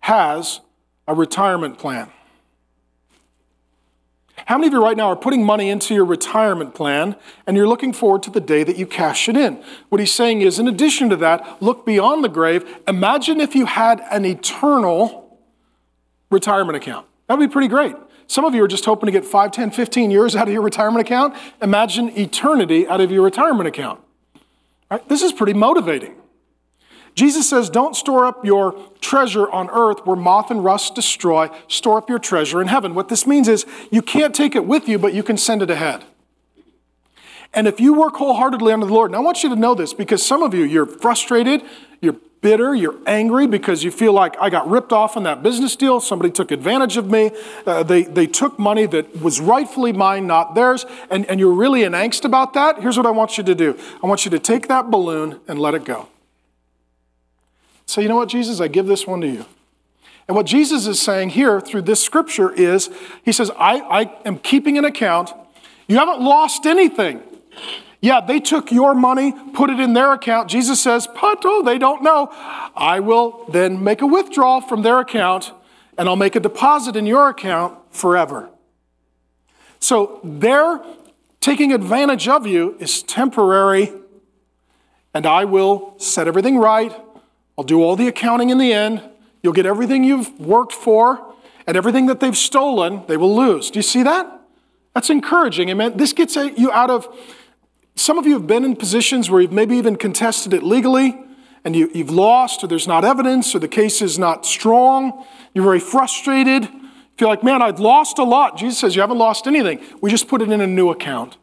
has 0.01 0.61
a 1.09 1.13
retirement 1.15 1.79
plan. 1.79 2.11
How 4.45 4.57
many 4.57 4.67
of 4.67 4.73
you 4.73 4.81
right 4.81 4.95
now 4.95 5.07
are 5.07 5.15
putting 5.15 5.43
money 5.43 5.69
into 5.69 5.93
your 5.93 6.05
retirement 6.05 6.75
plan 6.75 7.15
and 7.45 7.57
you're 7.57 7.67
looking 7.67 7.93
forward 7.93 8.23
to 8.23 8.29
the 8.29 8.39
day 8.39 8.63
that 8.63 8.77
you 8.77 8.85
cash 8.85 9.27
it 9.27 9.35
in? 9.35 9.61
What 9.89 9.99
he's 9.99 10.13
saying 10.13 10.41
is, 10.41 10.59
in 10.59 10.67
addition 10.67 11.09
to 11.09 11.15
that, 11.17 11.61
look 11.61 11.85
beyond 11.85 12.23
the 12.23 12.29
grave. 12.29 12.63
Imagine 12.87 13.41
if 13.41 13.55
you 13.55 13.65
had 13.65 14.01
an 14.11 14.23
eternal 14.23 15.39
retirement 16.29 16.77
account. 16.77 17.07
That 17.27 17.37
would 17.37 17.49
be 17.49 17.51
pretty 17.51 17.67
great. 17.67 17.95
Some 18.27 18.45
of 18.45 18.53
you 18.53 18.63
are 18.63 18.67
just 18.67 18.85
hoping 18.85 19.07
to 19.07 19.11
get 19.11 19.25
5, 19.25 19.51
10, 19.51 19.71
15 19.71 20.11
years 20.11 20.35
out 20.35 20.47
of 20.47 20.53
your 20.53 20.61
retirement 20.61 21.01
account. 21.01 21.35
Imagine 21.61 22.15
eternity 22.15 22.87
out 22.87 23.01
of 23.01 23.11
your 23.11 23.23
retirement 23.23 23.67
account. 23.67 23.99
Right? 24.91 25.07
This 25.09 25.23
is 25.23 25.33
pretty 25.33 25.53
motivating. 25.53 26.18
Jesus 27.15 27.49
says, 27.49 27.69
Don't 27.69 27.95
store 27.95 28.25
up 28.25 28.45
your 28.45 28.75
treasure 29.01 29.49
on 29.49 29.69
earth 29.69 30.05
where 30.05 30.15
moth 30.15 30.51
and 30.51 30.63
rust 30.63 30.95
destroy. 30.95 31.49
Store 31.67 31.97
up 31.97 32.09
your 32.09 32.19
treasure 32.19 32.61
in 32.61 32.67
heaven. 32.67 32.95
What 32.95 33.09
this 33.09 33.27
means 33.27 33.47
is 33.47 33.65
you 33.91 34.01
can't 34.01 34.33
take 34.33 34.55
it 34.55 34.65
with 34.65 34.87
you, 34.87 34.97
but 34.97 35.13
you 35.13 35.23
can 35.23 35.37
send 35.37 35.61
it 35.61 35.69
ahead. 35.69 36.03
And 37.53 37.67
if 37.67 37.79
you 37.79 37.93
work 37.93 38.15
wholeheartedly 38.15 38.71
under 38.71 38.85
the 38.85 38.93
Lord, 38.93 39.09
and 39.09 39.15
I 39.15 39.19
want 39.19 39.43
you 39.43 39.49
to 39.49 39.55
know 39.55 39.73
this 39.73 39.93
because 39.93 40.23
some 40.23 40.43
of 40.43 40.53
you, 40.53 40.63
you're 40.63 40.85
frustrated, 40.85 41.63
you're 41.99 42.15
bitter, 42.41 42.73
you're 42.75 42.95
angry 43.05 43.47
because 43.47 43.83
you 43.83 43.91
feel 43.91 44.13
like 44.13 44.35
I 44.39 44.49
got 44.49 44.69
ripped 44.69 44.93
off 44.93 45.17
in 45.17 45.23
that 45.23 45.43
business 45.43 45.75
deal. 45.75 45.99
Somebody 45.99 46.31
took 46.31 46.51
advantage 46.51 46.95
of 46.95 47.09
me. 47.09 47.31
Uh, 47.65 47.83
they, 47.83 48.03
they 48.03 48.27
took 48.27 48.59
money 48.59 48.85
that 48.85 49.21
was 49.21 49.41
rightfully 49.41 49.91
mine, 49.93 50.27
not 50.27 50.55
theirs. 50.55 50.85
And, 51.09 51.25
and 51.25 51.39
you're 51.39 51.53
really 51.53 51.83
in 51.83 51.93
angst 51.93 52.23
about 52.23 52.53
that. 52.53 52.79
Here's 52.79 52.97
what 52.97 53.05
I 53.05 53.11
want 53.11 53.37
you 53.37 53.43
to 53.43 53.55
do 53.55 53.77
I 54.03 54.07
want 54.07 54.25
you 54.25 54.31
to 54.31 54.39
take 54.39 54.67
that 54.67 54.89
balloon 54.91 55.39
and 55.47 55.59
let 55.59 55.73
it 55.73 55.83
go. 55.83 56.07
Say, 57.89 58.03
you 58.03 58.07
know 58.07 58.17
what, 58.17 58.29
Jesus, 58.29 58.61
I 58.61 58.67
give 58.67 58.85
this 58.85 59.07
one 59.07 59.19
to 59.21 59.27
you. 59.27 59.45
And 60.27 60.37
what 60.37 60.45
Jesus 60.45 60.85
is 60.85 61.01
saying 61.01 61.29
here 61.29 61.59
through 61.59 61.81
this 61.81 62.03
scripture 62.03 62.51
is, 62.51 62.87
He 63.25 63.31
says, 63.31 63.49
I, 63.57 63.79
I 63.79 64.21
am 64.25 64.37
keeping 64.37 64.77
an 64.77 64.85
account. 64.85 65.33
You 65.87 65.97
haven't 65.97 66.21
lost 66.21 66.67
anything. 66.67 67.23
Yeah, 67.99 68.21
they 68.21 68.39
took 68.39 68.71
your 68.71 68.93
money, 68.93 69.33
put 69.53 69.71
it 69.71 69.79
in 69.79 69.93
their 69.93 70.13
account. 70.13 70.51
Jesus 70.51 70.79
says, 70.79 71.07
but 71.07 71.41
oh, 71.43 71.63
they 71.63 71.79
don't 71.79 72.03
know. 72.03 72.29
I 72.75 72.99
will 72.99 73.45
then 73.51 73.83
make 73.83 74.03
a 74.03 74.07
withdrawal 74.07 74.61
from 74.61 74.83
their 74.83 74.99
account 74.99 75.51
and 75.97 76.07
I'll 76.07 76.15
make 76.15 76.35
a 76.35 76.39
deposit 76.39 76.95
in 76.95 77.07
your 77.07 77.27
account 77.27 77.75
forever. 77.89 78.49
So 79.79 80.19
their 80.23 80.79
taking 81.41 81.73
advantage 81.73 82.27
of 82.27 82.45
you 82.45 82.77
is 82.79 83.01
temporary, 83.01 83.91
and 85.11 85.25
I 85.25 85.45
will 85.45 85.95
set 85.97 86.27
everything 86.27 86.57
right. 86.57 86.93
I'll 87.59 87.63
do 87.63 87.83
all 87.83 87.97
the 87.97 88.07
accounting 88.07 88.51
in 88.51 88.57
the 88.57 88.71
end. 88.71 89.03
You'll 89.43 89.51
get 89.51 89.65
everything 89.65 90.05
you've 90.05 90.39
worked 90.39 90.71
for, 90.71 91.35
and 91.67 91.75
everything 91.75 92.05
that 92.05 92.21
they've 92.21 92.37
stolen, 92.37 93.03
they 93.07 93.17
will 93.17 93.35
lose. 93.35 93.69
Do 93.69 93.79
you 93.79 93.83
see 93.83 94.01
that? 94.03 94.39
That's 94.93 95.09
encouraging. 95.09 95.67
Amen. 95.67 95.97
This 95.97 96.13
gets 96.13 96.37
you 96.37 96.71
out 96.71 96.89
of 96.89 97.13
some 97.95 98.17
of 98.17 98.25
you 98.25 98.31
have 98.31 98.47
been 98.47 98.63
in 98.63 98.77
positions 98.77 99.29
where 99.29 99.41
you've 99.41 99.51
maybe 99.51 99.75
even 99.75 99.97
contested 99.97 100.53
it 100.53 100.63
legally 100.63 101.21
and 101.65 101.75
you, 101.75 101.89
have 101.95 102.09
lost, 102.09 102.63
or 102.63 102.67
there's 102.67 102.87
not 102.87 103.03
evidence, 103.03 103.53
or 103.53 103.59
the 103.59 103.67
case 103.67 104.01
is 104.01 104.17
not 104.17 104.45
strong. 104.45 105.25
You're 105.53 105.65
very 105.65 105.81
frustrated. 105.81 106.63
You 106.63 106.89
feel 107.17 107.27
like, 107.27 107.43
man, 107.43 107.61
I've 107.61 107.81
lost 107.81 108.19
a 108.19 108.23
lot. 108.23 108.55
Jesus 108.55 108.79
says, 108.79 108.95
You 108.95 109.01
haven't 109.01 109.17
lost 109.17 109.47
anything. 109.47 109.81
We 109.99 110.09
just 110.11 110.29
put 110.29 110.41
it 110.41 110.49
in 110.49 110.61
a 110.61 110.67
new 110.67 110.91
account. 110.91 111.35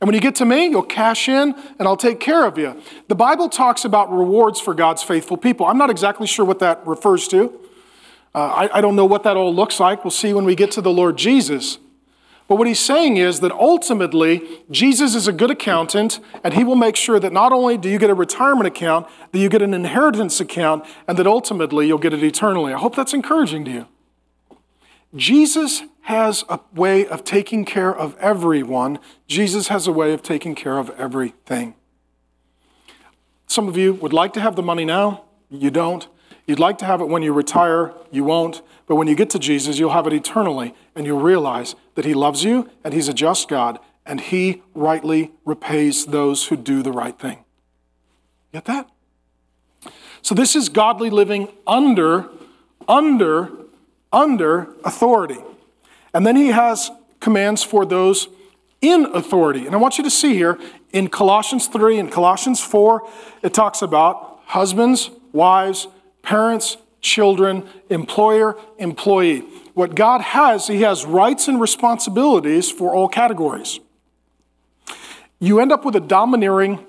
And 0.00 0.06
when 0.06 0.14
you 0.14 0.20
get 0.20 0.36
to 0.36 0.44
me, 0.44 0.66
you'll 0.66 0.82
cash 0.82 1.28
in 1.28 1.54
and 1.78 1.88
I'll 1.88 1.96
take 1.96 2.20
care 2.20 2.46
of 2.46 2.56
you. 2.56 2.80
The 3.08 3.16
Bible 3.16 3.48
talks 3.48 3.84
about 3.84 4.12
rewards 4.12 4.60
for 4.60 4.72
God's 4.74 5.02
faithful 5.02 5.36
people. 5.36 5.66
I'm 5.66 5.78
not 5.78 5.90
exactly 5.90 6.26
sure 6.26 6.44
what 6.44 6.60
that 6.60 6.86
refers 6.86 7.26
to. 7.28 7.58
Uh, 8.34 8.38
I, 8.70 8.78
I 8.78 8.80
don't 8.80 8.94
know 8.94 9.06
what 9.06 9.24
that 9.24 9.36
all 9.36 9.52
looks 9.52 9.80
like. 9.80 10.04
We'll 10.04 10.12
see 10.12 10.32
when 10.32 10.44
we 10.44 10.54
get 10.54 10.70
to 10.72 10.80
the 10.80 10.92
Lord 10.92 11.16
Jesus. 11.16 11.78
But 12.46 12.56
what 12.56 12.66
he's 12.66 12.80
saying 12.80 13.18
is 13.18 13.40
that 13.40 13.52
ultimately, 13.52 14.42
Jesus 14.70 15.14
is 15.14 15.28
a 15.28 15.32
good 15.32 15.50
accountant, 15.50 16.18
and 16.42 16.54
he 16.54 16.64
will 16.64 16.76
make 16.76 16.96
sure 16.96 17.20
that 17.20 17.30
not 17.30 17.52
only 17.52 17.76
do 17.76 17.90
you 17.90 17.98
get 17.98 18.08
a 18.08 18.14
retirement 18.14 18.66
account, 18.66 19.06
that 19.32 19.38
you 19.38 19.50
get 19.50 19.60
an 19.60 19.74
inheritance 19.74 20.40
account, 20.40 20.86
and 21.06 21.18
that 21.18 21.26
ultimately 21.26 21.86
you'll 21.86 21.98
get 21.98 22.14
it 22.14 22.22
eternally. 22.22 22.72
I 22.72 22.78
hope 22.78 22.96
that's 22.96 23.12
encouraging 23.12 23.66
to 23.66 23.70
you. 23.70 23.86
Jesus 25.14 25.82
has 26.08 26.42
a 26.48 26.58
way 26.74 27.06
of 27.06 27.22
taking 27.22 27.66
care 27.66 27.94
of 27.94 28.16
everyone, 28.18 28.98
Jesus 29.26 29.68
has 29.68 29.86
a 29.86 29.92
way 29.92 30.14
of 30.14 30.22
taking 30.22 30.54
care 30.54 30.78
of 30.78 30.88
everything. 30.98 31.74
Some 33.46 33.68
of 33.68 33.76
you 33.76 33.92
would 33.92 34.14
like 34.14 34.32
to 34.32 34.40
have 34.40 34.56
the 34.56 34.62
money 34.62 34.86
now, 34.86 35.24
you 35.50 35.70
don't. 35.70 36.08
You'd 36.46 36.58
like 36.58 36.78
to 36.78 36.86
have 36.86 37.02
it 37.02 37.08
when 37.08 37.22
you 37.22 37.34
retire, 37.34 37.92
you 38.10 38.24
won't. 38.24 38.62
But 38.86 38.96
when 38.96 39.06
you 39.06 39.14
get 39.14 39.28
to 39.30 39.38
Jesus, 39.38 39.78
you'll 39.78 39.92
have 39.92 40.06
it 40.06 40.14
eternally, 40.14 40.74
and 40.94 41.04
you'll 41.04 41.20
realize 41.20 41.74
that 41.94 42.06
He 42.06 42.14
loves 42.14 42.42
you, 42.42 42.70
and 42.82 42.94
He's 42.94 43.08
a 43.08 43.12
just 43.12 43.46
God, 43.46 43.78
and 44.06 44.18
He 44.18 44.62
rightly 44.72 45.32
repays 45.44 46.06
those 46.06 46.46
who 46.46 46.56
do 46.56 46.82
the 46.82 46.90
right 46.90 47.18
thing. 47.18 47.44
Get 48.54 48.64
that? 48.64 48.88
So 50.22 50.34
this 50.34 50.56
is 50.56 50.70
godly 50.70 51.10
living 51.10 51.48
under, 51.66 52.30
under, 52.88 53.50
under 54.10 54.68
authority. 54.86 55.42
And 56.18 56.26
then 56.26 56.34
He 56.34 56.48
has 56.48 56.90
commands 57.20 57.62
for 57.62 57.86
those 57.86 58.26
in 58.80 59.04
authority. 59.14 59.66
And 59.66 59.74
I 59.76 59.78
want 59.78 59.98
you 59.98 60.04
to 60.04 60.10
see 60.10 60.34
here 60.34 60.58
in 60.92 61.06
Colossians 61.06 61.68
3 61.68 61.96
and 61.96 62.10
Colossians 62.10 62.60
4, 62.60 63.08
it 63.44 63.54
talks 63.54 63.82
about 63.82 64.40
husbands, 64.46 65.12
wives, 65.30 65.86
parents, 66.22 66.76
children, 67.00 67.68
employer, 67.88 68.56
employee. 68.78 69.44
What 69.74 69.94
God 69.94 70.20
has, 70.20 70.66
He 70.66 70.82
has 70.82 71.04
rights 71.04 71.46
and 71.46 71.60
responsibilities 71.60 72.68
for 72.68 72.92
all 72.92 73.06
categories. 73.06 73.78
You 75.38 75.60
end 75.60 75.70
up 75.70 75.84
with 75.84 75.94
a 75.94 76.00
domineering, 76.00 76.84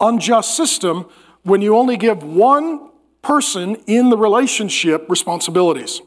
unjust 0.00 0.56
system 0.56 1.08
when 1.44 1.62
you 1.62 1.76
only 1.76 1.96
give 1.96 2.24
one 2.24 2.90
person 3.22 3.76
in 3.86 4.10
the 4.10 4.16
relationship 4.16 5.08
responsibilities. 5.08 6.00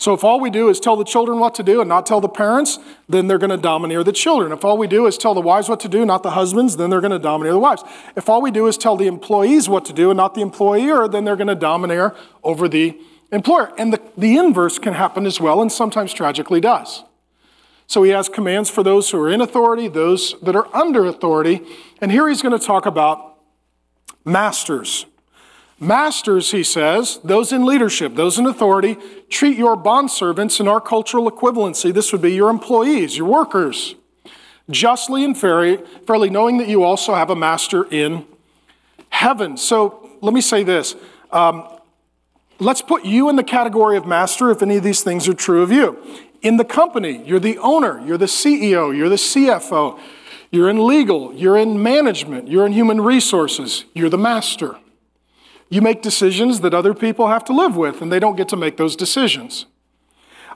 So 0.00 0.14
if 0.14 0.22
all 0.22 0.38
we 0.38 0.48
do 0.48 0.68
is 0.68 0.78
tell 0.78 0.94
the 0.94 1.04
children 1.04 1.40
what 1.40 1.56
to 1.56 1.64
do 1.64 1.80
and 1.80 1.88
not 1.88 2.06
tell 2.06 2.20
the 2.20 2.28
parents, 2.28 2.78
then 3.08 3.26
they're 3.26 3.36
going 3.36 3.50
to 3.50 3.56
domineer 3.56 4.04
the 4.04 4.12
children. 4.12 4.52
If 4.52 4.64
all 4.64 4.78
we 4.78 4.86
do 4.86 5.06
is 5.06 5.18
tell 5.18 5.34
the 5.34 5.40
wives 5.40 5.68
what 5.68 5.80
to 5.80 5.88
do, 5.88 6.06
not 6.06 6.22
the 6.22 6.30
husbands, 6.30 6.76
then 6.76 6.88
they're 6.88 7.00
going 7.00 7.10
to 7.10 7.18
domineer 7.18 7.52
the 7.52 7.58
wives. 7.58 7.82
If 8.14 8.28
all 8.28 8.40
we 8.40 8.52
do 8.52 8.68
is 8.68 8.78
tell 8.78 8.96
the 8.96 9.08
employees 9.08 9.68
what 9.68 9.84
to 9.86 9.92
do 9.92 10.10
and 10.10 10.16
not 10.16 10.34
the 10.34 10.40
employer, 10.40 11.08
then 11.08 11.24
they're 11.24 11.36
going 11.36 11.48
to 11.48 11.56
domineer 11.56 12.14
over 12.44 12.68
the 12.68 12.96
employer. 13.32 13.72
And 13.76 13.92
the, 13.92 14.00
the 14.16 14.36
inverse 14.36 14.78
can 14.78 14.94
happen 14.94 15.26
as 15.26 15.40
well, 15.40 15.60
and 15.60 15.70
sometimes 15.70 16.12
tragically 16.12 16.60
does. 16.60 17.02
So 17.88 18.04
he 18.04 18.12
has 18.12 18.28
commands 18.28 18.70
for 18.70 18.84
those 18.84 19.10
who 19.10 19.20
are 19.20 19.30
in 19.30 19.40
authority, 19.40 19.88
those 19.88 20.36
that 20.42 20.54
are 20.54 20.68
under 20.76 21.06
authority. 21.06 21.62
And 22.00 22.12
here 22.12 22.28
he's 22.28 22.42
going 22.42 22.56
to 22.56 22.64
talk 22.64 22.86
about 22.86 23.38
masters. 24.24 25.06
Masters, 25.80 26.50
he 26.50 26.64
says, 26.64 27.20
those 27.22 27.52
in 27.52 27.64
leadership, 27.64 28.16
those 28.16 28.36
in 28.36 28.46
authority, 28.46 28.96
treat 29.28 29.56
your 29.56 29.76
bondservants 29.76 30.58
in 30.58 30.66
our 30.66 30.80
cultural 30.80 31.30
equivalency. 31.30 31.94
This 31.94 32.10
would 32.10 32.22
be 32.22 32.32
your 32.32 32.50
employees, 32.50 33.16
your 33.16 33.28
workers, 33.28 33.94
justly 34.70 35.24
and 35.24 35.38
fairly, 35.38 35.78
fairly 36.04 36.30
knowing 36.30 36.58
that 36.58 36.68
you 36.68 36.82
also 36.82 37.14
have 37.14 37.30
a 37.30 37.36
master 37.36 37.86
in 37.92 38.26
heaven. 39.10 39.56
So 39.56 40.10
let 40.20 40.34
me 40.34 40.40
say 40.40 40.64
this. 40.64 40.96
Um, 41.30 41.68
let's 42.58 42.82
put 42.82 43.04
you 43.04 43.28
in 43.28 43.36
the 43.36 43.44
category 43.44 43.96
of 43.96 44.04
master 44.04 44.50
if 44.50 44.62
any 44.62 44.78
of 44.78 44.82
these 44.82 45.02
things 45.02 45.28
are 45.28 45.34
true 45.34 45.62
of 45.62 45.70
you. 45.70 45.96
In 46.42 46.56
the 46.56 46.64
company, 46.64 47.22
you're 47.24 47.40
the 47.40 47.58
owner, 47.58 48.00
you're 48.04 48.18
the 48.18 48.26
CEO, 48.26 48.96
you're 48.96 49.08
the 49.08 49.16
CFO, 49.16 49.98
you're 50.50 50.68
in 50.68 50.84
legal, 50.84 51.32
you're 51.34 51.56
in 51.56 51.80
management, 51.80 52.48
you're 52.48 52.66
in 52.66 52.72
human 52.72 53.00
resources, 53.00 53.84
you're 53.94 54.08
the 54.08 54.18
master. 54.18 54.76
You 55.70 55.82
make 55.82 56.02
decisions 56.02 56.60
that 56.60 56.72
other 56.72 56.94
people 56.94 57.28
have 57.28 57.44
to 57.44 57.52
live 57.52 57.76
with, 57.76 58.00
and 58.00 58.10
they 58.10 58.18
don't 58.18 58.36
get 58.36 58.48
to 58.48 58.56
make 58.56 58.76
those 58.76 58.96
decisions. 58.96 59.66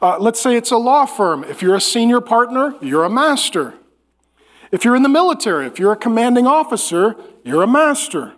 Uh, 0.00 0.18
let's 0.18 0.40
say 0.40 0.56
it's 0.56 0.70
a 0.70 0.78
law 0.78 1.04
firm. 1.04 1.44
If 1.44 1.62
you're 1.62 1.76
a 1.76 1.80
senior 1.80 2.20
partner, 2.20 2.74
you're 2.80 3.04
a 3.04 3.10
master. 3.10 3.74
If 4.72 4.84
you're 4.84 4.96
in 4.96 5.02
the 5.02 5.08
military, 5.08 5.66
if 5.66 5.78
you're 5.78 5.92
a 5.92 5.96
commanding 5.96 6.46
officer, 6.46 7.14
you're 7.44 7.62
a 7.62 7.66
master. 7.66 8.32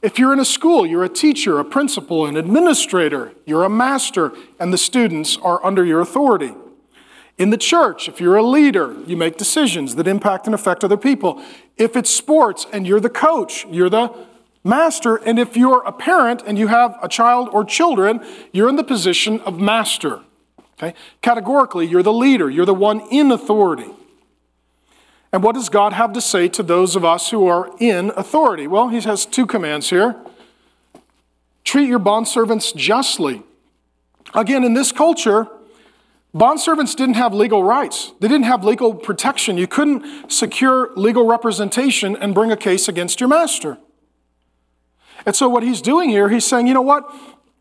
If 0.00 0.18
you're 0.18 0.32
in 0.32 0.40
a 0.40 0.44
school, 0.44 0.86
you're 0.86 1.04
a 1.04 1.08
teacher, 1.08 1.58
a 1.58 1.64
principal, 1.64 2.24
an 2.24 2.36
administrator, 2.36 3.32
you're 3.44 3.64
a 3.64 3.70
master, 3.70 4.32
and 4.58 4.72
the 4.72 4.78
students 4.78 5.36
are 5.42 5.64
under 5.64 5.84
your 5.84 6.00
authority. 6.00 6.54
In 7.36 7.50
the 7.50 7.56
church, 7.56 8.08
if 8.08 8.20
you're 8.20 8.36
a 8.36 8.42
leader, 8.42 8.96
you 9.06 9.16
make 9.16 9.36
decisions 9.36 9.94
that 9.96 10.08
impact 10.08 10.46
and 10.46 10.54
affect 10.54 10.82
other 10.82 10.96
people. 10.96 11.42
If 11.76 11.96
it's 11.96 12.10
sports 12.10 12.66
and 12.72 12.86
you're 12.86 12.98
the 12.98 13.10
coach, 13.10 13.66
you're 13.70 13.90
the 13.90 14.08
master. 14.68 15.16
And 15.16 15.38
if 15.38 15.56
you're 15.56 15.82
a 15.84 15.92
parent 15.92 16.42
and 16.46 16.58
you 16.58 16.68
have 16.68 16.96
a 17.02 17.08
child 17.08 17.48
or 17.52 17.64
children, 17.64 18.24
you're 18.52 18.68
in 18.68 18.76
the 18.76 18.84
position 18.84 19.40
of 19.40 19.58
master. 19.58 20.20
Okay? 20.74 20.94
Categorically, 21.22 21.86
you're 21.86 22.04
the 22.04 22.12
leader, 22.12 22.48
you're 22.48 22.66
the 22.66 22.74
one 22.74 23.00
in 23.10 23.32
authority. 23.32 23.90
And 25.32 25.42
what 25.42 25.54
does 25.54 25.68
God 25.68 25.92
have 25.92 26.12
to 26.12 26.20
say 26.20 26.48
to 26.48 26.62
those 26.62 26.96
of 26.96 27.04
us 27.04 27.30
who 27.30 27.46
are 27.46 27.70
in 27.80 28.10
authority? 28.16 28.66
Well, 28.66 28.88
he 28.88 29.00
has 29.00 29.26
two 29.26 29.46
commands 29.46 29.90
here. 29.90 30.16
Treat 31.64 31.88
your 31.88 31.98
bondservants 31.98 32.74
justly. 32.74 33.42
Again, 34.34 34.64
in 34.64 34.72
this 34.72 34.90
culture, 34.90 35.46
bondservants 36.34 36.96
didn't 36.96 37.16
have 37.16 37.34
legal 37.34 37.62
rights. 37.62 38.12
They 38.20 38.28
didn't 38.28 38.46
have 38.46 38.64
legal 38.64 38.94
protection. 38.94 39.58
You 39.58 39.66
couldn't 39.66 40.30
secure 40.30 40.90
legal 40.96 41.26
representation 41.26 42.16
and 42.16 42.34
bring 42.34 42.50
a 42.50 42.56
case 42.56 42.88
against 42.88 43.20
your 43.20 43.28
master. 43.28 43.76
And 45.28 45.36
so, 45.36 45.46
what 45.46 45.62
he's 45.62 45.82
doing 45.82 46.08
here, 46.08 46.30
he's 46.30 46.46
saying, 46.46 46.68
you 46.68 46.72
know 46.72 46.80
what? 46.80 47.14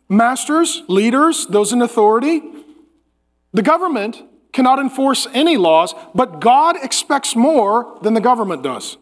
Masters, 0.07 0.84
leaders, 0.88 1.45
those 1.47 1.74
in 1.74 1.82
authority, 1.82 2.41
the 3.51 3.61
government 3.61 4.24
cannot 4.53 4.80
enforce 4.80 5.28
any 5.34 5.57
laws, 5.57 5.93
but 6.15 6.39
God 6.39 6.78
expects 6.82 7.36
more 7.36 7.99
than 8.01 8.13
the 8.13 8.22
government 8.22 8.63
does. 8.63 8.95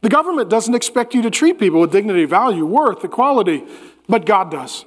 The 0.00 0.08
government 0.08 0.48
doesn't 0.48 0.74
expect 0.74 1.12
you 1.12 1.20
to 1.20 1.30
treat 1.30 1.58
people 1.58 1.78
with 1.78 1.92
dignity, 1.92 2.24
value, 2.24 2.64
worth, 2.64 3.04
equality, 3.04 3.62
but 4.08 4.24
God 4.24 4.50
does. 4.50 4.86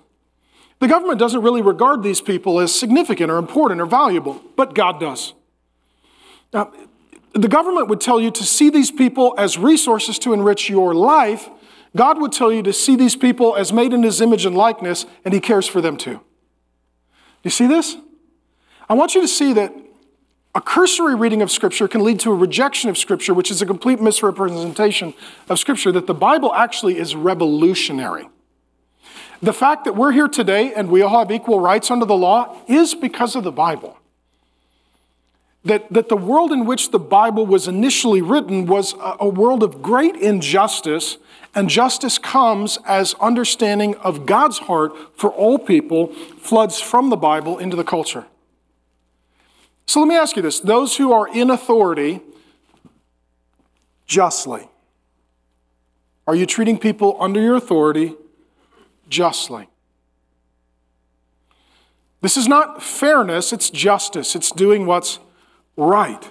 The 0.80 0.88
government 0.88 1.20
doesn't 1.20 1.44
really 1.44 1.62
regard 1.62 2.02
these 2.02 2.22
people 2.22 2.60
as 2.60 2.74
significant 2.74 3.30
or 3.30 3.38
important 3.38 3.82
or 3.82 3.86
valuable, 3.86 4.42
but 4.56 4.74
God 4.74 5.00
does. 5.00 5.36
Now, 6.52 6.74
the 7.34 7.50
government 7.50 7.88
would 7.90 8.02
tell 8.02 8.20
you 8.20 8.32
to 8.32 8.44
see 8.44 8.72
these 8.72 8.90
people 8.90 9.36
as 9.38 9.60
resources 9.60 10.18
to 10.18 10.34
enrich 10.34 10.72
your 10.72 10.96
life. 10.96 11.52
God 11.96 12.22
would 12.22 12.32
tell 12.32 12.52
you 12.52 12.62
to 12.64 12.74
see 12.74 12.96
these 12.96 13.16
people 13.16 13.56
as 13.56 13.74
made 13.74 13.94
in 13.94 14.04
his 14.04 14.22
image 14.22 14.46
and 14.46 14.56
likeness, 14.56 15.06
and 15.26 15.34
he 15.34 15.40
cares 15.40 15.68
for 15.68 15.82
them 15.82 15.98
too. 15.98 16.22
You 17.44 17.50
see 17.50 17.68
this? 17.68 17.98
I 18.88 18.94
want 18.94 19.16
you 19.16 19.22
to 19.22 19.28
see 19.28 19.54
that 19.54 19.74
a 20.56 20.62
cursory 20.62 21.16
reading 21.16 21.42
of 21.42 21.52
Scripture 21.52 21.88
can 21.88 22.04
lead 22.04 22.20
to 22.22 22.32
a 22.32 22.36
rejection 22.36 22.90
of 22.90 22.98
Scripture, 22.98 23.34
which 23.34 23.52
is 23.52 23.62
a 23.62 23.66
complete 23.66 24.02
misrepresentation 24.02 25.14
of 25.48 25.60
Scripture, 25.60 25.92
that 25.92 26.08
the 26.08 26.14
Bible 26.14 26.54
actually 26.54 26.98
is 26.98 27.16
revolutionary. 27.16 28.28
The 29.42 29.54
fact 29.54 29.86
that 29.86 29.96
we're 29.96 30.12
here 30.12 30.28
today 30.28 30.74
and 30.74 30.90
we 30.90 31.02
all 31.02 31.20
have 31.20 31.32
equal 31.32 31.60
rights 31.60 31.92
under 31.92 32.06
the 32.06 32.16
law 32.16 32.58
is 32.68 32.94
because 32.94 33.36
of 33.36 33.44
the 33.44 33.52
Bible. 33.52 33.98
That, 35.66 35.92
that 35.94 36.10
the 36.10 36.18
world 36.18 36.52
in 36.52 36.66
which 36.66 36.92
the 36.92 37.00
Bible 37.00 37.46
was 37.46 37.68
initially 37.68 38.22
written 38.22 38.66
was 38.66 38.94
a, 38.94 39.18
a 39.22 39.30
world 39.30 39.62
of 39.62 39.82
great 39.82 40.16
injustice, 40.16 41.18
and 41.56 41.70
justice 41.70 42.18
comes 42.18 42.78
as 42.86 43.16
understanding 43.16 43.96
of 43.96 44.26
God's 44.26 44.60
heart 44.60 44.94
for 45.18 45.32
all 45.32 45.58
people 45.58 46.14
floods 46.42 46.80
from 46.80 47.10
the 47.10 47.18
Bible 47.18 47.58
into 47.58 47.76
the 47.76 47.84
culture. 47.84 48.26
So 49.86 50.00
let 50.00 50.08
me 50.08 50.16
ask 50.16 50.36
you 50.36 50.42
this 50.42 50.60
those 50.60 50.98
who 50.98 51.12
are 51.12 51.28
in 51.28 51.50
authority 51.50 52.22
justly, 54.06 54.68
are 56.28 56.36
you 56.36 56.46
treating 56.46 56.78
people 56.78 57.18
under 57.20 57.42
your 57.42 57.56
authority 57.56 58.16
justly? 59.10 59.68
This 62.22 62.36
is 62.36 62.48
not 62.48 62.84
fairness, 62.84 63.54
it's 63.54 63.70
justice. 63.70 64.36
It's 64.36 64.52
doing 64.52 64.86
what's 64.86 65.20
right, 65.78 66.30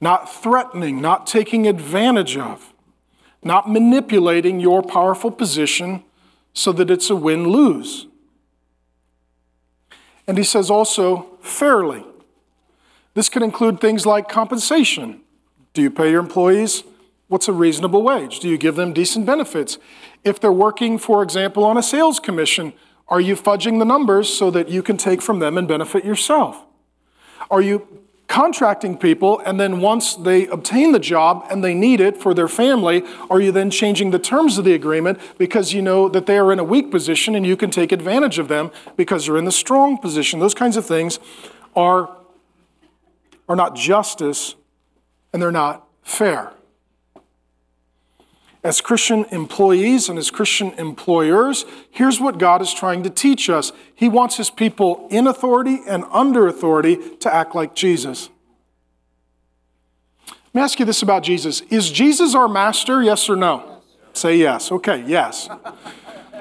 not 0.00 0.32
threatening, 0.32 1.00
not 1.00 1.26
taking 1.26 1.66
advantage 1.66 2.36
of, 2.36 2.71
not 3.42 3.70
manipulating 3.70 4.60
your 4.60 4.82
powerful 4.82 5.30
position 5.30 6.04
so 6.52 6.72
that 6.72 6.90
it's 6.90 7.10
a 7.10 7.16
win 7.16 7.48
lose. 7.48 8.06
And 10.26 10.38
he 10.38 10.44
says 10.44 10.70
also 10.70 11.38
fairly. 11.40 12.04
This 13.14 13.28
can 13.28 13.42
include 13.42 13.80
things 13.80 14.06
like 14.06 14.28
compensation. 14.28 15.20
Do 15.74 15.82
you 15.82 15.90
pay 15.90 16.10
your 16.10 16.20
employees 16.20 16.84
what's 17.32 17.48
a 17.48 17.52
reasonable 17.52 18.02
wage? 18.02 18.40
Do 18.40 18.48
you 18.48 18.58
give 18.58 18.76
them 18.76 18.92
decent 18.92 19.24
benefits? 19.24 19.78
If 20.22 20.38
they're 20.38 20.52
working, 20.52 20.98
for 20.98 21.22
example, 21.22 21.64
on 21.64 21.78
a 21.78 21.82
sales 21.82 22.20
commission, 22.20 22.74
are 23.08 23.22
you 23.22 23.36
fudging 23.36 23.78
the 23.78 23.86
numbers 23.86 24.28
so 24.28 24.50
that 24.50 24.68
you 24.68 24.82
can 24.82 24.98
take 24.98 25.22
from 25.22 25.38
them 25.38 25.56
and 25.56 25.66
benefit 25.66 26.04
yourself? 26.04 26.62
Are 27.50 27.62
you 27.62 27.88
contracting 28.32 28.96
people 28.96 29.40
and 29.40 29.60
then 29.60 29.78
once 29.82 30.14
they 30.14 30.46
obtain 30.46 30.92
the 30.92 30.98
job 30.98 31.46
and 31.50 31.62
they 31.62 31.74
need 31.74 32.00
it 32.00 32.16
for 32.16 32.32
their 32.32 32.48
family, 32.48 33.02
are 33.28 33.42
you 33.42 33.52
then 33.52 33.70
changing 33.70 34.10
the 34.10 34.18
terms 34.18 34.56
of 34.56 34.64
the 34.64 34.72
agreement 34.72 35.18
because 35.36 35.74
you 35.74 35.82
know 35.82 36.08
that 36.08 36.24
they 36.24 36.38
are 36.38 36.50
in 36.50 36.58
a 36.58 36.64
weak 36.64 36.90
position 36.90 37.34
and 37.34 37.46
you 37.46 37.58
can 37.58 37.70
take 37.70 37.92
advantage 37.92 38.38
of 38.38 38.48
them 38.48 38.70
because 38.96 39.26
they're 39.26 39.36
in 39.36 39.44
the 39.44 39.52
strong 39.52 39.98
position? 39.98 40.40
Those 40.40 40.54
kinds 40.54 40.78
of 40.78 40.86
things 40.86 41.18
are 41.76 42.08
are 43.50 43.56
not 43.56 43.76
justice 43.76 44.54
and 45.34 45.42
they're 45.42 45.52
not 45.52 45.86
fair. 46.02 46.54
As 48.64 48.80
Christian 48.80 49.24
employees 49.32 50.08
and 50.08 50.18
as 50.18 50.30
Christian 50.30 50.70
employers, 50.78 51.64
here's 51.90 52.20
what 52.20 52.38
God 52.38 52.62
is 52.62 52.72
trying 52.72 53.02
to 53.02 53.10
teach 53.10 53.50
us 53.50 53.72
He 53.94 54.08
wants 54.08 54.36
His 54.36 54.50
people 54.50 55.08
in 55.10 55.26
authority 55.26 55.80
and 55.88 56.04
under 56.12 56.46
authority 56.46 56.96
to 57.18 57.34
act 57.34 57.54
like 57.54 57.74
Jesus. 57.74 58.30
Let 60.54 60.54
me 60.54 60.60
ask 60.62 60.78
you 60.78 60.84
this 60.84 61.02
about 61.02 61.22
Jesus 61.22 61.62
Is 61.62 61.90
Jesus 61.90 62.34
our 62.34 62.48
master, 62.48 63.02
yes 63.02 63.28
or 63.28 63.36
no? 63.36 63.82
Say 64.12 64.36
yes. 64.36 64.70
Okay, 64.70 65.02
yes. 65.06 65.48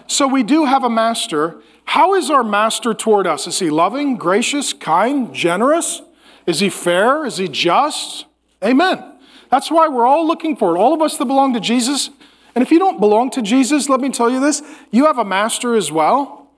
So 0.07 0.27
we 0.27 0.43
do 0.43 0.65
have 0.65 0.83
a 0.83 0.89
master. 0.89 1.61
How 1.85 2.15
is 2.15 2.29
our 2.29 2.43
master 2.43 2.93
toward 2.93 3.25
us? 3.25 3.47
Is 3.47 3.59
he 3.59 3.69
loving, 3.69 4.17
gracious, 4.17 4.73
kind, 4.73 5.33
generous? 5.33 6.01
Is 6.45 6.59
he 6.59 6.69
fair? 6.69 7.25
Is 7.25 7.37
he 7.37 7.47
just? 7.47 8.25
Amen. 8.63 9.10
That's 9.51 9.69
why 9.69 9.89
we're 9.89 10.07
all 10.07 10.25
looking 10.25 10.55
for 10.55 10.75
it. 10.75 10.79
All 10.79 10.93
of 10.93 11.01
us 11.01 11.17
that 11.17 11.25
belong 11.25 11.53
to 11.53 11.59
Jesus. 11.59 12.09
And 12.55 12.61
if 12.61 12.71
you 12.71 12.79
don't 12.79 12.99
belong 12.99 13.29
to 13.31 13.41
Jesus, 13.41 13.89
let 13.89 13.99
me 13.99 14.09
tell 14.09 14.29
you 14.29 14.39
this 14.39 14.63
you 14.89 15.05
have 15.05 15.17
a 15.17 15.25
master 15.25 15.75
as 15.75 15.91
well, 15.91 16.49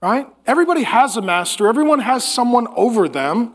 right? 0.00 0.26
Everybody 0.46 0.84
has 0.84 1.16
a 1.16 1.22
master, 1.22 1.66
everyone 1.66 1.98
has 2.00 2.24
someone 2.24 2.68
over 2.76 3.08
them. 3.08 3.54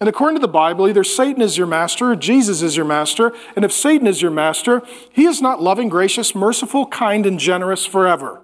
And 0.00 0.08
according 0.08 0.34
to 0.34 0.40
the 0.40 0.48
Bible, 0.48 0.88
either 0.88 1.04
Satan 1.04 1.40
is 1.42 1.56
your 1.56 1.68
master 1.68 2.10
or 2.10 2.16
Jesus 2.16 2.60
is 2.60 2.76
your 2.76 2.86
master. 2.86 3.32
And 3.54 3.64
if 3.64 3.70
Satan 3.70 4.08
is 4.08 4.20
your 4.20 4.32
master, 4.32 4.82
he 5.12 5.26
is 5.26 5.40
not 5.40 5.62
loving, 5.62 5.88
gracious, 5.88 6.34
merciful, 6.34 6.86
kind, 6.86 7.24
and 7.24 7.38
generous 7.38 7.86
forever. 7.86 8.42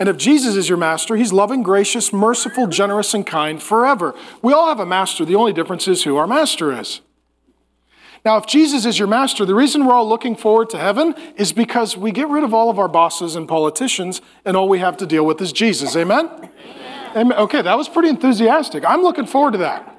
And 0.00 0.08
if 0.08 0.16
Jesus 0.16 0.56
is 0.56 0.68
your 0.68 0.78
master, 0.78 1.14
he's 1.14 1.32
loving, 1.32 1.62
gracious, 1.62 2.12
merciful, 2.12 2.66
generous, 2.66 3.14
and 3.14 3.24
kind 3.24 3.62
forever. 3.62 4.16
We 4.42 4.52
all 4.52 4.66
have 4.66 4.80
a 4.80 4.86
master. 4.86 5.24
The 5.24 5.36
only 5.36 5.52
difference 5.52 5.86
is 5.86 6.02
who 6.02 6.16
our 6.16 6.26
master 6.26 6.76
is. 6.76 7.00
Now, 8.24 8.38
if 8.38 8.46
Jesus 8.46 8.86
is 8.86 8.98
your 8.98 9.08
master, 9.08 9.44
the 9.44 9.54
reason 9.54 9.84
we're 9.84 9.92
all 9.92 10.08
looking 10.08 10.34
forward 10.34 10.70
to 10.70 10.78
heaven 10.78 11.14
is 11.36 11.52
because 11.52 11.94
we 11.94 12.10
get 12.10 12.28
rid 12.28 12.42
of 12.42 12.54
all 12.54 12.70
of 12.70 12.78
our 12.78 12.88
bosses 12.88 13.36
and 13.36 13.46
politicians, 13.46 14.22
and 14.46 14.56
all 14.56 14.66
we 14.66 14.78
have 14.78 14.96
to 14.98 15.06
deal 15.06 15.26
with 15.26 15.40
is 15.42 15.52
Jesus. 15.52 15.94
Amen? 15.94 16.26
Amen. 16.26 16.50
Amen. 17.16 17.38
Okay, 17.38 17.60
that 17.60 17.76
was 17.76 17.86
pretty 17.86 18.08
enthusiastic. 18.08 18.82
I'm 18.86 19.02
looking 19.02 19.26
forward 19.26 19.52
to 19.52 19.58
that. 19.58 19.94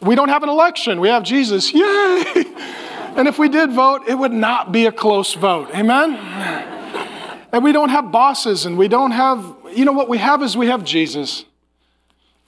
We 0.00 0.14
don't 0.14 0.28
have 0.28 0.44
an 0.44 0.48
election, 0.48 1.00
we 1.00 1.08
have 1.08 1.24
Jesus. 1.24 1.72
Yay! 1.74 2.44
And 3.16 3.26
if 3.26 3.40
we 3.40 3.48
did 3.48 3.72
vote, 3.72 4.02
it 4.06 4.14
would 4.14 4.32
not 4.32 4.70
be 4.70 4.86
a 4.86 4.92
close 4.92 5.34
vote. 5.34 5.70
Amen? 5.74 6.14
And 7.50 7.64
we 7.64 7.72
don't 7.72 7.88
have 7.88 8.12
bosses 8.12 8.66
and 8.66 8.78
we 8.78 8.86
don't 8.86 9.10
have, 9.10 9.56
you 9.74 9.84
know, 9.84 9.92
what 9.92 10.08
we 10.08 10.18
have 10.18 10.42
is 10.42 10.56
we 10.56 10.68
have 10.68 10.84
Jesus. 10.84 11.44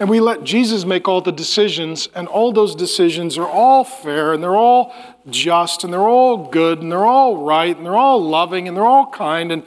And 0.00 0.08
we 0.08 0.18
let 0.18 0.44
Jesus 0.44 0.86
make 0.86 1.06
all 1.06 1.20
the 1.20 1.30
decisions, 1.30 2.08
and 2.14 2.26
all 2.26 2.52
those 2.52 2.74
decisions 2.74 3.36
are 3.36 3.46
all 3.46 3.84
fair 3.84 4.32
and 4.32 4.42
they're 4.42 4.56
all 4.56 4.94
just 5.28 5.84
and 5.84 5.92
they're 5.92 6.00
all 6.00 6.48
good 6.48 6.80
and 6.80 6.90
they're 6.90 7.04
all 7.04 7.36
right 7.44 7.76
and 7.76 7.84
they're 7.84 7.96
all 7.96 8.24
loving 8.24 8.66
and 8.66 8.74
they're 8.74 8.82
all 8.82 9.10
kind 9.10 9.52
and 9.52 9.62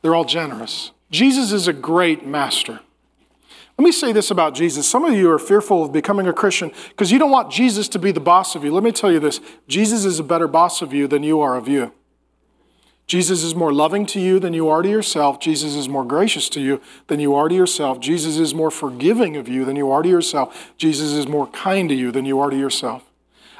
they're 0.00 0.14
all 0.14 0.24
generous. 0.24 0.92
Jesus 1.10 1.50
is 1.50 1.66
a 1.66 1.72
great 1.72 2.24
master. 2.24 2.78
Let 3.76 3.84
me 3.84 3.90
say 3.90 4.12
this 4.12 4.30
about 4.30 4.54
Jesus. 4.54 4.86
Some 4.86 5.04
of 5.04 5.14
you 5.14 5.28
are 5.32 5.38
fearful 5.38 5.84
of 5.84 5.92
becoming 5.92 6.28
a 6.28 6.32
Christian 6.32 6.70
because 6.90 7.10
you 7.10 7.18
don't 7.18 7.32
want 7.32 7.50
Jesus 7.50 7.88
to 7.88 7.98
be 7.98 8.12
the 8.12 8.20
boss 8.20 8.54
of 8.54 8.62
you. 8.62 8.72
Let 8.72 8.84
me 8.84 8.92
tell 8.92 9.10
you 9.10 9.18
this 9.18 9.40
Jesus 9.66 10.04
is 10.04 10.20
a 10.20 10.24
better 10.24 10.46
boss 10.46 10.80
of 10.80 10.92
you 10.92 11.08
than 11.08 11.24
you 11.24 11.40
are 11.40 11.56
of 11.56 11.66
you. 11.66 11.92
Jesus 13.12 13.42
is 13.42 13.54
more 13.54 13.74
loving 13.74 14.06
to 14.06 14.18
you 14.18 14.40
than 14.40 14.54
you 14.54 14.70
are 14.70 14.80
to 14.80 14.88
yourself. 14.88 15.38
Jesus 15.38 15.74
is 15.74 15.86
more 15.86 16.02
gracious 16.02 16.48
to 16.48 16.62
you 16.62 16.80
than 17.08 17.20
you 17.20 17.34
are 17.34 17.46
to 17.46 17.54
yourself. 17.54 18.00
Jesus 18.00 18.38
is 18.38 18.54
more 18.54 18.70
forgiving 18.70 19.36
of 19.36 19.46
you 19.46 19.66
than 19.66 19.76
you 19.76 19.90
are 19.90 20.02
to 20.02 20.08
yourself. 20.08 20.72
Jesus 20.78 21.12
is 21.12 21.28
more 21.28 21.46
kind 21.48 21.90
to 21.90 21.94
you 21.94 22.10
than 22.10 22.24
you 22.24 22.40
are 22.40 22.48
to 22.48 22.56
yourself. 22.56 23.04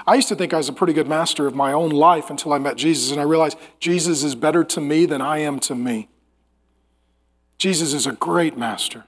I 0.06 0.14
used 0.14 0.28
to 0.28 0.36
think 0.36 0.54
I 0.54 0.56
was 0.56 0.70
a 0.70 0.72
pretty 0.72 0.94
good 0.94 1.06
master 1.06 1.46
of 1.46 1.54
my 1.54 1.70
own 1.70 1.90
life 1.90 2.30
until 2.30 2.54
I 2.54 2.56
met 2.56 2.76
Jesus, 2.76 3.12
and 3.12 3.20
I 3.20 3.24
realized 3.24 3.58
Jesus 3.78 4.24
is 4.24 4.34
better 4.34 4.64
to 4.64 4.80
me 4.80 5.04
than 5.04 5.20
I 5.20 5.40
am 5.40 5.58
to 5.60 5.74
me. 5.74 6.08
Jesus 7.58 7.92
is 7.92 8.06
a 8.06 8.12
great 8.12 8.56
master. 8.56 9.04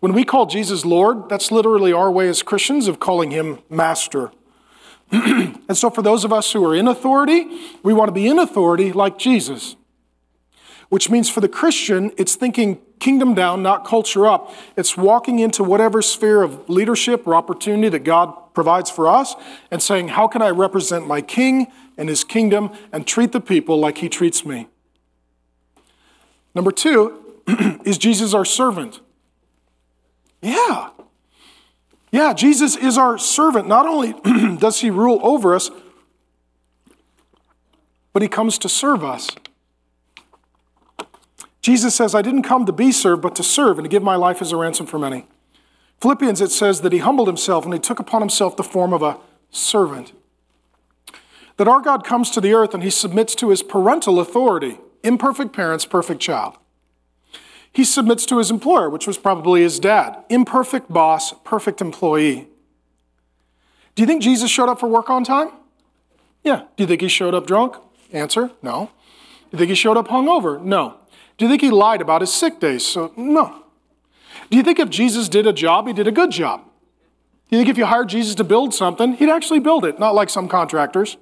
When 0.00 0.12
we 0.12 0.24
call 0.24 0.46
Jesus 0.46 0.84
Lord, 0.84 1.28
that's 1.28 1.52
literally 1.52 1.92
our 1.92 2.10
way 2.10 2.28
as 2.28 2.42
Christians 2.42 2.88
of 2.88 2.98
calling 2.98 3.30
him 3.30 3.60
master. 3.70 4.32
and 5.68 5.76
so, 5.76 5.90
for 5.90 6.00
those 6.00 6.24
of 6.24 6.32
us 6.32 6.52
who 6.52 6.64
are 6.64 6.74
in 6.74 6.88
authority, 6.88 7.46
we 7.82 7.92
want 7.92 8.08
to 8.08 8.12
be 8.12 8.26
in 8.26 8.38
authority 8.38 8.92
like 8.92 9.18
Jesus. 9.18 9.76
Which 10.88 11.10
means 11.10 11.28
for 11.28 11.40
the 11.40 11.48
Christian, 11.48 12.12
it's 12.16 12.34
thinking 12.34 12.80
kingdom 12.98 13.34
down, 13.34 13.62
not 13.62 13.84
culture 13.84 14.26
up. 14.26 14.54
It's 14.76 14.96
walking 14.96 15.38
into 15.38 15.62
whatever 15.64 16.00
sphere 16.00 16.42
of 16.42 16.68
leadership 16.68 17.26
or 17.26 17.34
opportunity 17.34 17.90
that 17.90 18.04
God 18.04 18.54
provides 18.54 18.90
for 18.90 19.06
us 19.06 19.34
and 19.70 19.82
saying, 19.82 20.08
How 20.08 20.28
can 20.28 20.40
I 20.40 20.48
represent 20.48 21.06
my 21.06 21.20
king 21.20 21.70
and 21.98 22.08
his 22.08 22.24
kingdom 22.24 22.70
and 22.90 23.06
treat 23.06 23.32
the 23.32 23.40
people 23.40 23.78
like 23.78 23.98
he 23.98 24.08
treats 24.08 24.46
me? 24.46 24.68
Number 26.54 26.72
two, 26.72 27.42
is 27.84 27.98
Jesus 27.98 28.32
our 28.32 28.44
servant? 28.46 29.00
Yeah. 30.40 30.90
Yeah, 32.12 32.34
Jesus 32.34 32.76
is 32.76 32.98
our 32.98 33.16
servant. 33.16 33.66
Not 33.66 33.86
only 33.86 34.12
does 34.58 34.80
he 34.80 34.90
rule 34.90 35.18
over 35.22 35.54
us, 35.54 35.70
but 38.12 38.20
he 38.20 38.28
comes 38.28 38.58
to 38.58 38.68
serve 38.68 39.02
us. 39.02 39.30
Jesus 41.62 41.94
says, 41.94 42.14
I 42.14 42.20
didn't 42.20 42.42
come 42.42 42.66
to 42.66 42.72
be 42.72 42.92
served, 42.92 43.22
but 43.22 43.34
to 43.36 43.42
serve 43.42 43.78
and 43.78 43.86
to 43.86 43.88
give 43.88 44.02
my 44.02 44.16
life 44.16 44.42
as 44.42 44.52
a 44.52 44.56
ransom 44.56 44.84
for 44.84 44.98
many. 44.98 45.26
Philippians, 46.02 46.40
it 46.40 46.50
says 46.50 46.82
that 46.82 46.92
he 46.92 46.98
humbled 46.98 47.28
himself 47.28 47.64
and 47.64 47.72
he 47.72 47.80
took 47.80 47.98
upon 47.98 48.20
himself 48.20 48.56
the 48.56 48.62
form 48.62 48.92
of 48.92 49.02
a 49.02 49.18
servant. 49.50 50.12
That 51.56 51.68
our 51.68 51.80
God 51.80 52.04
comes 52.04 52.30
to 52.30 52.40
the 52.40 52.52
earth 52.52 52.74
and 52.74 52.82
he 52.82 52.90
submits 52.90 53.34
to 53.36 53.50
his 53.50 53.62
parental 53.62 54.20
authority. 54.20 54.78
Imperfect 55.02 55.52
parents, 55.52 55.86
perfect 55.86 56.20
child. 56.20 56.58
He 57.72 57.84
submits 57.84 58.26
to 58.26 58.38
his 58.38 58.50
employer, 58.50 58.90
which 58.90 59.06
was 59.06 59.16
probably 59.16 59.62
his 59.62 59.80
dad. 59.80 60.24
Imperfect 60.28 60.92
boss, 60.92 61.32
perfect 61.44 61.80
employee. 61.80 62.48
Do 63.94 64.02
you 64.02 64.06
think 64.06 64.22
Jesus 64.22 64.50
showed 64.50 64.68
up 64.68 64.80
for 64.80 64.88
work 64.88 65.08
on 65.08 65.24
time? 65.24 65.50
Yeah. 66.44 66.64
Do 66.76 66.82
you 66.82 66.86
think 66.86 67.00
he 67.00 67.08
showed 67.08 67.34
up 67.34 67.46
drunk? 67.46 67.76
Answer 68.12 68.50
no. 68.62 68.90
Do 69.50 69.56
you 69.56 69.58
think 69.58 69.68
he 69.70 69.74
showed 69.74 69.96
up 69.96 70.08
hungover? 70.08 70.60
No. 70.62 70.96
Do 71.38 71.44
you 71.44 71.50
think 71.50 71.62
he 71.62 71.70
lied 71.70 72.00
about 72.00 72.20
his 72.20 72.32
sick 72.32 72.60
days? 72.60 72.86
So, 72.86 73.12
no. 73.16 73.64
Do 74.50 74.56
you 74.56 74.62
think 74.62 74.78
if 74.78 74.90
Jesus 74.90 75.28
did 75.28 75.46
a 75.46 75.52
job, 75.52 75.86
he 75.86 75.92
did 75.92 76.06
a 76.06 76.12
good 76.12 76.30
job? 76.30 76.64
Do 77.48 77.56
you 77.56 77.60
think 77.62 77.70
if 77.70 77.78
you 77.78 77.86
hired 77.86 78.08
Jesus 78.08 78.34
to 78.36 78.44
build 78.44 78.74
something, 78.74 79.14
he'd 79.14 79.28
actually 79.28 79.60
build 79.60 79.84
it, 79.84 79.98
not 79.98 80.14
like 80.14 80.30
some 80.30 80.48
contractors? 80.48 81.16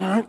All 0.00 0.08
right. 0.08 0.28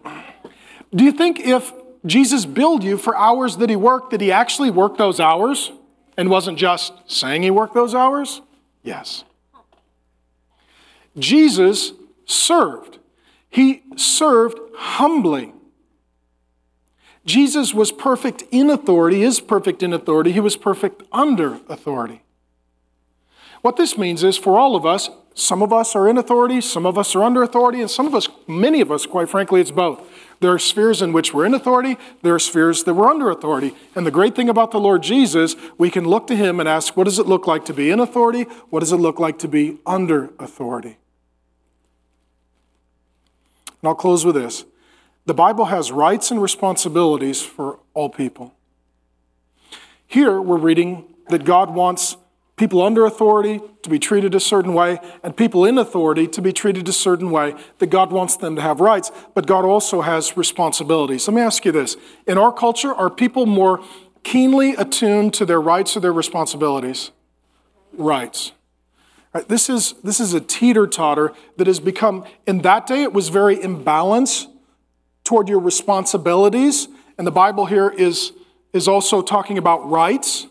Do 0.94 1.04
you 1.04 1.12
think 1.12 1.40
if 1.40 1.72
Jesus 2.08 2.46
billed 2.46 2.84
you 2.84 2.98
for 2.98 3.16
hours 3.16 3.58
that 3.58 3.70
he 3.70 3.76
worked, 3.76 4.12
did 4.12 4.22
he 4.22 4.32
actually 4.32 4.70
work 4.70 4.98
those 4.98 5.20
hours 5.20 5.72
and 6.18 6.30
wasn't 6.30 6.58
just 6.58 6.94
saying 7.08 7.44
he 7.44 7.52
worked 7.52 7.74
those 7.74 7.94
hours? 7.94 8.42
Yes. 8.84 9.24
Jesus 11.18 11.94
served. 12.26 13.00
He 13.50 13.84
served 13.96 14.60
humbly. 14.76 15.54
Jesus 17.26 17.74
was 17.74 17.92
perfect 17.92 18.44
in 18.52 18.70
authority, 18.70 19.22
is 19.22 19.42
perfect 19.42 19.84
in 19.84 19.92
authority. 19.94 20.32
He 20.32 20.40
was 20.40 20.56
perfect 20.56 21.04
under 21.12 21.60
authority. 21.68 22.22
What 23.62 23.76
this 23.76 23.98
means 23.98 24.24
is 24.24 24.38
for 24.38 24.58
all 24.58 24.76
of 24.76 24.86
us, 24.86 25.10
some 25.34 25.62
of 25.62 25.74
us 25.74 25.96
are 25.96 26.08
in 26.08 26.18
authority, 26.18 26.62
some 26.62 26.86
of 26.86 26.98
us 26.98 27.16
are 27.16 27.24
under 27.24 27.44
authority, 27.44 27.82
and 27.82 27.92
some 27.92 28.08
of 28.08 28.16
us, 28.16 28.30
many 28.48 28.80
of 28.80 28.92
us, 28.92 29.06
quite 29.06 29.30
frankly, 29.30 29.60
it's 29.60 29.72
both. 29.72 30.02
There 30.40 30.52
are 30.52 30.60
spheres 30.60 31.02
in 31.02 31.14
which 31.14 31.34
we're 31.34 31.46
in 31.46 31.54
authority, 31.54 31.98
there 32.22 32.36
are 32.36 32.40
spheres 32.40 32.84
that 32.84 32.94
we're 32.94 33.08
under 33.08 33.30
authority. 33.30 33.74
And 33.96 34.06
the 34.06 34.12
great 34.12 34.36
thing 34.36 34.50
about 34.50 34.72
the 34.72 34.80
Lord 34.80 35.02
Jesus, 35.02 35.56
we 35.78 35.90
can 35.90 36.06
look 36.06 36.28
to 36.28 36.36
him 36.36 36.60
and 36.60 36.70
ask, 36.70 36.96
what 36.96 37.06
does 37.06 37.18
it 37.20 37.26
look 37.26 37.48
like 37.48 37.66
to 37.66 37.74
be 37.74 37.90
in 37.90 38.00
authority? 38.00 38.44
What 38.70 38.82
does 38.82 38.92
it 38.92 38.98
look 38.98 39.20
like 39.20 39.40
to 39.40 39.48
be 39.48 39.78
under 39.86 40.30
authority? 40.40 40.98
And 43.82 43.90
I'll 43.90 43.96
close 43.96 44.26
with 44.26 44.36
this. 44.36 44.66
The 45.26 45.34
Bible 45.34 45.66
has 45.66 45.92
rights 45.92 46.32
and 46.32 46.42
responsibilities 46.42 47.42
for 47.42 47.80
all 47.94 48.10
people. 48.10 48.54
Here 50.06 50.40
we're 50.40 50.58
reading 50.58 51.14
that 51.30 51.44
God 51.44 51.74
wants 51.74 52.16
people 52.58 52.82
under 52.82 53.06
authority 53.06 53.62
to 53.84 53.90
be 53.90 54.00
treated 54.00 54.36
a 54.36 54.40
certain 54.40 54.74
way, 54.74 55.00
and 55.24 55.38
people 55.38 55.64
in 55.64 55.78
authority 55.78 56.28
to 56.28 56.42
be 56.42 56.52
treated 56.52 56.90
a 56.90 56.94
certain 56.94 57.32
way, 57.32 57.56
that 57.78 57.88
God 57.88 58.12
wants 58.12 58.36
them 58.36 58.56
to 58.56 58.62
have 58.62 58.80
rights, 58.80 59.12
but 59.36 59.46
God 59.46 59.64
also 59.64 60.02
has 60.02 60.36
responsibilities. 60.36 61.28
Let 61.28 61.36
me 61.36 61.42
ask 61.42 61.64
you 61.64 61.72
this 61.72 61.96
In 62.26 62.38
our 62.38 62.52
culture, 62.52 62.94
are 62.94 63.10
people 63.10 63.46
more 63.46 63.84
keenly 64.24 64.74
attuned 64.74 65.34
to 65.36 65.46
their 65.46 65.62
rights 65.62 65.96
or 65.96 66.00
their 66.00 66.12
responsibilities? 66.12 67.12
Rights. 67.94 68.52
Right, 69.34 69.48
this, 69.48 69.70
is, 69.70 69.94
this 70.04 70.20
is 70.20 70.34
a 70.34 70.42
teeter 70.42 70.88
totter 70.88 71.34
that 71.58 71.68
has 71.68 71.80
become, 71.80 72.26
in 72.48 72.60
that 72.64 72.88
day, 72.88 73.04
it 73.04 73.14
was 73.14 73.30
very 73.30 73.58
imbalanced 73.58 74.48
toward 75.24 75.48
your 75.48 75.60
responsibilities. 75.60 76.88
And 77.18 77.28
the 77.28 77.32
Bible 77.32 77.66
here 77.66 77.90
is, 77.90 78.32
is 78.74 78.88
also 78.88 79.22
talking 79.22 79.58
about 79.58 79.88
rights. 79.88 80.48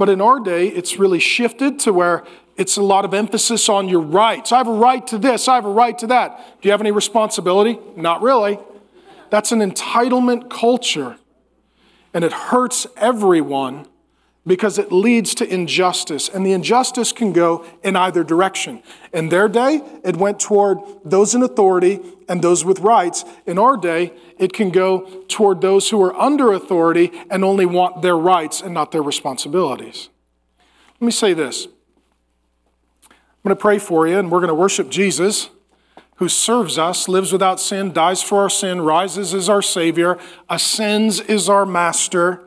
But 0.00 0.08
in 0.08 0.22
our 0.22 0.40
day, 0.40 0.68
it's 0.68 0.98
really 0.98 1.18
shifted 1.18 1.78
to 1.80 1.92
where 1.92 2.24
it's 2.56 2.78
a 2.78 2.82
lot 2.82 3.04
of 3.04 3.12
emphasis 3.12 3.68
on 3.68 3.86
your 3.86 4.00
rights. 4.00 4.50
I 4.50 4.56
have 4.56 4.66
a 4.66 4.72
right 4.72 5.06
to 5.08 5.18
this, 5.18 5.46
I 5.46 5.56
have 5.56 5.66
a 5.66 5.70
right 5.70 5.98
to 5.98 6.06
that. 6.06 6.38
Do 6.62 6.68
you 6.68 6.70
have 6.70 6.80
any 6.80 6.90
responsibility? 6.90 7.78
Not 7.96 8.22
really. 8.22 8.58
That's 9.28 9.52
an 9.52 9.58
entitlement 9.58 10.48
culture, 10.48 11.18
and 12.14 12.24
it 12.24 12.32
hurts 12.32 12.86
everyone 12.96 13.88
because 14.46 14.78
it 14.78 14.90
leads 14.90 15.34
to 15.34 15.52
injustice, 15.52 16.28
and 16.28 16.44
the 16.46 16.52
injustice 16.52 17.12
can 17.12 17.32
go 17.32 17.64
in 17.82 17.94
either 17.94 18.24
direction. 18.24 18.82
In 19.12 19.28
their 19.28 19.48
day, 19.48 19.82
it 20.02 20.16
went 20.16 20.40
toward 20.40 20.78
those 21.04 21.34
in 21.34 21.42
authority 21.42 22.00
and 22.28 22.40
those 22.40 22.64
with 22.64 22.80
rights. 22.80 23.24
In 23.44 23.58
our 23.58 23.76
day, 23.76 24.12
it 24.38 24.52
can 24.52 24.70
go 24.70 25.00
toward 25.28 25.60
those 25.60 25.90
who 25.90 26.02
are 26.02 26.16
under 26.16 26.52
authority 26.52 27.12
and 27.30 27.44
only 27.44 27.66
want 27.66 28.00
their 28.00 28.16
rights 28.16 28.62
and 28.62 28.72
not 28.72 28.92
their 28.92 29.02
responsibilities. 29.02 30.08
Let 31.00 31.06
me 31.06 31.12
say 31.12 31.34
this 31.34 31.66
I'm 33.06 33.12
going 33.44 33.56
to 33.56 33.60
pray 33.60 33.78
for 33.78 34.08
you, 34.08 34.18
and 34.18 34.30
we're 34.30 34.40
going 34.40 34.48
to 34.48 34.54
worship 34.54 34.90
Jesus. 34.90 35.50
Who 36.16 36.28
serves 36.28 36.76
us, 36.76 37.08
lives 37.08 37.32
without 37.32 37.58
sin, 37.58 37.94
dies 37.94 38.22
for 38.22 38.42
our 38.42 38.50
sin, 38.50 38.82
rises 38.82 39.32
as 39.32 39.48
our 39.48 39.62
Savior, 39.62 40.18
ascends 40.50 41.18
is 41.20 41.48
our 41.48 41.64
Master, 41.64 42.44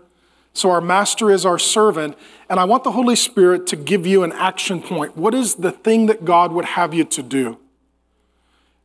so 0.54 0.70
our 0.70 0.82
master 0.82 1.32
is 1.32 1.46
our 1.46 1.58
servant. 1.58 2.16
And 2.50 2.60
I 2.60 2.64
want 2.66 2.84
the 2.84 2.92
Holy 2.92 3.16
Spirit 3.16 3.66
to 3.68 3.76
give 3.76 4.06
you 4.06 4.24
an 4.24 4.32
action 4.34 4.82
point. 4.82 5.18
What 5.18 5.34
is 5.34 5.56
the 5.56 5.72
thing 5.72 6.06
that 6.06 6.26
God 6.26 6.52
would 6.52 6.66
have 6.66 6.94
you 6.94 7.04
to 7.06 7.24
do? 7.24 7.58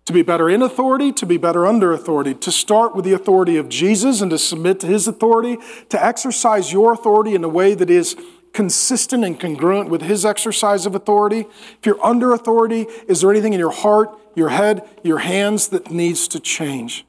To 0.06 0.12
be 0.14 0.22
better 0.22 0.48
in 0.48 0.62
authority, 0.62 1.12
to 1.12 1.26
be 1.26 1.36
better 1.36 1.66
under 1.66 1.92
authority, 1.92 2.32
to 2.32 2.50
start 2.50 2.96
with 2.96 3.04
the 3.04 3.12
authority 3.12 3.58
of 3.58 3.68
Jesus 3.68 4.22
and 4.22 4.30
to 4.30 4.38
submit 4.38 4.80
to 4.80 4.86
his 4.86 5.06
authority, 5.06 5.58
to 5.90 6.02
exercise 6.02 6.72
your 6.72 6.94
authority 6.94 7.34
in 7.34 7.44
a 7.44 7.48
way 7.48 7.74
that 7.74 7.90
is 7.90 8.16
consistent 8.54 9.22
and 9.22 9.38
congruent 9.38 9.90
with 9.90 10.00
his 10.00 10.24
exercise 10.24 10.86
of 10.86 10.94
authority. 10.94 11.40
If 11.40 11.84
you're 11.84 12.02
under 12.02 12.32
authority, 12.32 12.86
is 13.06 13.20
there 13.20 13.30
anything 13.30 13.52
in 13.52 13.58
your 13.60 13.70
heart, 13.70 14.08
your 14.34 14.48
head, 14.48 14.88
your 15.02 15.18
hands 15.18 15.68
that 15.68 15.90
needs 15.90 16.26
to 16.28 16.40
change? 16.40 17.04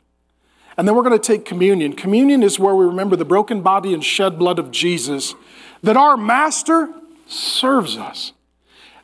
And 0.79 0.87
then 0.87 0.95
we're 0.95 1.03
going 1.03 1.19
to 1.19 1.27
take 1.27 1.43
communion. 1.43 1.91
Communion 1.91 2.41
is 2.41 2.57
where 2.57 2.73
we 2.73 2.85
remember 2.85 3.17
the 3.17 3.25
broken 3.25 3.59
body 3.61 3.93
and 3.93 4.01
shed 4.01 4.39
blood 4.39 4.59
of 4.59 4.71
Jesus, 4.71 5.35
that 5.83 5.97
our 5.97 6.15
master 6.15 6.87
serves 7.27 7.97
us, 7.97 8.31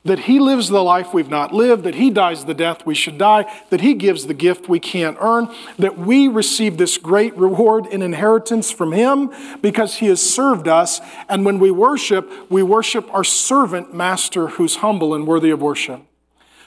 that 0.06 0.20
he 0.20 0.40
lives 0.40 0.70
the 0.70 0.82
life 0.82 1.14
we've 1.14 1.30
not 1.30 1.54
lived, 1.54 1.84
that 1.84 1.96
he 1.96 2.10
dies 2.10 2.46
the 2.46 2.54
death 2.54 2.86
we 2.86 2.96
should 2.96 3.18
die, 3.18 3.44
that 3.72 3.82
he 3.82 3.94
gives 3.94 4.28
the 4.28 4.34
gift 4.34 4.70
we 4.70 4.80
can't 4.80 5.18
earn, 5.20 5.54
that 5.78 5.98
we 5.98 6.30
receive 6.30 6.78
this 6.78 6.98
great 6.98 7.36
reward 7.36 7.88
and 7.92 8.02
inheritance 8.02 8.72
from 8.72 8.94
him 8.94 9.30
because 9.62 9.96
he 9.96 10.06
has 10.06 10.22
served 10.22 10.70
us. 10.70 11.02
And 11.28 11.44
when 11.44 11.60
we 11.60 11.72
worship, 11.72 12.50
we 12.50 12.64
worship 12.64 13.14
our 13.14 13.26
servant 13.26 13.94
master 13.94 14.48
who's 14.48 14.78
humble 14.78 15.14
and 15.14 15.28
worthy 15.28 15.50
of 15.50 15.62
worship. 15.62 16.00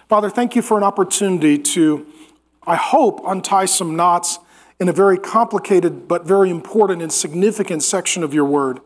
Father, 0.06 0.28
thank 0.28 0.54
you 0.54 0.60
for 0.60 0.76
an 0.76 0.84
opportunity 0.84 1.56
to, 1.56 2.06
I 2.66 2.76
hope, 2.76 3.22
untie 3.26 3.64
some 3.64 3.96
knots 3.96 4.38
in 4.80 4.88
a 4.88 4.92
very 4.92 5.18
complicated 5.18 6.06
but 6.06 6.24
very 6.24 6.50
important 6.50 7.02
and 7.02 7.12
significant 7.12 7.82
section 7.82 8.22
of 8.22 8.32
your 8.32 8.44
word. 8.44 8.80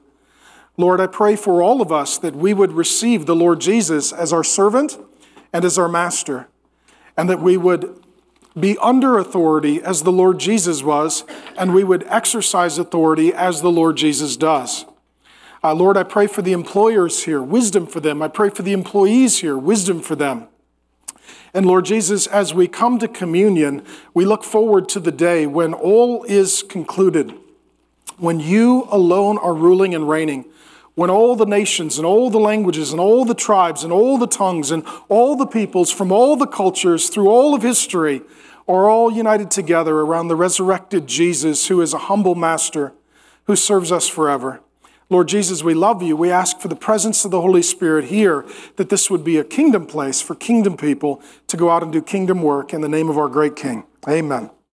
Lord, 0.76 1.00
I 1.00 1.06
pray 1.06 1.36
for 1.36 1.62
all 1.62 1.82
of 1.82 1.92
us 1.92 2.16
that 2.18 2.34
we 2.34 2.54
would 2.54 2.72
receive 2.72 3.26
the 3.26 3.36
Lord 3.36 3.60
Jesus 3.60 4.12
as 4.12 4.32
our 4.32 4.44
servant 4.44 4.98
and 5.52 5.64
as 5.64 5.78
our 5.78 5.88
master, 5.88 6.48
and 7.16 7.28
that 7.28 7.40
we 7.40 7.58
would 7.58 8.02
be 8.58 8.78
under 8.78 9.18
authority 9.18 9.82
as 9.82 10.02
the 10.02 10.12
Lord 10.12 10.38
Jesus 10.38 10.82
was, 10.82 11.24
and 11.58 11.74
we 11.74 11.84
would 11.84 12.04
exercise 12.08 12.78
authority 12.78 13.32
as 13.32 13.60
the 13.60 13.70
Lord 13.70 13.96
Jesus 13.96 14.36
does. 14.36 14.86
Uh, 15.62 15.74
Lord, 15.74 15.96
I 15.96 16.02
pray 16.02 16.26
for 16.26 16.42
the 16.42 16.52
employers 16.52 17.24
here, 17.24 17.42
wisdom 17.42 17.86
for 17.86 18.00
them. 18.00 18.22
I 18.22 18.28
pray 18.28 18.50
for 18.50 18.62
the 18.62 18.72
employees 18.72 19.38
here, 19.38 19.56
wisdom 19.56 20.00
for 20.00 20.16
them. 20.16 20.48
And 21.54 21.66
Lord 21.66 21.84
Jesus, 21.84 22.26
as 22.26 22.54
we 22.54 22.66
come 22.68 22.98
to 22.98 23.08
communion, 23.08 23.84
we 24.14 24.24
look 24.24 24.44
forward 24.44 24.88
to 24.90 25.00
the 25.00 25.12
day 25.12 25.46
when 25.46 25.74
all 25.74 26.24
is 26.24 26.62
concluded, 26.62 27.34
when 28.18 28.40
you 28.40 28.86
alone 28.90 29.38
are 29.38 29.54
ruling 29.54 29.94
and 29.94 30.08
reigning, 30.08 30.46
when 30.94 31.10
all 31.10 31.36
the 31.36 31.46
nations 31.46 31.98
and 31.98 32.06
all 32.06 32.30
the 32.30 32.38
languages 32.38 32.92
and 32.92 33.00
all 33.00 33.24
the 33.24 33.34
tribes 33.34 33.84
and 33.84 33.92
all 33.92 34.18
the 34.18 34.26
tongues 34.26 34.70
and 34.70 34.84
all 35.08 35.36
the 35.36 35.46
peoples 35.46 35.90
from 35.90 36.10
all 36.10 36.36
the 36.36 36.46
cultures 36.46 37.08
through 37.08 37.28
all 37.28 37.54
of 37.54 37.62
history 37.62 38.22
are 38.66 38.88
all 38.88 39.12
united 39.12 39.50
together 39.50 39.96
around 40.00 40.28
the 40.28 40.36
resurrected 40.36 41.06
Jesus, 41.06 41.66
who 41.66 41.82
is 41.82 41.92
a 41.92 41.98
humble 41.98 42.34
master 42.34 42.94
who 43.46 43.56
serves 43.56 43.92
us 43.92 44.08
forever. 44.08 44.61
Lord 45.12 45.28
Jesus, 45.28 45.62
we 45.62 45.74
love 45.74 46.02
you. 46.02 46.16
We 46.16 46.30
ask 46.30 46.58
for 46.58 46.68
the 46.68 46.76
presence 46.76 47.24
of 47.24 47.30
the 47.30 47.40
Holy 47.40 47.62
Spirit 47.62 48.06
here, 48.06 48.44
that 48.76 48.88
this 48.88 49.10
would 49.10 49.22
be 49.22 49.36
a 49.36 49.44
kingdom 49.44 49.86
place 49.86 50.20
for 50.20 50.34
kingdom 50.34 50.76
people 50.76 51.22
to 51.48 51.56
go 51.56 51.70
out 51.70 51.82
and 51.82 51.92
do 51.92 52.02
kingdom 52.02 52.42
work 52.42 52.72
in 52.72 52.80
the 52.80 52.88
name 52.88 53.08
of 53.08 53.18
our 53.18 53.28
great 53.28 53.54
King. 53.54 53.84
Amen. 54.08 54.50